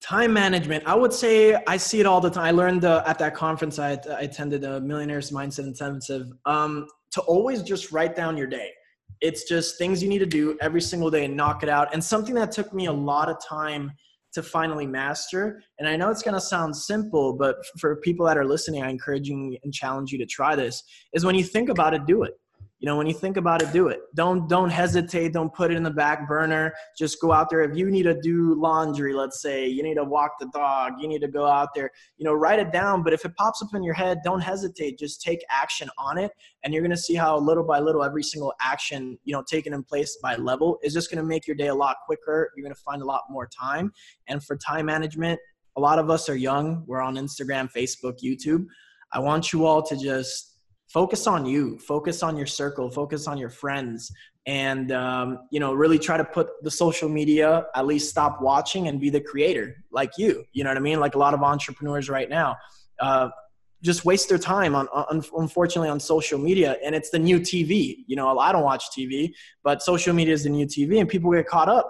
Time 0.00 0.32
management. 0.32 0.84
I 0.86 0.94
would 0.94 1.12
say 1.12 1.54
I 1.66 1.76
see 1.76 2.00
it 2.00 2.06
all 2.06 2.20
the 2.20 2.30
time. 2.30 2.44
I 2.44 2.50
learned 2.50 2.84
uh, 2.84 3.04
at 3.06 3.18
that 3.18 3.34
conference 3.34 3.78
I, 3.78 3.92
I 4.10 4.22
attended, 4.22 4.64
a 4.64 4.80
Millionaires 4.80 5.30
Mindset 5.30 5.66
Intensive, 5.66 6.26
um, 6.46 6.86
to 7.12 7.20
always 7.22 7.62
just 7.62 7.92
write 7.92 8.16
down 8.16 8.36
your 8.36 8.46
day. 8.46 8.70
It's 9.20 9.44
just 9.44 9.78
things 9.78 10.02
you 10.02 10.08
need 10.08 10.18
to 10.18 10.26
do 10.26 10.58
every 10.60 10.82
single 10.82 11.10
day 11.10 11.24
and 11.24 11.36
knock 11.36 11.62
it 11.62 11.68
out. 11.68 11.92
And 11.92 12.02
something 12.02 12.34
that 12.34 12.52
took 12.52 12.74
me 12.74 12.86
a 12.86 12.92
lot 12.92 13.30
of 13.30 13.36
time 13.46 13.92
to 14.34 14.42
finally 14.42 14.86
master. 14.86 15.62
And 15.78 15.88
I 15.88 15.96
know 15.96 16.10
it's 16.10 16.22
going 16.22 16.34
to 16.34 16.40
sound 16.40 16.76
simple, 16.76 17.34
but 17.34 17.56
for 17.78 17.96
people 17.96 18.26
that 18.26 18.36
are 18.36 18.44
listening, 18.44 18.82
I 18.82 18.90
encourage 18.90 19.28
you 19.28 19.56
and 19.64 19.72
challenge 19.72 20.12
you 20.12 20.18
to 20.18 20.26
try 20.26 20.54
this. 20.54 20.82
Is 21.14 21.24
when 21.24 21.34
you 21.34 21.44
think 21.44 21.70
about 21.70 21.94
it, 21.94 22.04
do 22.06 22.22
it 22.22 22.34
you 22.78 22.86
know 22.86 22.96
when 22.96 23.06
you 23.06 23.14
think 23.14 23.36
about 23.38 23.62
it 23.62 23.72
do 23.72 23.88
it. 23.88 24.00
Don't 24.14 24.48
don't 24.48 24.68
hesitate. 24.68 25.32
Don't 25.32 25.52
put 25.52 25.70
it 25.70 25.76
in 25.76 25.82
the 25.82 25.90
back 25.90 26.28
burner. 26.28 26.74
Just 26.98 27.20
go 27.20 27.32
out 27.32 27.48
there. 27.48 27.62
If 27.62 27.76
you 27.76 27.90
need 27.90 28.02
to 28.02 28.20
do 28.20 28.54
laundry 28.54 29.14
let's 29.14 29.40
say 29.40 29.66
you 29.66 29.82
need 29.82 29.94
to 29.94 30.04
walk 30.04 30.32
the 30.38 30.48
dog 30.52 30.94
you 31.00 31.08
need 31.08 31.20
to 31.20 31.28
go 31.28 31.46
out 31.46 31.70
there 31.74 31.90
you 32.18 32.24
know 32.24 32.34
write 32.34 32.58
it 32.58 32.72
down. 32.72 33.02
But 33.02 33.12
if 33.12 33.24
it 33.24 33.34
pops 33.36 33.62
up 33.62 33.74
in 33.74 33.82
your 33.82 33.94
head 33.94 34.18
don't 34.24 34.40
hesitate. 34.40 34.98
Just 34.98 35.22
take 35.22 35.40
action 35.50 35.88
on 35.98 36.18
it 36.18 36.32
and 36.64 36.74
you're 36.74 36.82
going 36.82 36.90
to 36.90 36.96
see 36.96 37.14
how 37.14 37.38
little 37.38 37.64
by 37.64 37.80
little 37.80 38.04
every 38.04 38.22
single 38.22 38.52
action 38.60 39.18
you 39.24 39.32
know 39.32 39.42
taken 39.48 39.72
in 39.72 39.82
place 39.82 40.18
by 40.22 40.36
level 40.36 40.78
is 40.82 40.92
just 40.92 41.10
going 41.10 41.22
to 41.22 41.26
make 41.26 41.46
your 41.46 41.56
day 41.56 41.68
a 41.68 41.74
lot 41.74 41.96
quicker. 42.04 42.52
You're 42.56 42.64
going 42.64 42.74
to 42.74 42.80
find 42.82 43.00
a 43.00 43.06
lot 43.06 43.22
more 43.30 43.46
time. 43.46 43.92
And 44.28 44.44
for 44.44 44.56
time 44.56 44.86
management 44.86 45.40
a 45.76 45.80
lot 45.80 45.98
of 45.98 46.10
us 46.10 46.28
are 46.28 46.36
young. 46.36 46.84
We're 46.86 47.00
on 47.00 47.16
instagram 47.16 47.70
facebook 47.72 48.18
youtube. 48.22 48.66
I 49.12 49.20
want 49.20 49.52
you 49.52 49.64
all 49.64 49.82
to 49.82 49.96
just 49.96 50.55
focus 50.88 51.26
on 51.26 51.44
you 51.44 51.78
focus 51.78 52.22
on 52.22 52.36
your 52.36 52.46
circle 52.46 52.90
focus 52.90 53.26
on 53.26 53.38
your 53.38 53.50
friends 53.50 54.12
and 54.46 54.92
um, 54.92 55.40
you 55.50 55.58
know 55.58 55.74
really 55.74 55.98
try 55.98 56.16
to 56.16 56.24
put 56.24 56.48
the 56.62 56.70
social 56.70 57.08
media 57.08 57.66
at 57.74 57.86
least 57.86 58.08
stop 58.08 58.40
watching 58.40 58.88
and 58.88 59.00
be 59.00 59.10
the 59.10 59.20
creator 59.20 59.76
like 59.90 60.12
you 60.16 60.44
you 60.52 60.62
know 60.62 60.70
what 60.70 60.76
i 60.76 60.80
mean? 60.80 61.00
Like 61.00 61.14
a 61.14 61.18
lot 61.18 61.34
of 61.34 61.42
entrepreneurs 61.42 62.08
right 62.08 62.30
now 62.30 62.56
uh, 63.00 63.28
just 63.82 64.04
waste 64.04 64.28
their 64.28 64.38
time 64.38 64.74
on, 64.74 64.88
on 64.88 65.22
unfortunately 65.36 65.88
on 65.88 66.00
social 66.00 66.38
media 66.38 66.76
and 66.84 66.94
it's 66.94 67.10
the 67.10 67.18
new 67.18 67.40
tv 67.40 68.04
you 68.06 68.16
know? 68.16 68.38
I 68.38 68.52
don't 68.52 68.62
watch 68.62 68.84
tv 68.96 69.32
but 69.64 69.82
social 69.82 70.14
media 70.14 70.34
is 70.34 70.44
the 70.44 70.50
new 70.50 70.66
tv 70.66 71.00
and 71.00 71.08
people 71.08 71.32
get 71.32 71.46
caught 71.46 71.68
up 71.68 71.88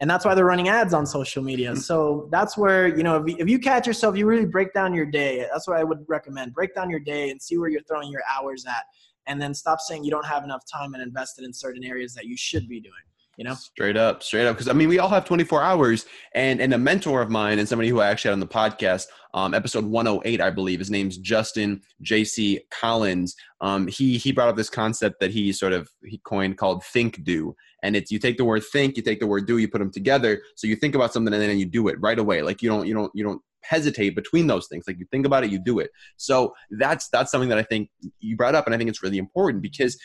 and 0.00 0.10
that's 0.10 0.24
why 0.24 0.34
they're 0.34 0.44
running 0.44 0.68
ads 0.68 0.92
on 0.92 1.06
social 1.06 1.42
media. 1.42 1.72
Hmm. 1.72 1.78
so 1.78 2.28
that's 2.30 2.56
where 2.56 2.88
you 2.88 3.02
know 3.02 3.16
if 3.22 3.28
you, 3.28 3.36
if 3.38 3.48
you 3.48 3.58
catch 3.58 3.86
yourself 3.86 4.16
you 4.16 4.26
really 4.26 4.46
break 4.46 4.72
down 4.72 4.94
your 4.94 5.06
day. 5.06 5.46
That's 5.50 5.66
what 5.66 5.78
i 5.78 5.84
would 5.84 6.04
recommend. 6.08 6.54
Break 6.54 6.74
down 6.74 6.90
your 6.90 7.00
day 7.00 7.30
and 7.30 7.40
see 7.40 7.58
where 7.58 7.68
you're 7.68 7.82
throwing 7.82 8.10
your 8.10 8.22
hours 8.30 8.64
at. 8.66 8.84
And 9.28 9.40
then 9.40 9.54
stop 9.54 9.80
saying 9.80 10.04
you 10.04 10.10
don't 10.10 10.26
have 10.26 10.44
enough 10.44 10.62
time 10.72 10.94
and 10.94 11.02
invest 11.02 11.40
it 11.40 11.44
in 11.44 11.52
certain 11.52 11.82
areas 11.82 12.14
that 12.14 12.26
you 12.26 12.36
should 12.36 12.68
be 12.68 12.80
doing 12.80 12.94
you 13.36 13.44
know? 13.44 13.54
Straight 13.54 13.96
up 13.96 14.22
straight 14.22 14.46
up. 14.46 14.56
Because 14.56 14.68
i 14.68 14.72
mean 14.72 14.88
we 14.88 14.98
all 14.98 15.08
have 15.08 15.24
24 15.24 15.62
hours. 15.62 16.06
And 16.34 16.60
and 16.60 16.74
a 16.74 16.78
mentor 16.78 17.22
of 17.22 17.30
mine 17.30 17.58
and 17.58 17.68
somebody 17.68 17.88
who 17.88 18.00
i 18.00 18.08
actually 18.08 18.30
had 18.30 18.34
on 18.34 18.40
the 18.40 18.46
podcast 18.46 19.06
um, 19.34 19.54
episode 19.54 19.84
108 19.84 20.40
i 20.40 20.50
believe 20.50 20.78
his 20.78 20.90
name's 20.90 21.18
justin 21.18 21.82
jc 22.02 22.60
collins. 22.70 23.36
Um, 23.60 23.86
he 23.86 24.18
he 24.18 24.32
brought 24.32 24.48
up 24.48 24.56
this 24.56 24.70
concept 24.70 25.20
that 25.20 25.30
he 25.30 25.52
sort 25.52 25.72
of 25.72 25.90
he 26.04 26.18
coined 26.24 26.58
called 26.58 26.84
think 26.84 27.22
do 27.24 27.54
and 27.86 27.94
it's 27.94 28.10
you 28.10 28.18
take 28.18 28.36
the 28.36 28.44
word 28.44 28.64
think 28.64 28.96
you 28.96 29.02
take 29.02 29.20
the 29.20 29.26
word 29.26 29.46
do 29.46 29.58
you 29.58 29.68
put 29.68 29.78
them 29.78 29.92
together 29.92 30.42
so 30.56 30.66
you 30.66 30.74
think 30.74 30.94
about 30.94 31.12
something 31.12 31.32
and 31.32 31.42
then 31.42 31.58
you 31.58 31.66
do 31.66 31.88
it 31.88 31.96
right 32.00 32.18
away. 32.18 32.42
Like 32.42 32.62
you 32.62 32.68
don't 32.68 32.86
you 32.86 32.94
don't 32.94 33.12
you 33.14 33.24
don't 33.24 33.40
hesitate 33.62 34.14
between 34.14 34.46
those 34.46 34.68
things. 34.68 34.84
Like 34.86 34.98
you 34.98 35.06
think 35.10 35.26
about 35.26 35.44
it 35.44 35.50
you 35.50 35.58
do 35.58 35.78
it. 35.78 35.90
So 36.16 36.54
that's 36.70 37.08
that's 37.08 37.30
something 37.30 37.48
that 37.48 37.58
i 37.58 37.62
think 37.62 37.90
you 38.20 38.36
brought 38.36 38.54
up 38.54 38.66
and 38.66 38.74
i 38.74 38.78
think 38.78 38.90
it's 38.90 39.02
really 39.02 39.18
important 39.18 39.62
because 39.62 39.98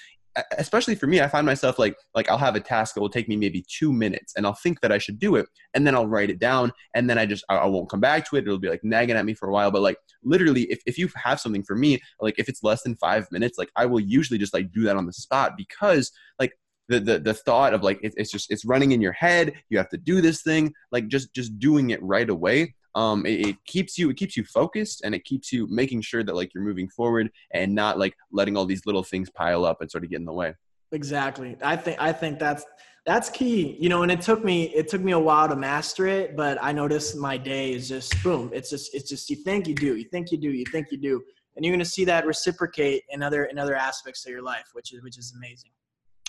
especially 0.57 0.95
for 0.95 1.07
me 1.07 1.19
i 1.19 1.27
find 1.27 1.45
myself 1.45 1.77
like 1.77 1.93
like 2.15 2.29
i'll 2.29 2.37
have 2.37 2.55
a 2.55 2.59
task 2.59 2.95
that 2.95 3.01
will 3.01 3.09
take 3.09 3.27
me 3.27 3.35
maybe 3.35 3.65
two 3.67 3.91
minutes 3.91 4.33
and 4.37 4.45
i'll 4.45 4.53
think 4.53 4.79
that 4.79 4.91
i 4.91 4.97
should 4.97 5.19
do 5.19 5.35
it 5.35 5.45
and 5.73 5.85
then 5.85 5.93
i'll 5.93 6.07
write 6.07 6.29
it 6.29 6.39
down 6.39 6.71
and 6.95 7.09
then 7.09 7.17
i 7.17 7.25
just 7.25 7.43
i, 7.49 7.65
won't 7.65 7.89
come 7.89 7.99
back 7.99 8.29
to 8.29 8.37
it. 8.37 8.45
It'll 8.45 8.57
be 8.57 8.69
like 8.69 8.83
nagging 8.83 9.17
at 9.17 9.25
me 9.25 9.33
for 9.33 9.49
a 9.49 9.51
while 9.51 9.71
but 9.71 9.81
like 9.81 9.97
literally 10.23 10.63
if, 10.63 10.79
if 10.85 10.97
you 10.97 11.09
have 11.21 11.41
something 11.41 11.63
for 11.63 11.75
me 11.75 11.99
like 12.21 12.35
if 12.37 12.47
it's 12.47 12.63
less 12.63 12.81
than 12.83 12.95
five 12.95 13.27
minutes 13.29 13.57
like 13.57 13.71
i 13.75 13.85
will 13.85 13.99
usually 13.99 14.39
just 14.39 14.53
like 14.53 14.71
do 14.71 14.83
that 14.83 14.95
on 14.95 15.05
the 15.05 15.13
spot 15.13 15.57
because 15.57 16.11
like 16.39 16.53
the, 16.91 16.99
the 16.99 17.19
the 17.19 17.33
thought 17.33 17.73
of 17.73 17.83
like 17.83 17.99
it, 18.03 18.13
it's 18.17 18.31
just 18.31 18.51
it's 18.51 18.65
running 18.65 18.91
in 18.91 19.01
your 19.01 19.11
head 19.13 19.53
you 19.69 19.77
have 19.77 19.89
to 19.89 19.97
do 19.97 20.21
this 20.21 20.41
thing 20.41 20.73
like 20.91 21.07
just 21.07 21.33
just 21.33 21.57
doing 21.59 21.91
it 21.91 22.01
right 22.03 22.29
away 22.29 22.73
um 22.95 23.25
it, 23.25 23.47
it, 23.47 23.55
keeps 23.65 23.97
you 23.97 24.09
it 24.09 24.17
keeps 24.17 24.35
you 24.35 24.43
focused 24.43 25.01
and 25.03 25.15
it 25.15 25.23
keeps 25.23 25.51
you 25.51 25.67
making 25.69 26.01
sure 26.01 26.23
that 26.23 26.35
like 26.35 26.53
you're 26.53 26.63
moving 26.63 26.89
forward 26.89 27.29
and 27.53 27.73
not 27.73 27.97
like 27.97 28.15
letting 28.31 28.57
all 28.57 28.65
these 28.65 28.85
little 28.85 29.03
things 29.03 29.29
pile 29.29 29.63
up 29.65 29.81
and 29.81 29.89
sort 29.89 30.03
of 30.03 30.09
get 30.09 30.19
in 30.19 30.25
the 30.25 30.33
way 30.33 30.53
exactly 30.91 31.57
i 31.63 31.75
think 31.75 31.97
i 31.99 32.11
think 32.11 32.37
that's 32.37 32.65
That's 33.03 33.29
key, 33.31 33.77
you 33.79 33.89
know, 33.89 34.03
and 34.03 34.11
it 34.11 34.21
took 34.21 34.43
me 34.43 34.57
it 34.75 34.87
took 34.87 35.01
me 35.01 35.13
a 35.13 35.23
while 35.29 35.47
to 35.49 35.55
master 35.55 36.05
it, 36.05 36.35
but 36.35 36.55
I 36.61 36.71
noticed 36.71 37.17
my 37.17 37.35
day 37.35 37.73
is 37.73 37.89
just 37.89 38.13
boom. 38.21 38.51
It's 38.53 38.69
just 38.69 38.93
it's 38.93 39.09
just 39.09 39.27
you 39.31 39.37
think 39.37 39.67
you 39.67 39.73
do, 39.73 39.95
you 39.95 40.07
think 40.13 40.31
you 40.31 40.37
do, 40.37 40.51
you 40.51 40.65
think 40.71 40.91
you 40.91 40.99
do, 40.99 41.15
and 41.55 41.65
you're 41.65 41.73
going 41.73 41.87
to 41.87 41.93
see 41.97 42.05
that 42.05 42.27
reciprocate 42.27 43.01
in 43.09 43.23
other 43.23 43.45
in 43.45 43.57
other 43.57 43.75
aspects 43.75 44.23
of 44.25 44.31
your 44.31 44.43
life, 44.43 44.67
which 44.73 44.93
is 44.93 45.01
which 45.01 45.17
is 45.17 45.33
amazing. 45.35 45.71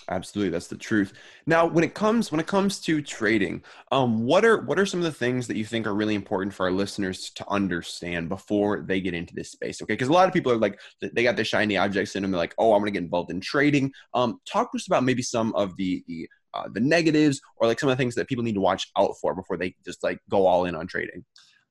Absolutely, 0.09 0.51
that's 0.51 0.67
the 0.67 0.77
truth. 0.77 1.13
Now, 1.45 1.65
when 1.65 1.83
it 1.83 1.93
comes 1.93 2.31
when 2.31 2.39
it 2.41 2.47
comes 2.47 2.79
to 2.81 3.01
trading, 3.01 3.63
um, 3.91 4.25
what 4.25 4.43
are 4.43 4.61
what 4.65 4.77
are 4.77 4.85
some 4.85 4.99
of 4.99 5.05
the 5.05 5.11
things 5.11 5.47
that 5.47 5.55
you 5.55 5.65
think 5.65 5.87
are 5.87 5.93
really 5.93 6.15
important 6.15 6.53
for 6.53 6.65
our 6.65 6.71
listeners 6.71 7.29
to 7.31 7.49
understand 7.49 8.27
before 8.27 8.81
they 8.81 8.99
get 8.99 9.13
into 9.13 9.33
this 9.33 9.51
space? 9.51 9.81
Okay, 9.81 9.93
because 9.93 10.09
a 10.09 10.13
lot 10.13 10.27
of 10.27 10.33
people 10.33 10.51
are 10.51 10.57
like 10.57 10.79
they 11.01 11.23
got 11.23 11.37
the 11.37 11.43
shiny 11.43 11.77
objects 11.77 12.15
in 12.15 12.21
them. 12.21 12.31
They're 12.31 12.39
like, 12.39 12.55
oh, 12.57 12.73
I'm 12.73 12.81
going 12.81 12.93
to 12.93 12.99
get 12.99 13.03
involved 13.03 13.31
in 13.31 13.39
trading. 13.39 13.93
Um, 14.13 14.39
talk 14.45 14.71
to 14.71 14.75
us 14.75 14.87
about 14.87 15.03
maybe 15.03 15.21
some 15.21 15.53
of 15.55 15.75
the 15.77 16.03
the 16.07 16.27
uh, 16.53 16.67
the 16.73 16.81
negatives 16.81 17.39
or 17.57 17.67
like 17.67 17.79
some 17.79 17.89
of 17.89 17.97
the 17.97 18.01
things 18.01 18.15
that 18.15 18.27
people 18.27 18.43
need 18.43 18.55
to 18.55 18.61
watch 18.61 18.91
out 18.97 19.15
for 19.21 19.33
before 19.33 19.57
they 19.57 19.73
just 19.85 20.03
like 20.03 20.19
go 20.29 20.45
all 20.45 20.65
in 20.65 20.75
on 20.75 20.85
trading. 20.85 21.23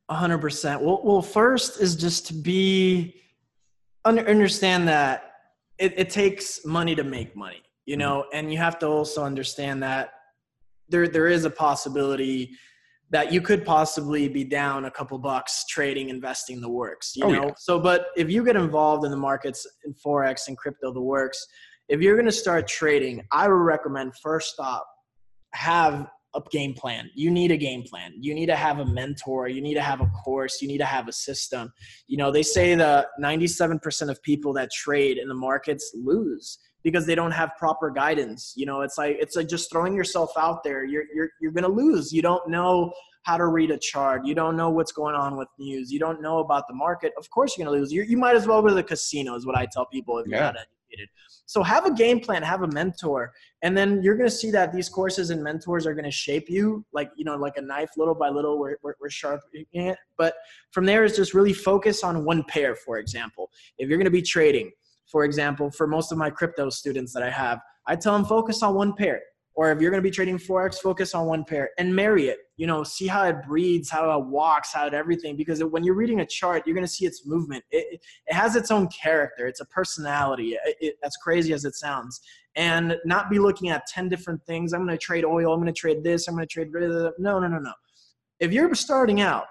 A 0.08 0.14
hundred 0.14 0.38
percent. 0.38 0.82
Well, 0.82 1.02
well, 1.04 1.22
first 1.22 1.80
is 1.80 1.96
just 1.96 2.26
to 2.28 2.34
be 2.34 3.20
understand 4.04 4.88
that 4.88 5.32
it, 5.78 5.94
it 5.96 6.10
takes 6.10 6.64
money 6.64 6.94
to 6.94 7.04
make 7.04 7.36
money 7.36 7.62
you 7.86 7.94
mm-hmm. 7.94 8.00
know 8.00 8.24
and 8.32 8.52
you 8.52 8.58
have 8.58 8.78
to 8.78 8.86
also 8.86 9.24
understand 9.24 9.82
that 9.82 10.12
there 10.88 11.08
there 11.08 11.28
is 11.28 11.44
a 11.44 11.50
possibility 11.50 12.50
that 13.10 13.30
you 13.30 13.42
could 13.42 13.64
possibly 13.64 14.26
be 14.26 14.42
down 14.42 14.86
a 14.86 14.90
couple 14.90 15.18
bucks 15.18 15.64
trading 15.66 16.08
investing 16.08 16.60
the 16.60 16.68
works 16.68 17.12
you 17.16 17.24
oh, 17.24 17.30
know 17.30 17.46
yeah. 17.46 17.54
so 17.56 17.78
but 17.78 18.06
if 18.16 18.30
you 18.30 18.44
get 18.44 18.56
involved 18.56 19.04
in 19.04 19.10
the 19.10 19.16
markets 19.16 19.66
in 19.84 19.94
forex 19.94 20.48
and 20.48 20.56
crypto 20.56 20.92
the 20.92 21.00
works 21.00 21.46
if 21.88 22.00
you're 22.00 22.16
going 22.16 22.26
to 22.26 22.32
start 22.32 22.66
trading 22.66 23.22
i 23.32 23.48
would 23.48 23.54
recommend 23.54 24.12
first 24.22 24.54
off 24.58 24.84
have 25.54 26.08
a 26.34 26.42
game 26.50 26.74
plan. 26.74 27.10
You 27.14 27.30
need 27.30 27.50
a 27.50 27.56
game 27.56 27.82
plan. 27.82 28.14
You 28.18 28.34
need 28.34 28.46
to 28.46 28.56
have 28.56 28.78
a 28.78 28.86
mentor. 28.86 29.48
You 29.48 29.60
need 29.60 29.74
to 29.74 29.82
have 29.82 30.00
a 30.00 30.06
course. 30.06 30.62
You 30.62 30.68
need 30.68 30.78
to 30.78 30.84
have 30.84 31.08
a 31.08 31.12
system. 31.12 31.72
You 32.06 32.16
know, 32.16 32.30
they 32.30 32.42
say 32.42 32.74
that 32.74 33.08
97% 33.22 34.10
of 34.10 34.22
people 34.22 34.52
that 34.54 34.70
trade 34.70 35.18
in 35.18 35.28
the 35.28 35.34
markets 35.34 35.92
lose 35.94 36.58
because 36.82 37.06
they 37.06 37.14
don't 37.14 37.30
have 37.30 37.52
proper 37.58 37.90
guidance. 37.90 38.52
You 38.56 38.66
know, 38.66 38.82
it's 38.82 38.98
like 38.98 39.16
it's 39.20 39.36
like 39.36 39.48
just 39.48 39.70
throwing 39.70 39.94
yourself 39.94 40.32
out 40.36 40.64
there. 40.64 40.84
You're 40.84 41.04
you're 41.14 41.30
you're 41.40 41.52
gonna 41.52 41.68
lose. 41.68 42.12
You 42.12 42.22
don't 42.22 42.48
know 42.48 42.92
how 43.24 43.36
to 43.36 43.46
read 43.46 43.70
a 43.70 43.78
chart. 43.78 44.26
You 44.26 44.34
don't 44.34 44.56
know 44.56 44.70
what's 44.70 44.92
going 44.92 45.14
on 45.14 45.36
with 45.36 45.48
news. 45.58 45.92
You 45.92 45.98
don't 45.98 46.20
know 46.20 46.38
about 46.38 46.66
the 46.68 46.74
market. 46.74 47.12
Of 47.16 47.30
course, 47.30 47.56
you're 47.56 47.66
gonna 47.66 47.76
lose. 47.76 47.92
you 47.92 48.02
you 48.02 48.16
might 48.16 48.36
as 48.36 48.46
well 48.46 48.60
go 48.62 48.68
to 48.68 48.74
the 48.74 48.82
casino. 48.82 49.34
Is 49.34 49.46
what 49.46 49.56
I 49.56 49.66
tell 49.70 49.86
people 49.86 50.18
if 50.18 50.26
yeah. 50.26 50.36
you're 50.36 50.44
not 50.44 50.56
educated. 50.56 51.08
So 51.46 51.62
have 51.62 51.86
a 51.86 51.92
game 51.92 52.20
plan. 52.20 52.42
Have 52.42 52.62
a 52.62 52.68
mentor, 52.68 53.32
and 53.62 53.76
then 53.76 54.02
you're 54.02 54.16
gonna 54.16 54.30
see 54.30 54.50
that 54.50 54.72
these 54.72 54.88
courses 54.88 55.30
and 55.30 55.42
mentors 55.42 55.86
are 55.86 55.94
gonna 55.94 56.10
shape 56.10 56.48
you, 56.48 56.84
like 56.92 57.10
you 57.16 57.24
know, 57.24 57.36
like 57.36 57.56
a 57.56 57.62
knife, 57.62 57.90
little 57.96 58.14
by 58.14 58.28
little. 58.28 58.58
We're 58.58 58.76
we're, 58.82 58.94
we're 59.00 59.10
sharpening 59.10 59.66
it. 59.72 59.98
But 60.16 60.34
from 60.72 60.84
there 60.84 61.04
is 61.04 61.14
just 61.14 61.34
really 61.34 61.52
focus 61.52 62.02
on 62.02 62.24
one 62.24 62.44
pair. 62.44 62.74
For 62.74 62.98
example, 62.98 63.50
if 63.78 63.88
you're 63.88 63.98
gonna 63.98 64.10
be 64.10 64.22
trading 64.22 64.72
for 65.12 65.24
example, 65.24 65.70
for 65.70 65.86
most 65.86 66.10
of 66.10 66.18
my 66.18 66.30
crypto 66.30 66.70
students 66.70 67.12
that 67.12 67.22
I 67.22 67.30
have, 67.30 67.60
I 67.86 67.94
tell 67.96 68.14
them 68.14 68.24
focus 68.24 68.62
on 68.62 68.74
one 68.74 68.94
pair. 68.94 69.20
Or 69.54 69.70
if 69.70 69.82
you're 69.82 69.90
going 69.90 70.02
to 70.02 70.08
be 70.08 70.10
trading 70.10 70.38
forex, 70.38 70.76
focus 70.76 71.14
on 71.14 71.26
one 71.26 71.44
pair 71.44 71.68
and 71.76 71.94
marry 71.94 72.28
it. 72.28 72.38
You 72.56 72.66
know, 72.66 72.82
see 72.82 73.06
how 73.06 73.24
it 73.24 73.36
breathes, 73.46 73.90
how 73.90 74.18
it 74.18 74.24
walks, 74.24 74.72
how 74.72 74.86
it 74.86 74.94
everything. 74.94 75.36
Because 75.36 75.62
when 75.62 75.84
you're 75.84 75.94
reading 75.94 76.20
a 76.20 76.26
chart, 76.26 76.62
you're 76.64 76.74
going 76.74 76.86
to 76.86 76.90
see 76.90 77.04
its 77.04 77.26
movement. 77.26 77.62
It, 77.70 78.00
it 78.26 78.34
has 78.34 78.56
its 78.56 78.70
own 78.70 78.88
character. 78.88 79.46
It's 79.46 79.60
a 79.60 79.66
personality. 79.66 80.54
It, 80.64 80.76
it, 80.80 80.94
as 81.04 81.14
crazy 81.22 81.52
as 81.52 81.66
it 81.66 81.74
sounds, 81.74 82.18
and 82.56 82.96
not 83.04 83.28
be 83.28 83.38
looking 83.38 83.68
at 83.68 83.86
ten 83.86 84.08
different 84.08 84.42
things. 84.46 84.72
I'm 84.72 84.86
going 84.86 84.96
to 84.96 85.04
trade 85.04 85.26
oil. 85.26 85.52
I'm 85.52 85.60
going 85.60 85.66
to 85.66 85.78
trade 85.78 86.02
this. 86.02 86.28
I'm 86.28 86.34
going 86.34 86.48
to 86.48 86.50
trade. 86.50 86.70
No, 86.72 87.12
no, 87.18 87.46
no, 87.46 87.58
no. 87.58 87.74
If 88.40 88.52
you're 88.52 88.74
starting 88.74 89.20
out, 89.20 89.44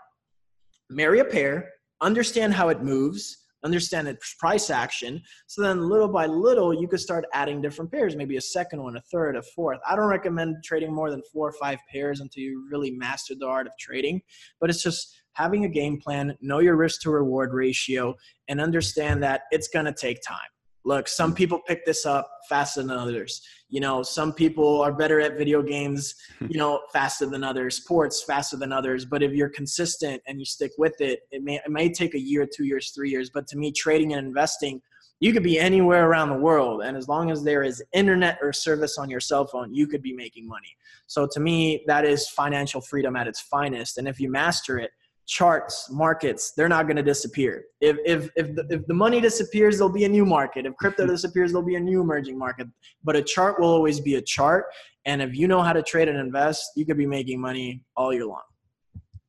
marry 0.90 1.20
a 1.20 1.26
pair. 1.26 1.70
Understand 2.02 2.56
how 2.56 2.70
it 2.70 2.82
moves 2.82 3.38
understand 3.64 4.08
its 4.08 4.36
price 4.40 4.70
action. 4.70 5.22
So 5.48 5.62
then 5.62 5.90
little 5.90 6.08
by 6.08 6.26
little, 6.26 6.74
you 6.74 6.88
could 6.88 7.00
start 7.00 7.26
adding 7.34 7.62
different 7.62 7.92
pairs, 7.92 8.16
maybe 8.16 8.38
a 8.38 8.42
second 8.42 8.82
one, 8.82 8.96
a 8.96 9.02
third, 9.12 9.36
a 9.36 9.42
fourth. 9.42 9.80
I 9.88 9.96
don't 9.96 10.10
recommend 10.10 10.64
trading 10.64 10.94
more 10.94 11.12
than 11.12 11.22
four 11.32 11.50
or 11.50 11.54
five 11.54 11.80
pairs 11.92 12.22
until 12.22 12.44
you 12.44 12.68
really 12.72 12.92
master 12.92 13.36
the 13.36 13.48
art 13.48 13.68
of 13.68 13.74
trading, 13.80 14.22
but 14.60 14.70
it's 14.70 14.84
just 14.84 15.16
having 15.34 15.66
a 15.66 15.70
game 15.70 16.00
plan, 16.00 16.38
know 16.42 16.60
your 16.60 16.76
risk 16.76 17.02
to 17.02 17.12
reward 17.12 17.54
ratio, 17.54 18.16
and 18.48 18.60
understand 18.60 19.24
that 19.24 19.42
it's 19.52 19.68
going 19.68 19.86
to 19.86 19.94
take 19.94 20.22
time. 20.22 20.38
Look, 20.84 21.08
some 21.08 21.32
hmm. 21.32 21.36
people 21.36 21.60
pick 21.68 21.86
this 21.86 22.06
up 22.06 22.30
faster 22.50 22.82
than 22.82 22.92
others. 22.92 23.42
You 23.70 23.80
know, 23.80 24.04
some 24.04 24.34
people 24.34 24.82
are 24.82 24.92
better 24.92 25.20
at 25.22 25.38
video 25.38 25.62
games, 25.62 26.16
you 26.50 26.58
know, 26.58 26.82
faster 26.92 27.26
than 27.26 27.44
others, 27.44 27.78
sports 27.78 28.24
faster 28.24 28.58
than 28.58 28.72
others. 28.72 29.06
But 29.06 29.24
if 29.24 29.32
you're 29.32 29.50
consistent 29.50 30.22
and 30.28 30.40
you 30.40 30.46
stick 30.46 30.72
with 30.78 31.00
it, 31.00 31.22
it 31.32 31.44
may 31.44 31.56
it 31.56 31.70
may 31.70 31.92
take 31.92 32.16
a 32.16 32.20
year, 32.20 32.48
two 32.48 32.66
years, 32.66 32.92
three 32.92 33.10
years. 33.10 33.30
But 33.30 33.48
to 33.48 33.58
me, 33.58 33.72
trading 33.72 34.14
and 34.14 34.26
investing, 34.26 34.82
you 35.22 35.32
could 35.32 35.44
be 35.44 35.60
anywhere 35.60 36.10
around 36.10 36.30
the 36.30 36.36
world, 36.38 36.82
and 36.82 36.98
as 36.98 37.08
long 37.08 37.30
as 37.30 37.44
there 37.44 37.62
is 37.62 37.84
internet 37.94 38.40
or 38.42 38.52
service 38.52 38.98
on 38.98 39.08
your 39.08 39.20
cell 39.20 39.46
phone, 39.46 39.72
you 39.72 39.86
could 39.86 40.02
be 40.02 40.14
making 40.14 40.48
money. 40.48 40.76
So 41.06 41.28
to 41.32 41.40
me, 41.40 41.84
that 41.86 42.06
is 42.06 42.28
financial 42.28 42.82
freedom 42.82 43.16
at 43.16 43.28
its 43.28 43.40
finest. 43.40 44.00
And 44.00 44.08
if 44.08 44.20
you 44.20 44.32
master 44.32 44.80
it, 44.80 44.90
charts, 45.32 45.90
markets, 45.90 46.52
they're 46.52 46.68
not 46.68 46.88
going 46.88 46.98
to 46.98 47.04
disappear. 47.04 47.64
If, 47.80 47.96
if, 48.06 48.30
if, 48.36 48.54
the, 48.54 48.68
if 48.70 48.86
the 48.86 48.94
money 48.94 49.22
disappears, 49.22 49.78
there'll 49.78 49.94
be 49.94 50.04
a 50.04 50.10
new 50.10 50.26
market. 50.26 50.66
If 50.66 50.76
crypto 50.76 51.08
disappears, 51.16 51.54
there'll 51.54 51.66
be 51.66 51.76
a 51.76 51.80
new 51.80 52.02
emerging 52.02 52.38
market. 52.38 52.68
But 53.02 53.16
a 53.16 53.22
chart 53.22 53.58
will 53.58 53.70
always 53.70 54.02
be 54.02 54.16
a 54.16 54.22
chart. 54.22 54.66
And 55.06 55.22
if 55.22 55.34
you 55.34 55.48
know 55.48 55.62
how 55.62 55.72
to 55.72 55.82
trade 55.82 56.10
and 56.10 56.18
invest, 56.20 56.72
you 56.76 56.86
could 56.86 56.98
be 56.98 57.06
making 57.06 57.40
money 57.40 57.82
all 57.96 58.14
year 58.14 58.26
long. 58.26 58.42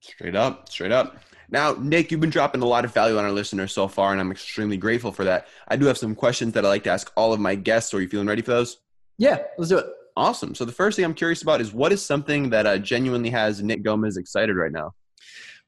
Straight 0.00 0.34
up, 0.34 0.68
straight 0.68 0.90
up. 0.90 1.18
Now, 1.48 1.76
Nick, 1.78 2.10
you've 2.10 2.20
been 2.20 2.30
dropping 2.30 2.62
a 2.62 2.66
lot 2.66 2.84
of 2.84 2.92
value 2.92 3.16
on 3.16 3.24
our 3.24 3.30
listeners 3.30 3.72
so 3.72 3.86
far, 3.86 4.10
and 4.10 4.20
I'm 4.20 4.32
extremely 4.32 4.76
grateful 4.76 5.12
for 5.12 5.22
that. 5.24 5.46
I 5.68 5.76
do 5.76 5.86
have 5.86 5.98
some 5.98 6.16
questions 6.16 6.52
that 6.54 6.64
I 6.64 6.68
like 6.68 6.82
to 6.84 6.90
ask 6.90 7.12
all 7.16 7.32
of 7.32 7.38
my 7.38 7.54
guests. 7.54 7.94
Are 7.94 8.00
you 8.00 8.08
feeling 8.08 8.26
ready 8.26 8.42
for 8.42 8.50
those? 8.50 8.78
Yeah, 9.18 9.38
let's 9.56 9.68
do 9.68 9.78
it. 9.78 9.86
Awesome. 10.16 10.56
So 10.56 10.64
the 10.64 10.72
first 10.72 10.96
thing 10.96 11.04
I'm 11.04 11.14
curious 11.14 11.42
about 11.42 11.60
is 11.60 11.72
what 11.72 11.92
is 11.92 12.04
something 12.04 12.50
that 12.50 12.66
uh, 12.66 12.78
genuinely 12.78 13.30
has 13.30 13.62
Nick 13.62 13.84
Gomez 13.84 14.16
excited 14.16 14.56
right 14.56 14.72
now? 14.72 14.94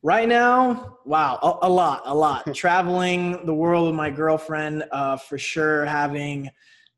Right 0.07 0.29
now, 0.29 0.99
wow, 1.07 1.39
a, 1.43 1.67
a 1.67 1.71
lot, 1.71 2.03
a 2.05 2.15
lot. 2.15 2.45
Traveling 2.55 3.47
the 3.47 3.55
world 3.55 3.87
with 3.87 3.95
my 3.95 4.11
girlfriend, 4.11 4.85
uh, 4.93 5.17
for 5.17 5.39
sure. 5.39 5.87
Having 5.87 6.51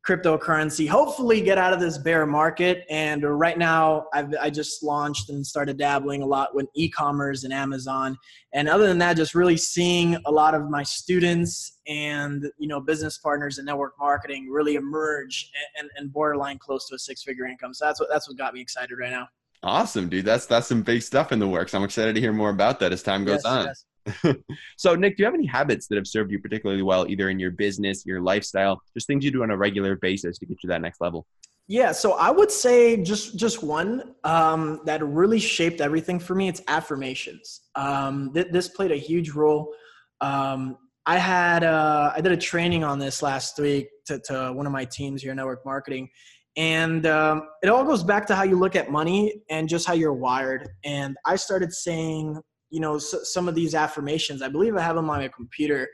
cryptocurrency, 0.05 0.89
hopefully 0.89 1.41
get 1.41 1.57
out 1.57 1.73
of 1.73 1.79
this 1.79 1.99
bear 1.99 2.27
market. 2.27 2.85
And 2.91 3.23
right 3.23 3.59
now, 3.59 4.07
I've, 4.13 4.35
I 4.41 4.51
just 4.51 4.83
launched 4.83 5.31
and 5.31 5.47
started 5.47 5.79
dabbling 5.79 6.23
a 6.23 6.27
lot 6.27 6.53
with 6.53 6.67
e-commerce 6.75 7.45
and 7.45 7.53
Amazon. 7.53 8.19
And 8.53 8.69
other 8.69 8.89
than 8.89 8.99
that, 8.99 9.17
just 9.17 9.37
really 9.37 9.57
seeing 9.57 10.17
a 10.27 10.33
lot 10.33 10.57
of 10.57 10.69
my 10.69 10.83
students 10.83 11.79
and 11.87 12.45
you 12.59 12.67
know 12.67 12.81
business 12.81 13.19
partners 13.19 13.59
and 13.59 13.67
network 13.67 13.93
marketing 14.01 14.49
really 14.51 14.75
emerge 14.75 15.49
and, 15.79 15.85
and, 15.85 15.91
and 15.97 16.13
borderline 16.13 16.59
close 16.59 16.89
to 16.89 16.97
a 16.97 16.99
six-figure 16.99 17.47
income. 17.47 17.73
So 17.73 17.85
that's 17.85 18.01
what 18.01 18.09
that's 18.11 18.29
what 18.29 18.37
got 18.37 18.53
me 18.53 18.61
excited 18.61 18.97
right 18.99 19.13
now. 19.13 19.29
Awesome, 19.67 20.09
dude. 20.09 20.25
That's 20.25 20.47
that's 20.47 20.69
some 20.69 20.83
big 20.83 21.03
stuff 21.03 21.33
in 21.33 21.41
the 21.41 21.49
works. 21.49 21.75
I'm 21.75 21.83
excited 21.83 22.15
to 22.15 22.21
hear 22.21 22.33
more 22.33 22.51
about 22.51 22.79
that 22.79 22.93
as 22.93 23.03
time 23.03 23.25
goes 23.25 23.43
yes, 23.45 23.45
on. 23.45 23.67
Yes. 23.67 24.37
so, 24.77 24.95
Nick, 24.95 25.17
do 25.17 25.23
you 25.23 25.25
have 25.25 25.35
any 25.35 25.45
habits 25.45 25.89
that 25.89 25.97
have 25.97 26.07
served 26.07 26.31
you 26.31 26.39
particularly 26.39 26.83
well, 26.83 27.09
either 27.09 27.31
in 27.31 27.41
your 27.41 27.51
business, 27.51 28.07
your 28.07 28.21
lifestyle, 28.21 28.81
just 28.95 29.09
things 29.09 29.25
you 29.25 29.33
do 29.33 29.43
on 29.43 29.51
a 29.51 29.57
regular 29.57 29.97
basis 29.97 30.39
to 30.39 30.47
get 30.47 30.63
you 30.63 30.69
that 30.69 30.81
next 30.81 31.01
level? 31.01 31.27
Yeah, 31.67 31.91
so 31.91 32.13
I 32.13 32.31
would 32.31 32.53
say 32.53 33.03
just 33.03 33.37
just 33.37 33.65
one 33.65 34.15
um, 34.23 34.83
that 34.85 35.05
really 35.05 35.41
shaped 35.41 35.81
everything 35.81 36.21
for 36.21 36.37
me. 36.37 36.47
It's 36.47 36.63
affirmations. 36.69 37.63
Um, 37.75 38.33
th- 38.35 38.53
this 38.53 38.69
played 38.69 38.93
a 38.93 38.97
huge 38.97 39.31
role. 39.31 39.75
Um, 40.21 40.79
I 41.07 41.19
had 41.19 41.65
uh, 41.65 42.13
I 42.15 42.21
did 42.21 42.31
a 42.31 42.37
training 42.37 42.85
on 42.85 43.01
this 43.01 43.21
last 43.21 43.59
week 43.59 43.89
to, 44.07 44.21
to 44.27 44.53
one 44.53 44.67
of 44.67 44.73
my 44.73 44.85
teams 44.85 45.23
here, 45.23 45.33
in 45.33 45.39
network 45.39 45.67
marketing, 45.67 46.09
and 46.57 47.07
um, 47.07 47.49
it 47.63 47.69
all 47.69 47.85
goes 47.85 48.03
back 48.03 48.27
to 48.29 48.35
how 48.35 48.43
you 48.43 48.59
look 48.59 48.77
at 48.77 48.91
money 48.91 49.43
and 49.51 49.69
just 49.69 49.87
how 49.87 49.93
you're 49.93 50.15
wired. 50.15 50.69
And 50.85 51.17
I 51.27 51.37
started 51.37 51.73
saying, 51.73 52.41
you 52.71 52.81
know, 52.81 52.99
some 52.99 53.47
of 53.47 53.55
these 53.55 53.75
affirmations. 53.75 54.43
I 54.43 54.49
believe 54.49 54.77
I 54.77 54.81
have 54.81 54.97
them 54.97 55.11
on 55.11 55.19
my 55.19 55.29
computer, 55.29 55.89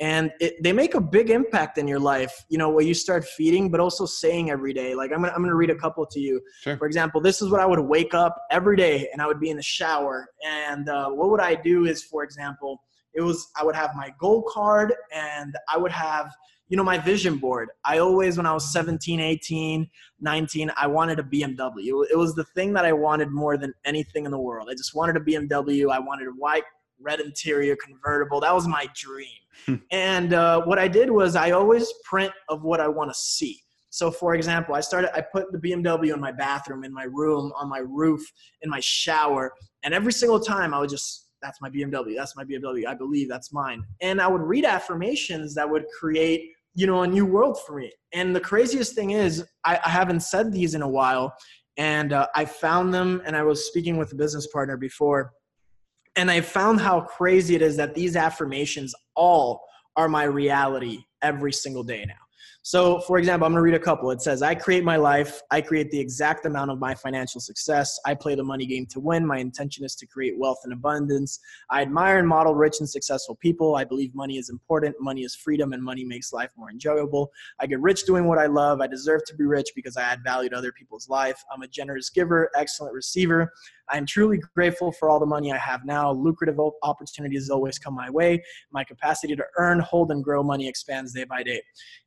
and 0.00 0.30
it, 0.40 0.62
they 0.62 0.72
make 0.72 0.94
a 0.94 1.00
big 1.00 1.30
impact 1.30 1.78
in 1.78 1.88
your 1.88 1.98
life. 2.00 2.44
You 2.48 2.58
know, 2.58 2.68
where 2.68 2.84
you 2.84 2.94
start 2.94 3.24
feeding, 3.24 3.70
but 3.70 3.80
also 3.80 4.06
saying 4.06 4.50
every 4.50 4.72
day. 4.72 4.94
Like 4.94 5.12
I'm 5.12 5.22
gonna, 5.22 5.32
I'm 5.34 5.42
gonna 5.42 5.54
read 5.54 5.70
a 5.70 5.74
couple 5.74 6.04
to 6.04 6.20
you. 6.20 6.40
Sure. 6.60 6.76
For 6.76 6.86
example, 6.86 7.20
this 7.20 7.40
is 7.40 7.50
what 7.50 7.60
I 7.60 7.66
would 7.66 7.80
wake 7.80 8.12
up 8.12 8.36
every 8.50 8.76
day, 8.76 9.08
and 9.12 9.22
I 9.22 9.26
would 9.26 9.40
be 9.40 9.50
in 9.50 9.56
the 9.56 9.62
shower. 9.62 10.28
And 10.46 10.88
uh, 10.88 11.10
what 11.10 11.30
would 11.30 11.40
I 11.40 11.54
do 11.54 11.86
is, 11.86 12.02
for 12.02 12.24
example, 12.24 12.82
it 13.14 13.22
was 13.22 13.48
I 13.58 13.64
would 13.64 13.76
have 13.76 13.94
my 13.96 14.12
goal 14.20 14.42
card, 14.48 14.94
and 15.12 15.56
I 15.72 15.78
would 15.78 15.92
have 15.92 16.30
you 16.68 16.76
know, 16.76 16.84
my 16.84 16.98
vision 16.98 17.38
board. 17.38 17.68
I 17.84 17.98
always, 17.98 18.36
when 18.36 18.46
I 18.46 18.52
was 18.52 18.72
17, 18.72 19.20
18, 19.20 19.88
19, 20.20 20.72
I 20.76 20.86
wanted 20.86 21.18
a 21.18 21.22
BMW. 21.22 22.04
It 22.10 22.16
was 22.16 22.34
the 22.34 22.44
thing 22.54 22.72
that 22.74 22.84
I 22.84 22.92
wanted 22.92 23.30
more 23.30 23.56
than 23.56 23.72
anything 23.84 24.24
in 24.24 24.30
the 24.30 24.38
world. 24.38 24.68
I 24.70 24.74
just 24.74 24.94
wanted 24.94 25.16
a 25.16 25.20
BMW. 25.20 25.90
I 25.90 25.98
wanted 25.98 26.28
a 26.28 26.32
white, 26.32 26.64
red 27.00 27.20
interior 27.20 27.76
convertible. 27.76 28.40
That 28.40 28.54
was 28.54 28.66
my 28.68 28.86
dream. 28.94 29.28
Hmm. 29.66 29.74
and 29.90 30.34
uh, 30.34 30.62
what 30.62 30.78
I 30.78 30.86
did 30.86 31.10
was 31.10 31.34
I 31.34 31.50
always 31.50 31.92
print 32.04 32.32
of 32.48 32.62
what 32.62 32.80
I 32.80 32.86
want 32.86 33.10
to 33.10 33.18
see. 33.18 33.60
So, 33.90 34.10
for 34.10 34.34
example, 34.34 34.74
I 34.74 34.80
started, 34.80 35.16
I 35.16 35.20
put 35.20 35.50
the 35.50 35.58
BMW 35.58 36.12
in 36.12 36.20
my 36.20 36.32
bathroom, 36.32 36.84
in 36.84 36.92
my 36.92 37.04
room, 37.04 37.52
on 37.56 37.68
my 37.68 37.78
roof, 37.78 38.20
in 38.62 38.70
my 38.70 38.80
shower. 38.80 39.52
And 39.82 39.94
every 39.94 40.12
single 40.12 40.38
time 40.38 40.74
I 40.74 40.80
would 40.80 40.90
just, 40.90 41.28
that's 41.40 41.60
my 41.60 41.70
BMW, 41.70 42.14
that's 42.16 42.36
my 42.36 42.44
BMW, 42.44 42.86
I 42.86 42.94
believe 42.94 43.28
that's 43.28 43.52
mine. 43.52 43.82
And 44.02 44.20
I 44.20 44.26
would 44.26 44.42
read 44.42 44.64
affirmations 44.64 45.54
that 45.54 45.68
would 45.68 45.84
create, 45.98 46.50
you 46.78 46.86
know, 46.86 47.02
a 47.02 47.08
new 47.08 47.26
world 47.26 47.58
for 47.66 47.76
me. 47.76 47.90
And 48.12 48.36
the 48.36 48.40
craziest 48.40 48.94
thing 48.94 49.10
is, 49.10 49.44
I, 49.64 49.80
I 49.84 49.88
haven't 49.88 50.20
said 50.20 50.52
these 50.52 50.76
in 50.76 50.82
a 50.82 50.88
while. 50.88 51.34
And 51.76 52.12
uh, 52.12 52.28
I 52.36 52.44
found 52.44 52.94
them, 52.94 53.20
and 53.26 53.36
I 53.36 53.42
was 53.42 53.66
speaking 53.66 53.96
with 53.96 54.12
a 54.12 54.14
business 54.14 54.46
partner 54.46 54.76
before. 54.76 55.32
And 56.14 56.30
I 56.30 56.40
found 56.40 56.80
how 56.80 57.00
crazy 57.00 57.56
it 57.56 57.62
is 57.62 57.76
that 57.78 57.96
these 57.96 58.14
affirmations 58.14 58.94
all 59.16 59.60
are 59.96 60.08
my 60.08 60.22
reality 60.22 61.00
every 61.20 61.52
single 61.52 61.82
day 61.82 62.04
now. 62.06 62.22
So, 62.68 63.00
for 63.00 63.16
example, 63.16 63.46
I'm 63.46 63.52
going 63.52 63.60
to 63.60 63.62
read 63.62 63.72
a 63.72 63.82
couple. 63.82 64.10
It 64.10 64.20
says, 64.20 64.42
I 64.42 64.54
create 64.54 64.84
my 64.84 64.96
life. 64.96 65.40
I 65.50 65.62
create 65.62 65.90
the 65.90 65.98
exact 65.98 66.44
amount 66.44 66.70
of 66.70 66.78
my 66.78 66.94
financial 66.94 67.40
success. 67.40 67.98
I 68.04 68.14
play 68.14 68.34
the 68.34 68.44
money 68.44 68.66
game 68.66 68.84
to 68.90 69.00
win. 69.00 69.26
My 69.26 69.38
intention 69.38 69.86
is 69.86 69.94
to 69.94 70.06
create 70.06 70.38
wealth 70.38 70.58
and 70.64 70.74
abundance. 70.74 71.40
I 71.70 71.80
admire 71.80 72.18
and 72.18 72.28
model 72.28 72.54
rich 72.54 72.80
and 72.80 72.86
successful 72.86 73.36
people. 73.36 73.76
I 73.76 73.84
believe 73.84 74.14
money 74.14 74.36
is 74.36 74.50
important. 74.50 74.96
Money 75.00 75.22
is 75.22 75.34
freedom, 75.34 75.72
and 75.72 75.82
money 75.82 76.04
makes 76.04 76.30
life 76.30 76.50
more 76.58 76.68
enjoyable. 76.68 77.32
I 77.58 77.66
get 77.66 77.80
rich 77.80 78.04
doing 78.04 78.26
what 78.26 78.36
I 78.36 78.44
love. 78.44 78.82
I 78.82 78.86
deserve 78.86 79.24
to 79.28 79.34
be 79.34 79.44
rich 79.44 79.70
because 79.74 79.96
I 79.96 80.02
add 80.02 80.22
value 80.22 80.50
to 80.50 80.56
other 80.56 80.70
people's 80.70 81.08
life. 81.08 81.42
I'm 81.50 81.62
a 81.62 81.68
generous 81.68 82.10
giver, 82.10 82.50
excellent 82.54 82.92
receiver. 82.92 83.50
I 83.90 83.96
am 83.96 84.04
truly 84.04 84.38
grateful 84.54 84.92
for 84.92 85.08
all 85.08 85.18
the 85.18 85.26
money 85.26 85.52
I 85.52 85.56
have 85.56 85.86
now. 85.86 86.12
Lucrative 86.12 86.58
opportunities 86.82 87.48
always 87.48 87.78
come 87.78 87.94
my 87.94 88.10
way. 88.10 88.44
My 88.70 88.84
capacity 88.84 89.34
to 89.36 89.44
earn, 89.56 89.80
hold, 89.80 90.10
and 90.10 90.22
grow 90.22 90.42
money 90.42 90.68
expands 90.68 91.14
day 91.14 91.24
by 91.24 91.42
day. 91.42 91.62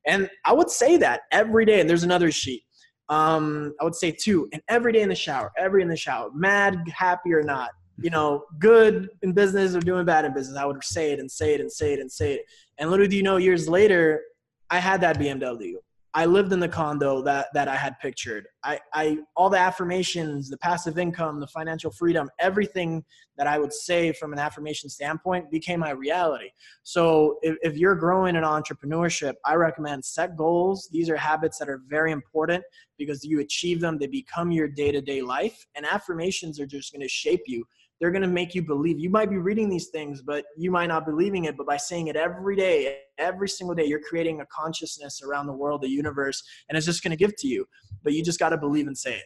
And 0.05 0.29
would 0.53 0.69
say 0.69 0.97
that 0.97 1.21
every 1.31 1.65
day. 1.65 1.79
And 1.79 1.89
there's 1.89 2.03
another 2.03 2.31
sheet. 2.31 2.63
Um, 3.09 3.73
I 3.81 3.83
would 3.83 3.95
say 3.95 4.11
two. 4.11 4.47
And 4.53 4.61
every 4.69 4.93
day 4.93 5.01
in 5.01 5.09
the 5.09 5.15
shower, 5.15 5.51
every 5.57 5.81
in 5.81 5.87
the 5.87 5.97
shower, 5.97 6.29
mad, 6.33 6.77
happy 6.93 7.33
or 7.33 7.43
not, 7.43 7.71
you 7.99 8.09
know, 8.09 8.45
good 8.59 9.09
in 9.21 9.33
business 9.33 9.75
or 9.75 9.79
doing 9.79 10.05
bad 10.05 10.25
in 10.25 10.33
business. 10.33 10.57
I 10.57 10.65
would 10.65 10.83
say 10.83 11.11
it 11.11 11.19
and 11.19 11.29
say 11.29 11.53
it 11.53 11.61
and 11.61 11.71
say 11.71 11.93
it 11.93 11.99
and 11.99 12.11
say 12.11 12.35
it. 12.35 12.41
And 12.77 12.89
little 12.89 13.07
do 13.07 13.15
you 13.15 13.23
know, 13.23 13.37
years 13.37 13.67
later, 13.67 14.21
I 14.69 14.79
had 14.79 15.01
that 15.01 15.19
BMW. 15.19 15.73
I 16.13 16.25
lived 16.25 16.51
in 16.51 16.59
the 16.59 16.67
condo 16.67 17.21
that 17.21 17.47
that 17.53 17.67
I 17.67 17.75
had 17.75 17.97
pictured. 17.99 18.45
I, 18.63 18.79
I 18.93 19.19
all 19.35 19.49
the 19.49 19.57
affirmations, 19.57 20.49
the 20.49 20.57
passive 20.57 20.97
income, 20.97 21.39
the 21.39 21.47
financial 21.47 21.91
freedom, 21.91 22.29
everything 22.39 23.03
that 23.37 23.47
I 23.47 23.57
would 23.57 23.71
say 23.71 24.11
from 24.11 24.33
an 24.33 24.39
affirmation 24.39 24.89
standpoint 24.89 25.49
became 25.49 25.79
my 25.79 25.91
reality. 25.91 26.49
So 26.83 27.37
if, 27.41 27.55
if 27.61 27.77
you're 27.77 27.95
growing 27.95 28.35
in 28.35 28.43
entrepreneurship, 28.43 29.35
I 29.45 29.55
recommend 29.55 30.03
set 30.03 30.35
goals. 30.35 30.89
These 30.91 31.09
are 31.09 31.15
habits 31.15 31.57
that 31.59 31.69
are 31.69 31.81
very 31.87 32.11
important 32.11 32.63
because 32.97 33.23
you 33.23 33.39
achieve 33.39 33.79
them, 33.79 33.97
they 33.97 34.07
become 34.07 34.51
your 34.51 34.67
day-to-day 34.67 35.21
life. 35.21 35.65
And 35.75 35.85
affirmations 35.85 36.59
are 36.59 36.67
just 36.67 36.91
going 36.91 37.01
to 37.01 37.07
shape 37.07 37.43
you 37.47 37.65
they're 38.01 38.11
going 38.11 38.23
to 38.23 38.27
make 38.27 38.55
you 38.55 38.63
believe. 38.63 38.99
You 38.99 39.11
might 39.11 39.29
be 39.29 39.37
reading 39.37 39.69
these 39.69 39.89
things, 39.89 40.23
but 40.23 40.43
you 40.57 40.71
might 40.71 40.87
not 40.87 41.05
believing 41.05 41.45
it. 41.45 41.55
But 41.55 41.67
by 41.67 41.77
saying 41.77 42.07
it 42.07 42.15
every 42.15 42.55
day, 42.55 42.97
every 43.19 43.47
single 43.47 43.75
day, 43.75 43.85
you're 43.85 44.01
creating 44.01 44.41
a 44.41 44.45
consciousness 44.47 45.21
around 45.21 45.45
the 45.45 45.53
world, 45.53 45.83
the 45.83 45.89
universe, 45.89 46.43
and 46.67 46.75
it's 46.75 46.87
just 46.87 47.03
going 47.03 47.11
to 47.11 47.17
give 47.17 47.35
to 47.37 47.47
you. 47.47 47.63
But 48.03 48.13
you 48.13 48.23
just 48.23 48.39
got 48.39 48.49
to 48.49 48.57
believe 48.57 48.87
and 48.87 48.97
say 48.97 49.17
it. 49.17 49.23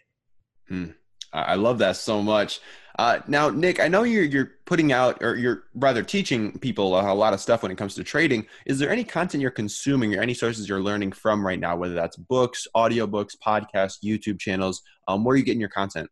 Hmm. 0.67 0.85
I 1.31 1.55
love 1.55 1.79
that 1.79 1.97
so 1.97 2.21
much. 2.21 2.61
Uh, 2.97 3.19
now, 3.27 3.49
Nick, 3.49 3.81
I 3.81 3.89
know 3.89 4.03
you're 4.03 4.23
you're 4.23 4.51
putting 4.65 4.91
out, 4.93 5.21
or 5.21 5.35
you're 5.35 5.63
rather 5.73 6.01
teaching 6.01 6.57
people 6.59 6.99
a, 6.99 7.13
lot 7.13 7.33
of 7.33 7.41
stuff 7.41 7.63
when 7.63 7.71
it 7.71 7.77
comes 7.77 7.95
to 7.95 8.03
trading. 8.03 8.45
Is 8.65 8.79
there 8.79 8.89
any 8.89 9.03
content 9.03 9.41
you're 9.41 9.51
consuming, 9.51 10.15
or 10.15 10.21
any 10.21 10.33
sources 10.33 10.69
you're 10.69 10.81
learning 10.81 11.11
from 11.11 11.45
right 11.45 11.59
now? 11.59 11.75
Whether 11.75 11.93
that's 11.93 12.15
books, 12.15 12.67
audiobooks, 12.75 13.35
podcasts, 13.45 13.97
YouTube 14.03 14.39
channels. 14.39 14.81
Um, 15.07 15.23
where 15.23 15.33
are 15.33 15.37
you 15.37 15.43
getting 15.43 15.59
your 15.59 15.69
content? 15.69 16.09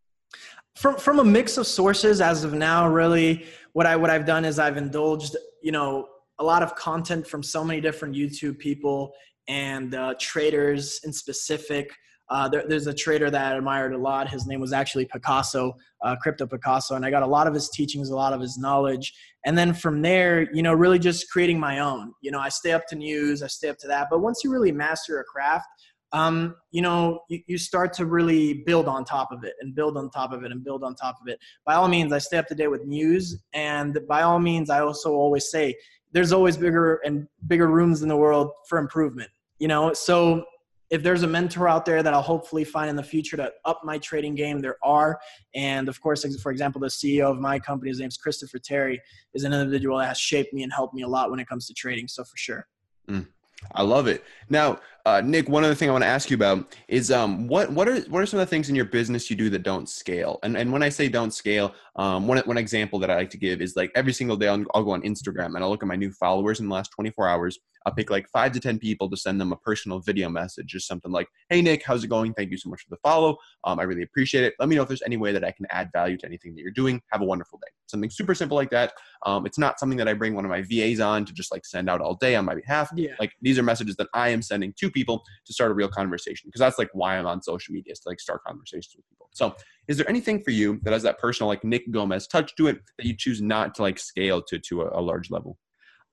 From 0.76 0.97
from 0.97 1.19
a 1.19 1.24
mix 1.24 1.57
of 1.57 1.67
sources 1.67 2.21
as 2.21 2.43
of 2.43 2.53
now 2.53 2.88
really 2.88 3.45
what 3.74 3.86
i 3.86 3.95
what 3.95 4.09
i've 4.09 4.26
done 4.26 4.43
is 4.43 4.59
i've 4.59 4.78
indulged 4.78 5.36
you 5.61 5.71
know 5.71 6.07
a 6.39 6.43
lot 6.43 6.63
of 6.63 6.76
content 6.76 7.26
from 7.28 7.43
so 7.43 7.63
many 7.63 7.80
different 7.80 8.15
youtube 8.15 8.57
people 8.57 9.13
and 9.47 9.95
uh, 9.95 10.13
traders 10.19 10.99
in 11.03 11.11
specific. 11.11 11.91
Uh, 12.30 12.47
there, 12.47 12.63
there's 12.67 12.88
a 12.88 12.93
trader 12.93 13.30
that 13.30 13.53
i 13.53 13.57
admired 13.57 13.93
a 13.93 13.97
lot. 13.97 14.30
His 14.30 14.47
name 14.47 14.61
was 14.61 14.71
actually 14.71 15.05
picasso 15.05 15.74
uh, 16.01 16.15
crypto 16.21 16.47
picasso 16.47 16.95
and 16.95 17.05
i 17.05 17.11
got 17.11 17.21
a 17.21 17.28
lot 17.28 17.47
of 17.47 17.53
his 17.53 17.69
teachings 17.69 18.09
a 18.09 18.15
lot 18.15 18.34
of 18.34 18.41
his 18.41 18.57
knowledge. 18.57 19.13
And 19.45 19.57
then 19.57 19.74
from 19.74 20.01
there 20.01 20.49
you 20.53 20.63
know 20.63 20.74
really 20.74 20.99
just 20.99 21.30
creating 21.30 21.59
my 21.59 21.80
own. 21.80 22.13
You 22.21 22.32
know 22.32 22.39
i 22.39 22.49
stay 22.49 22.71
up 22.71 22.88
to 22.88 22.95
news 22.95 23.43
i 23.43 23.47
stay 23.47 23.69
up 23.69 23.78
to 23.80 23.88
that. 23.88 24.07
But 24.09 24.19
once 24.19 24.43
you 24.43 24.51
really 24.51 24.71
master 24.71 25.19
a 25.19 25.24
craft 25.26 25.67
um, 26.14 26.55
you 26.72 26.82
know, 26.82 27.22
you, 27.28 27.41
you 27.47 27.57
start 27.57 27.91
to 27.93 28.05
really 28.05 28.64
build 28.66 28.88
on 28.88 29.03
top 29.03 29.32
of 29.32 29.43
it 29.43 29.55
and 29.61 29.74
build 29.74 29.97
on 29.97 30.11
top 30.11 30.32
of 30.32 30.43
it 30.43 30.51
and 30.51 30.64
build 30.64 30.84
on 30.84 30.95
top 30.95 31.18
of 31.20 31.28
it. 31.28 31.39
By 31.66 31.74
all 31.74 31.88
means, 31.88 32.14
I 32.14 32.20
stay 32.20 32.38
up 32.38 32.47
to 32.47 32.55
date 32.55 32.68
with 32.68 32.86
news. 32.86 33.41
And 33.53 33.99
by 34.07 34.22
all 34.22 34.39
means, 34.39 34.70
I 34.70 34.82
also 34.82 35.11
always 35.14 35.49
say 35.49 35.76
there's 36.11 36.32
always 36.32 36.55
bigger 36.55 37.01
and 37.03 37.28
bigger 37.47 37.68
rooms 37.68 38.03
in 38.03 38.07
the 38.07 38.16
world 38.16 38.51
for 38.70 38.78
improvement, 38.78 39.32
you 39.57 39.68
know? 39.68 39.91
So 39.93 40.45
if 40.91 41.01
there's 41.01 41.24
a 41.24 41.28
mentor 41.28 41.68
out 41.68 41.84
there 41.84 42.03
that 42.03 42.14
I'll 42.14 42.22
hopefully 42.22 42.64
find 42.64 42.91
in 42.91 42.95
the 42.95 43.01
future 43.01 43.36
to 43.38 43.51
up 43.66 43.82
my 43.84 43.97
trading 43.97 44.36
game, 44.36 44.59
there 44.59 44.78
are. 44.84 45.20
And 45.55 45.89
of 45.89 45.99
course, 45.99 46.24
for 46.39 46.51
example, 46.51 46.80
the 46.80 46.88
CEO 46.88 47.32
of 47.32 47.39
my 47.39 47.57
company, 47.57 47.89
his 47.89 47.99
name's 47.99 48.18
Christopher 48.18 48.59
Terry, 48.59 49.01
is 49.34 49.43
an 49.45 49.53
individual 49.53 49.97
that 49.97 50.09
has 50.09 50.20
shaped 50.20 50.53
me 50.53 50.61
and 50.61 50.72
helped 50.72 50.93
me 50.93 51.01
a 51.01 51.07
lot 51.07 51.32
when 51.32 51.39
it 51.39 51.47
comes 51.47 51.66
to 51.68 51.74
trading. 51.74 52.07
So 52.07 52.24
for 52.24 52.38
sure. 52.38 52.68
Mm. 53.09 53.26
I 53.72 53.82
love 53.82 54.07
it. 54.07 54.24
Now, 54.49 54.80
uh, 55.06 55.22
Nick, 55.22 55.49
one 55.49 55.66
other 55.66 55.76
thing 55.76 55.89
I 55.89 55.91
want 55.91 56.04
to 56.04 56.10
ask 56.10 56.30
you 56.30 56.36
about 56.36 56.74
is 56.88 57.12
um, 57.12 57.47
what 57.47 57.70
what 57.72 57.89
are 57.89 57.99
what 58.04 58.22
are 58.22 58.26
some 58.26 58.39
of 58.39 58.47
the 58.47 58.49
things 58.49 58.70
in 58.70 58.76
your 58.76 58.86
business 58.86 59.30
you 59.30 59.36
do 59.36 59.49
that 59.49 59.64
don't 59.64 59.89
scale? 59.89 60.39
And 60.43 60.56
and 60.56 60.72
when 60.72 60.82
I 60.82 60.88
say 60.88 61.10
don't 61.10 61.34
scale, 61.34 61.74
um, 61.97 62.26
one 62.26 62.38
one 62.39 62.58
example 62.58 62.99
that 62.99 63.12
I 63.12 63.16
like 63.16 63.30
to 63.32 63.38
give 63.38 63.62
is 63.62 63.76
like 63.76 63.91
every 63.95 64.14
single 64.14 64.38
day 64.38 64.47
I'll, 64.47 64.64
I'll 64.74 64.84
go 64.84 64.91
on 64.91 65.01
Instagram 65.01 65.56
and 65.56 65.58
I'll 65.58 65.70
look 65.70 65.84
at 65.84 65.88
my 65.88 65.97
new 65.97 66.12
followers 66.12 66.62
in 66.62 66.70
the 66.70 66.74
last 66.74 66.91
24 66.91 67.28
hours. 67.28 67.60
I'll 67.86 67.93
pick 67.93 68.10
like 68.10 68.30
five 68.30 68.54
to 68.54 68.62
ten 68.62 68.80
people 68.80 69.10
to 69.10 69.18
send 69.18 69.41
them 69.41 69.51
a 69.51 69.58
personal 69.58 69.99
video 69.99 70.30
message 70.30 70.74
or 70.74 70.80
something 70.80 71.12
like, 71.12 71.28
"Hey 71.49 71.62
Nick, 71.62 71.84
how's 71.86 72.06
it 72.06 72.08
going? 72.08 72.34
Thank 72.34 72.51
you 72.51 72.58
so 72.58 72.70
much 72.70 72.82
for 72.82 72.89
the 72.89 72.97
follow. 73.04 73.38
Um, 73.66 73.80
I 73.80 73.84
really 73.84 74.04
appreciate 74.04 74.45
it. 74.45 74.54
Let 74.58 74.70
me 74.70 74.76
know 74.76 74.84
if 74.84 74.88
there's 74.88 75.04
any 75.06 75.18
way 75.18 75.34
that 75.34 75.43
I 75.43 75.51
can 75.51 75.66
add 75.70 75.89
value 75.91 76.18
to 76.18 76.26
anything 76.26 76.56
that 76.56 76.62
you're 76.62 76.72
doing. 76.72 77.01
Have 77.12 77.22
a 77.22 77.26
wonderful 77.26 77.60
day." 77.60 77.72
Something 77.88 78.10
super 78.10 78.34
simple 78.34 78.56
like 78.56 78.70
that. 78.70 78.93
Um, 79.26 79.45
it's 79.45 79.58
not 79.58 79.80
something 79.80 79.97
that 79.97 80.08
I 80.08 80.14
bring 80.14 80.34
one 80.34 80.45
of 80.45 80.49
my 80.49 80.62
VAs 80.62 80.99
on 80.99 81.26
to 81.26 81.34
just 81.34 81.51
like 81.51 81.66
send 81.66 81.89
out 81.89 82.01
all 82.01 82.16
day 82.16 82.36
on 82.36 82.45
my 82.45 82.56
behalf. 82.56 82.89
Yeah. 82.95 83.16
Like 83.20 83.34
these 83.41 83.60
are 83.60 83.64
messages 83.64 83.97
that 83.97 84.08
I 84.14 84.30
am 84.30 84.41
sending 84.41 84.74
to 84.78 84.89
people 84.93 85.23
to 85.45 85.53
start 85.53 85.71
a 85.71 85.73
real 85.73 85.89
conversation 85.89 86.47
because 86.47 86.59
that's 86.59 86.77
like 86.77 86.89
why 86.93 87.17
I'm 87.17 87.25
on 87.25 87.41
social 87.41 87.73
media 87.73 87.93
is 87.93 87.99
to 88.01 88.09
like 88.09 88.19
start 88.19 88.41
conversations 88.45 88.93
with 88.95 89.07
people. 89.09 89.29
So, 89.33 89.55
is 89.87 89.97
there 89.97 90.07
anything 90.07 90.41
for 90.41 90.51
you 90.51 90.79
that 90.83 90.93
has 90.93 91.03
that 91.03 91.19
personal 91.19 91.47
like 91.47 91.63
Nick 91.63 91.91
Gomez 91.91 92.27
touch 92.27 92.55
to 92.55 92.67
it 92.67 92.79
that 92.97 93.05
you 93.05 93.15
choose 93.17 93.41
not 93.41 93.75
to 93.75 93.81
like 93.81 93.99
scale 93.99 94.41
to 94.43 94.59
to 94.59 94.83
a, 94.83 94.99
a 94.99 95.01
large 95.01 95.29
level? 95.29 95.57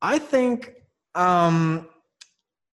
I 0.03 0.19
think 0.19 0.73
um, 1.15 1.89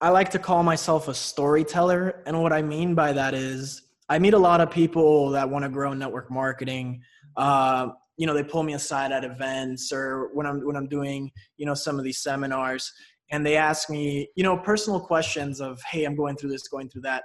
I 0.00 0.10
like 0.10 0.30
to 0.30 0.38
call 0.38 0.62
myself 0.62 1.08
a 1.08 1.14
storyteller, 1.14 2.22
and 2.26 2.42
what 2.42 2.52
I 2.52 2.62
mean 2.62 2.94
by 2.94 3.12
that 3.12 3.34
is 3.34 3.82
I 4.08 4.18
meet 4.18 4.34
a 4.34 4.38
lot 4.38 4.60
of 4.60 4.70
people 4.70 5.30
that 5.30 5.48
want 5.48 5.64
to 5.64 5.68
grow 5.68 5.92
network 5.92 6.30
marketing. 6.30 7.02
Uh, 7.36 7.88
you 8.16 8.26
know, 8.26 8.34
they 8.34 8.42
pull 8.42 8.62
me 8.62 8.74
aside 8.74 9.12
at 9.12 9.22
events 9.24 9.92
or 9.92 10.30
when 10.34 10.46
I'm 10.46 10.64
when 10.66 10.76
I'm 10.76 10.88
doing 10.88 11.30
you 11.56 11.66
know 11.66 11.74
some 11.74 11.98
of 11.98 12.04
these 12.04 12.20
seminars, 12.20 12.92
and 13.30 13.44
they 13.44 13.56
ask 13.56 13.90
me, 13.90 14.28
you 14.36 14.42
know, 14.42 14.56
personal 14.56 15.00
questions 15.00 15.60
of, 15.60 15.80
hey, 15.82 16.04
I'm 16.04 16.16
going 16.16 16.36
through 16.36 16.50
this, 16.50 16.68
going 16.68 16.88
through 16.88 17.02
that. 17.02 17.24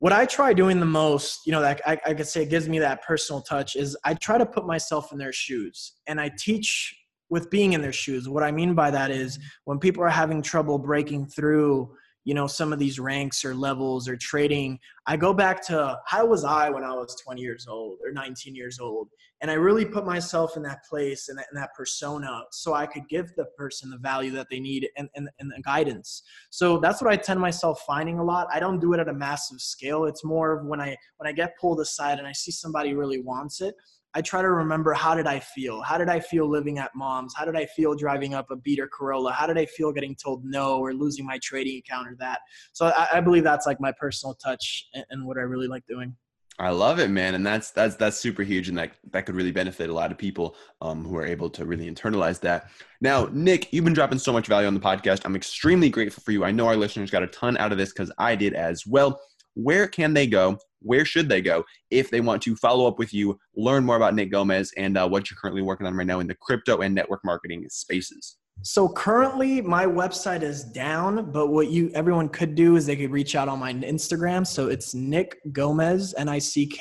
What 0.00 0.12
I 0.12 0.26
try 0.26 0.52
doing 0.52 0.78
the 0.78 0.86
most, 0.86 1.40
you 1.44 1.52
know, 1.52 1.60
that 1.60 1.80
I, 1.84 1.98
I 2.06 2.14
could 2.14 2.28
say 2.28 2.42
it 2.42 2.50
gives 2.50 2.68
me 2.68 2.78
that 2.78 3.02
personal 3.02 3.42
touch 3.42 3.74
is 3.74 3.96
I 4.04 4.14
try 4.14 4.38
to 4.38 4.46
put 4.46 4.64
myself 4.64 5.10
in 5.10 5.18
their 5.18 5.32
shoes 5.32 5.94
and 6.06 6.20
I 6.20 6.30
teach 6.38 6.94
with 7.30 7.50
being 7.50 7.72
in 7.72 7.82
their 7.82 7.92
shoes. 7.92 8.28
What 8.28 8.44
I 8.44 8.52
mean 8.52 8.74
by 8.74 8.90
that 8.92 9.10
is 9.10 9.38
when 9.64 9.78
people 9.78 10.02
are 10.04 10.08
having 10.08 10.40
trouble 10.40 10.78
breaking 10.78 11.26
through 11.26 11.92
you 12.28 12.34
know 12.34 12.46
some 12.46 12.74
of 12.74 12.78
these 12.78 13.00
ranks 13.00 13.42
or 13.42 13.54
levels 13.54 14.06
or 14.06 14.14
trading 14.14 14.78
i 15.06 15.16
go 15.16 15.32
back 15.32 15.66
to 15.66 15.98
how 16.04 16.26
was 16.26 16.44
i 16.44 16.68
when 16.68 16.84
i 16.84 16.92
was 16.92 17.16
20 17.24 17.40
years 17.40 17.66
old 17.66 17.96
or 18.04 18.12
19 18.12 18.54
years 18.54 18.78
old? 18.78 19.08
And 19.40 19.50
i 19.50 19.54
really 19.54 19.86
put 19.86 20.04
myself 20.04 20.54
in 20.58 20.62
that 20.64 20.84
place 20.84 21.30
and 21.30 21.38
that, 21.38 21.46
that 21.54 21.70
persona 21.74 22.42
so 22.50 22.74
i 22.74 22.84
could 22.84 23.08
give 23.08 23.34
the 23.36 23.46
person 23.56 23.88
the 23.88 23.96
value 23.96 24.30
that 24.32 24.48
they 24.50 24.60
need 24.60 24.86
and, 24.98 25.08
and, 25.14 25.30
and 25.38 25.50
the 25.50 25.62
guidance. 25.62 26.22
So 26.50 26.76
that's 26.76 27.00
what 27.00 27.10
i 27.10 27.16
tend 27.16 27.40
myself 27.40 27.80
finding 27.86 28.18
a 28.18 28.24
lot. 28.24 28.48
I 28.52 28.60
don't 28.60 28.78
do 28.78 28.92
it 28.92 29.00
at 29.00 29.08
a 29.08 29.14
massive 29.14 29.62
scale. 29.62 30.04
It's 30.04 30.22
more 30.22 30.58
of 30.58 30.66
when 30.66 30.82
i 30.82 30.94
when 31.16 31.28
i 31.28 31.32
get 31.32 31.56
pulled 31.58 31.80
aside 31.80 32.18
and 32.18 32.26
i 32.26 32.32
see 32.32 32.50
somebody 32.50 32.92
really 32.92 33.22
wants 33.22 33.62
it 33.62 33.74
I 34.14 34.22
try 34.22 34.42
to 34.42 34.50
remember 34.50 34.94
how 34.94 35.14
did 35.14 35.26
I 35.26 35.38
feel? 35.38 35.82
How 35.82 35.98
did 35.98 36.08
I 36.08 36.20
feel 36.20 36.48
living 36.48 36.78
at 36.78 36.90
mom's? 36.94 37.34
How 37.36 37.44
did 37.44 37.56
I 37.56 37.66
feel 37.66 37.94
driving 37.94 38.34
up 38.34 38.50
a 38.50 38.56
beater 38.56 38.88
Corolla? 38.88 39.32
How 39.32 39.46
did 39.46 39.58
I 39.58 39.66
feel 39.66 39.92
getting 39.92 40.16
told 40.16 40.44
no 40.44 40.78
or 40.78 40.94
losing 40.94 41.26
my 41.26 41.38
trading 41.42 41.78
account 41.78 42.08
or 42.08 42.16
that? 42.18 42.40
So 42.72 42.86
I, 42.86 43.08
I 43.14 43.20
believe 43.20 43.44
that's 43.44 43.66
like 43.66 43.80
my 43.80 43.92
personal 43.92 44.34
touch 44.34 44.86
and, 44.94 45.04
and 45.10 45.26
what 45.26 45.36
I 45.36 45.42
really 45.42 45.68
like 45.68 45.86
doing. 45.86 46.16
I 46.60 46.70
love 46.70 46.98
it, 46.98 47.08
man, 47.08 47.36
and 47.36 47.46
that's 47.46 47.70
that's 47.70 47.94
that's 47.94 48.18
super 48.18 48.42
huge, 48.42 48.68
and 48.68 48.76
that 48.78 48.90
that 49.12 49.26
could 49.26 49.36
really 49.36 49.52
benefit 49.52 49.90
a 49.90 49.92
lot 49.92 50.10
of 50.10 50.18
people 50.18 50.56
um, 50.80 51.04
who 51.04 51.16
are 51.16 51.24
able 51.24 51.48
to 51.50 51.64
really 51.64 51.88
internalize 51.88 52.40
that. 52.40 52.70
Now, 53.00 53.28
Nick, 53.30 53.72
you've 53.72 53.84
been 53.84 53.94
dropping 53.94 54.18
so 54.18 54.32
much 54.32 54.48
value 54.48 54.66
on 54.66 54.74
the 54.74 54.80
podcast. 54.80 55.20
I'm 55.24 55.36
extremely 55.36 55.88
grateful 55.88 56.20
for 56.20 56.32
you. 56.32 56.44
I 56.44 56.50
know 56.50 56.66
our 56.66 56.74
listeners 56.74 57.12
got 57.12 57.22
a 57.22 57.28
ton 57.28 57.56
out 57.58 57.70
of 57.70 57.78
this 57.78 57.92
because 57.92 58.10
I 58.18 58.34
did 58.34 58.54
as 58.54 58.84
well. 58.84 59.20
Where 59.58 59.88
can 59.88 60.14
they 60.14 60.26
go? 60.26 60.56
Where 60.82 61.04
should 61.04 61.28
they 61.28 61.42
go 61.42 61.64
if 61.90 62.10
they 62.10 62.20
want 62.20 62.42
to 62.42 62.54
follow 62.54 62.86
up 62.86 62.98
with 62.98 63.12
you, 63.12 63.38
learn 63.56 63.84
more 63.84 63.96
about 63.96 64.14
Nick 64.14 64.30
Gomez 64.30 64.72
and 64.76 64.96
uh, 64.96 65.08
what 65.08 65.28
you're 65.28 65.38
currently 65.38 65.62
working 65.62 65.86
on 65.86 65.94
right 65.94 66.06
now 66.06 66.20
in 66.20 66.28
the 66.28 66.36
crypto 66.36 66.78
and 66.78 66.94
network 66.94 67.24
marketing 67.24 67.66
spaces? 67.68 68.36
So 68.62 68.88
currently 68.88 69.60
my 69.60 69.86
website 69.86 70.42
is 70.42 70.64
down, 70.64 71.30
but 71.30 71.46
what 71.48 71.70
you 71.70 71.92
everyone 71.94 72.28
could 72.28 72.56
do 72.56 72.74
is 72.74 72.86
they 72.86 72.96
could 72.96 73.12
reach 73.12 73.36
out 73.36 73.48
on 73.48 73.60
my 73.60 73.72
Instagram. 73.72 74.44
So 74.44 74.66
it's 74.68 74.94
Nick 74.94 75.38
Gomez, 75.52 76.12
N-I-C-K-G-O-M-E-Z 76.18 76.72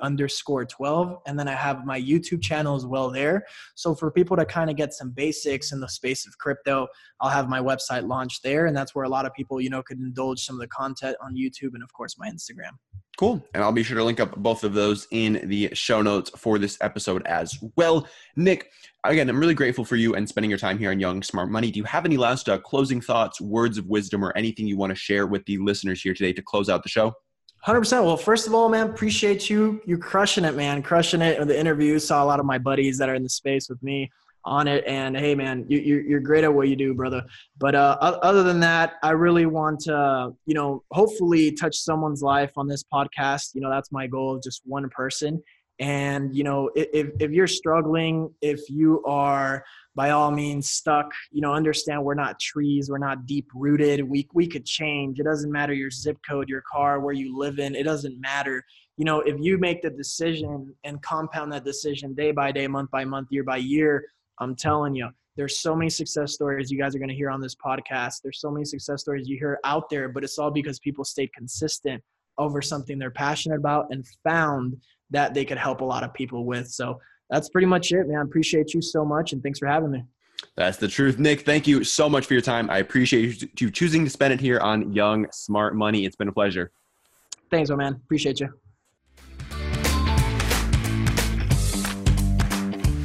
underscore 0.00 0.64
12. 0.64 1.18
And 1.26 1.38
then 1.38 1.46
I 1.46 1.52
have 1.52 1.84
my 1.84 2.00
YouTube 2.00 2.40
channel 2.42 2.74
as 2.74 2.86
well 2.86 3.10
there. 3.10 3.44
So 3.74 3.94
for 3.94 4.10
people 4.10 4.34
to 4.38 4.46
kind 4.46 4.70
of 4.70 4.76
get 4.76 4.94
some 4.94 5.10
basics 5.10 5.72
in 5.72 5.80
the 5.80 5.88
space 5.88 6.26
of 6.26 6.38
crypto, 6.38 6.88
I'll 7.20 7.28
have 7.28 7.50
my 7.50 7.60
website 7.60 8.08
launched 8.08 8.42
there. 8.42 8.64
And 8.66 8.76
that's 8.76 8.94
where 8.94 9.04
a 9.04 9.10
lot 9.10 9.26
of 9.26 9.34
people, 9.34 9.60
you 9.60 9.68
know, 9.68 9.82
could 9.82 9.98
indulge 9.98 10.42
some 10.42 10.56
of 10.56 10.60
the 10.60 10.68
content 10.68 11.18
on 11.20 11.36
YouTube 11.36 11.74
and 11.74 11.82
of 11.82 11.92
course 11.92 12.16
my 12.18 12.30
Instagram. 12.30 12.78
Cool. 13.18 13.44
And 13.52 13.62
I'll 13.62 13.72
be 13.72 13.82
sure 13.82 13.96
to 13.98 14.04
link 14.04 14.20
up 14.20 14.36
both 14.36 14.64
of 14.64 14.72
those 14.72 15.06
in 15.10 15.40
the 15.44 15.68
show 15.74 16.00
notes 16.00 16.30
for 16.36 16.58
this 16.58 16.78
episode 16.80 17.22
as 17.26 17.58
well. 17.76 18.08
Nick, 18.36 18.70
again, 19.04 19.28
I'm 19.28 19.38
really 19.38 19.54
grateful 19.54 19.84
for 19.84 19.96
you 19.96 20.14
and 20.14 20.26
spending 20.26 20.50
your 20.50 20.58
time 20.58 20.78
here 20.78 20.90
on 20.90 20.98
Young 20.98 21.22
Smart 21.22 21.50
Money. 21.50 21.70
Do 21.70 21.78
you 21.78 21.84
have 21.84 22.06
any 22.06 22.16
last 22.16 22.48
uh, 22.48 22.58
closing 22.58 23.00
thoughts, 23.00 23.40
words 23.40 23.76
of 23.76 23.86
wisdom, 23.86 24.24
or 24.24 24.36
anything 24.36 24.66
you 24.66 24.78
want 24.78 24.90
to 24.90 24.96
share 24.96 25.26
with 25.26 25.44
the 25.44 25.58
listeners 25.58 26.00
here 26.00 26.14
today 26.14 26.32
to 26.32 26.42
close 26.42 26.68
out 26.68 26.82
the 26.82 26.88
show? 26.88 27.12
100%. 27.66 28.04
Well, 28.04 28.16
first 28.16 28.46
of 28.46 28.54
all, 28.54 28.68
man, 28.68 28.88
appreciate 28.88 29.48
you. 29.48 29.80
You're 29.86 29.98
crushing 29.98 30.44
it, 30.44 30.56
man. 30.56 30.82
Crushing 30.82 31.22
it 31.22 31.38
in 31.38 31.46
the 31.46 31.58
interview. 31.58 31.98
Saw 31.98 32.24
a 32.24 32.26
lot 32.26 32.40
of 32.40 32.46
my 32.46 32.58
buddies 32.58 32.98
that 32.98 33.08
are 33.08 33.14
in 33.14 33.22
the 33.22 33.28
space 33.28 33.68
with 33.68 33.80
me 33.82 34.10
on 34.44 34.68
it. 34.68 34.84
And 34.86 35.16
hey, 35.16 35.34
man, 35.34 35.64
you, 35.68 35.78
you're, 35.78 36.00
you're 36.02 36.20
great 36.20 36.44
at 36.44 36.52
what 36.52 36.68
you 36.68 36.76
do, 36.76 36.94
brother. 36.94 37.22
But 37.58 37.74
uh, 37.74 37.96
other 38.00 38.42
than 38.42 38.60
that, 38.60 38.94
I 39.02 39.10
really 39.10 39.46
want 39.46 39.80
to, 39.80 40.32
you 40.46 40.54
know, 40.54 40.82
hopefully 40.92 41.52
touch 41.52 41.76
someone's 41.76 42.22
life 42.22 42.52
on 42.56 42.68
this 42.68 42.84
podcast. 42.92 43.54
You 43.54 43.60
know, 43.60 43.70
that's 43.70 43.92
my 43.92 44.06
goal, 44.06 44.40
just 44.42 44.62
one 44.64 44.88
person. 44.90 45.42
And, 45.78 46.34
you 46.36 46.44
know, 46.44 46.70
if, 46.76 47.10
if 47.18 47.30
you're 47.32 47.46
struggling, 47.48 48.32
if 48.40 48.68
you 48.68 49.02
are 49.04 49.64
by 49.94 50.10
all 50.10 50.30
means 50.30 50.70
stuck, 50.70 51.10
you 51.32 51.40
know, 51.40 51.52
understand 51.52 52.04
we're 52.04 52.14
not 52.14 52.38
trees, 52.38 52.88
we're 52.88 52.98
not 52.98 53.26
deep 53.26 53.48
rooted. 53.54 54.02
We, 54.08 54.28
we 54.32 54.46
could 54.46 54.64
change. 54.64 55.18
It 55.18 55.24
doesn't 55.24 55.50
matter 55.50 55.72
your 55.72 55.90
zip 55.90 56.18
code, 56.28 56.48
your 56.48 56.62
car, 56.70 57.00
where 57.00 57.14
you 57.14 57.36
live 57.36 57.58
in. 57.58 57.74
It 57.74 57.82
doesn't 57.82 58.20
matter. 58.20 58.62
You 58.96 59.06
know, 59.06 59.20
if 59.20 59.36
you 59.40 59.58
make 59.58 59.82
the 59.82 59.90
decision 59.90 60.72
and 60.84 61.02
compound 61.02 61.52
that 61.52 61.64
decision 61.64 62.14
day 62.14 62.30
by 62.30 62.52
day, 62.52 62.68
month 62.68 62.90
by 62.90 63.04
month, 63.04 63.28
year 63.30 63.42
by 63.42 63.56
year, 63.56 64.04
I'm 64.42 64.56
telling 64.56 64.94
you, 64.94 65.08
there's 65.36 65.60
so 65.60 65.74
many 65.74 65.88
success 65.88 66.32
stories 66.34 66.70
you 66.70 66.78
guys 66.78 66.94
are 66.94 66.98
going 66.98 67.08
to 67.08 67.14
hear 67.14 67.30
on 67.30 67.40
this 67.40 67.54
podcast. 67.54 68.20
There's 68.22 68.40
so 68.40 68.50
many 68.50 68.64
success 68.64 69.00
stories 69.00 69.28
you 69.28 69.38
hear 69.38 69.58
out 69.64 69.88
there, 69.88 70.08
but 70.08 70.24
it's 70.24 70.38
all 70.38 70.50
because 70.50 70.78
people 70.80 71.04
stayed 71.04 71.32
consistent 71.32 72.02
over 72.38 72.60
something 72.60 72.98
they're 72.98 73.10
passionate 73.10 73.56
about 73.56 73.86
and 73.90 74.06
found 74.24 74.76
that 75.10 75.34
they 75.34 75.44
could 75.44 75.58
help 75.58 75.80
a 75.80 75.84
lot 75.84 76.02
of 76.02 76.12
people 76.12 76.44
with. 76.44 76.68
So 76.68 77.00
that's 77.30 77.48
pretty 77.48 77.66
much 77.66 77.92
it, 77.92 78.08
man. 78.08 78.22
Appreciate 78.22 78.74
you 78.74 78.82
so 78.82 79.04
much 79.04 79.32
and 79.32 79.42
thanks 79.42 79.58
for 79.58 79.66
having 79.66 79.90
me. 79.90 80.04
That's 80.56 80.76
the 80.76 80.88
truth. 80.88 81.18
Nick, 81.18 81.42
thank 81.42 81.66
you 81.66 81.84
so 81.84 82.08
much 82.08 82.26
for 82.26 82.34
your 82.34 82.42
time. 82.42 82.68
I 82.68 82.78
appreciate 82.78 83.60
you 83.60 83.70
choosing 83.70 84.04
to 84.04 84.10
spend 84.10 84.34
it 84.34 84.40
here 84.40 84.58
on 84.58 84.92
Young 84.92 85.26
Smart 85.32 85.76
Money. 85.76 86.04
It's 86.04 86.16
been 86.16 86.28
a 86.28 86.32
pleasure. 86.32 86.72
Thanks, 87.50 87.70
my 87.70 87.76
man. 87.76 88.00
Appreciate 88.04 88.40
you. 88.40 88.52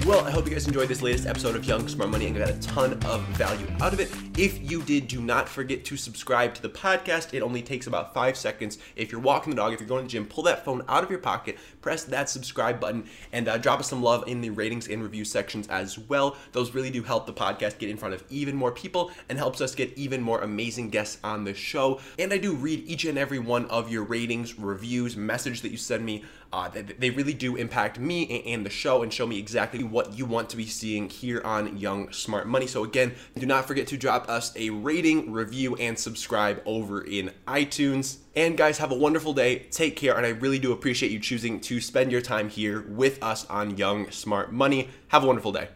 Well, 0.07 0.25
I 0.25 0.31
hope 0.31 0.45
you 0.45 0.53
guys 0.53 0.65
enjoyed 0.65 0.87
this 0.87 1.01
latest 1.01 1.27
episode 1.27 1.57
of 1.57 1.65
Young 1.65 1.85
Smart 1.89 2.09
Money 2.09 2.27
and 2.27 2.37
got 2.37 2.49
a 2.49 2.57
ton 2.61 2.93
of 3.03 3.23
value 3.35 3.67
out 3.81 3.91
of 3.91 3.99
it. 3.99 4.09
If 4.37 4.71
you 4.71 4.81
did, 4.81 5.09
do 5.09 5.19
not 5.19 5.49
forget 5.49 5.83
to 5.83 5.97
subscribe 5.97 6.53
to 6.53 6.61
the 6.61 6.69
podcast. 6.69 7.33
It 7.33 7.41
only 7.41 7.61
takes 7.61 7.87
about 7.87 8.13
five 8.13 8.37
seconds. 8.37 8.77
If 8.95 9.11
you're 9.11 9.19
walking 9.19 9.49
the 9.49 9.57
dog, 9.57 9.73
if 9.73 9.81
you're 9.81 9.89
going 9.89 10.03
to 10.03 10.07
the 10.07 10.11
gym, 10.11 10.25
pull 10.25 10.45
that 10.45 10.63
phone 10.63 10.81
out 10.87 11.03
of 11.03 11.09
your 11.09 11.19
pocket, 11.19 11.57
press 11.87 12.03
that 12.03 12.29
subscribe 12.29 12.81
button, 12.81 13.05
and 13.31 13.47
uh, 13.47 13.57
drop 13.57 13.79
us 13.79 13.87
some 13.87 14.03
love 14.03 14.27
in 14.27 14.41
the 14.41 14.49
ratings 14.49 14.89
and 14.89 15.01
review 15.01 15.23
sections 15.23 15.69
as 15.69 15.97
well. 15.97 16.35
Those 16.51 16.75
really 16.75 16.89
do 16.89 17.01
help 17.01 17.25
the 17.25 17.31
podcast 17.31 17.77
get 17.77 17.89
in 17.89 17.95
front 17.95 18.13
of 18.13 18.25
even 18.29 18.57
more 18.57 18.73
people 18.73 19.09
and 19.29 19.37
helps 19.37 19.61
us 19.61 19.73
get 19.73 19.97
even 19.97 20.21
more 20.21 20.41
amazing 20.41 20.89
guests 20.89 21.17
on 21.23 21.45
the 21.45 21.53
show. 21.53 22.01
And 22.19 22.33
I 22.33 22.39
do 22.39 22.55
read 22.55 22.83
each 22.85 23.05
and 23.05 23.17
every 23.17 23.39
one 23.39 23.67
of 23.67 23.89
your 23.89 24.03
ratings, 24.03 24.59
reviews, 24.59 25.15
message 25.15 25.61
that 25.61 25.71
you 25.71 25.77
send 25.77 26.05
me. 26.05 26.25
Uh, 26.51 26.67
they, 26.67 26.81
they 26.81 27.09
really 27.09 27.33
do 27.33 27.55
impact 27.55 27.99
me 27.99 28.43
and 28.45 28.65
the 28.65 28.69
show 28.69 29.01
and 29.01 29.13
show 29.13 29.25
me 29.25 29.39
exactly 29.39 29.83
what 29.83 30.17
you 30.17 30.25
want 30.25 30.49
to 30.49 30.57
be 30.57 30.65
seeing 30.65 31.09
here 31.09 31.41
on 31.45 31.77
Young 31.77 32.11
Smart 32.11 32.47
Money. 32.47 32.67
So 32.67 32.83
again, 32.83 33.15
do 33.37 33.45
not 33.45 33.65
forget 33.65 33.87
to 33.87 33.97
drop 33.97 34.29
us 34.29 34.51
a 34.57 34.71
rating, 34.71 35.31
review, 35.31 35.75
and 35.75 35.97
subscribe 35.97 36.61
over 36.65 37.01
in 37.01 37.31
iTunes. 37.47 38.17
And 38.37 38.55
guys, 38.55 38.77
have 38.77 38.91
a 38.91 38.95
wonderful 38.95 39.33
day. 39.33 39.65
Take 39.71 39.95
care. 39.95 40.15
And 40.15 40.23
I 40.23 40.29
really 40.29 40.59
do 40.59 40.71
appreciate 40.71 41.11
you 41.11 41.19
choosing 41.19 41.59
to 41.61 41.81
spend 41.81 42.11
your 42.11 42.21
time 42.21 42.49
here 42.49 42.85
with 42.87 43.23
us 43.23 43.47
on 43.47 43.77
Young 43.77 44.11
Smart 44.11 44.53
Money. 44.53 44.89
Have 45.07 45.23
a 45.23 45.25
wonderful 45.25 45.51
day. 45.51 45.69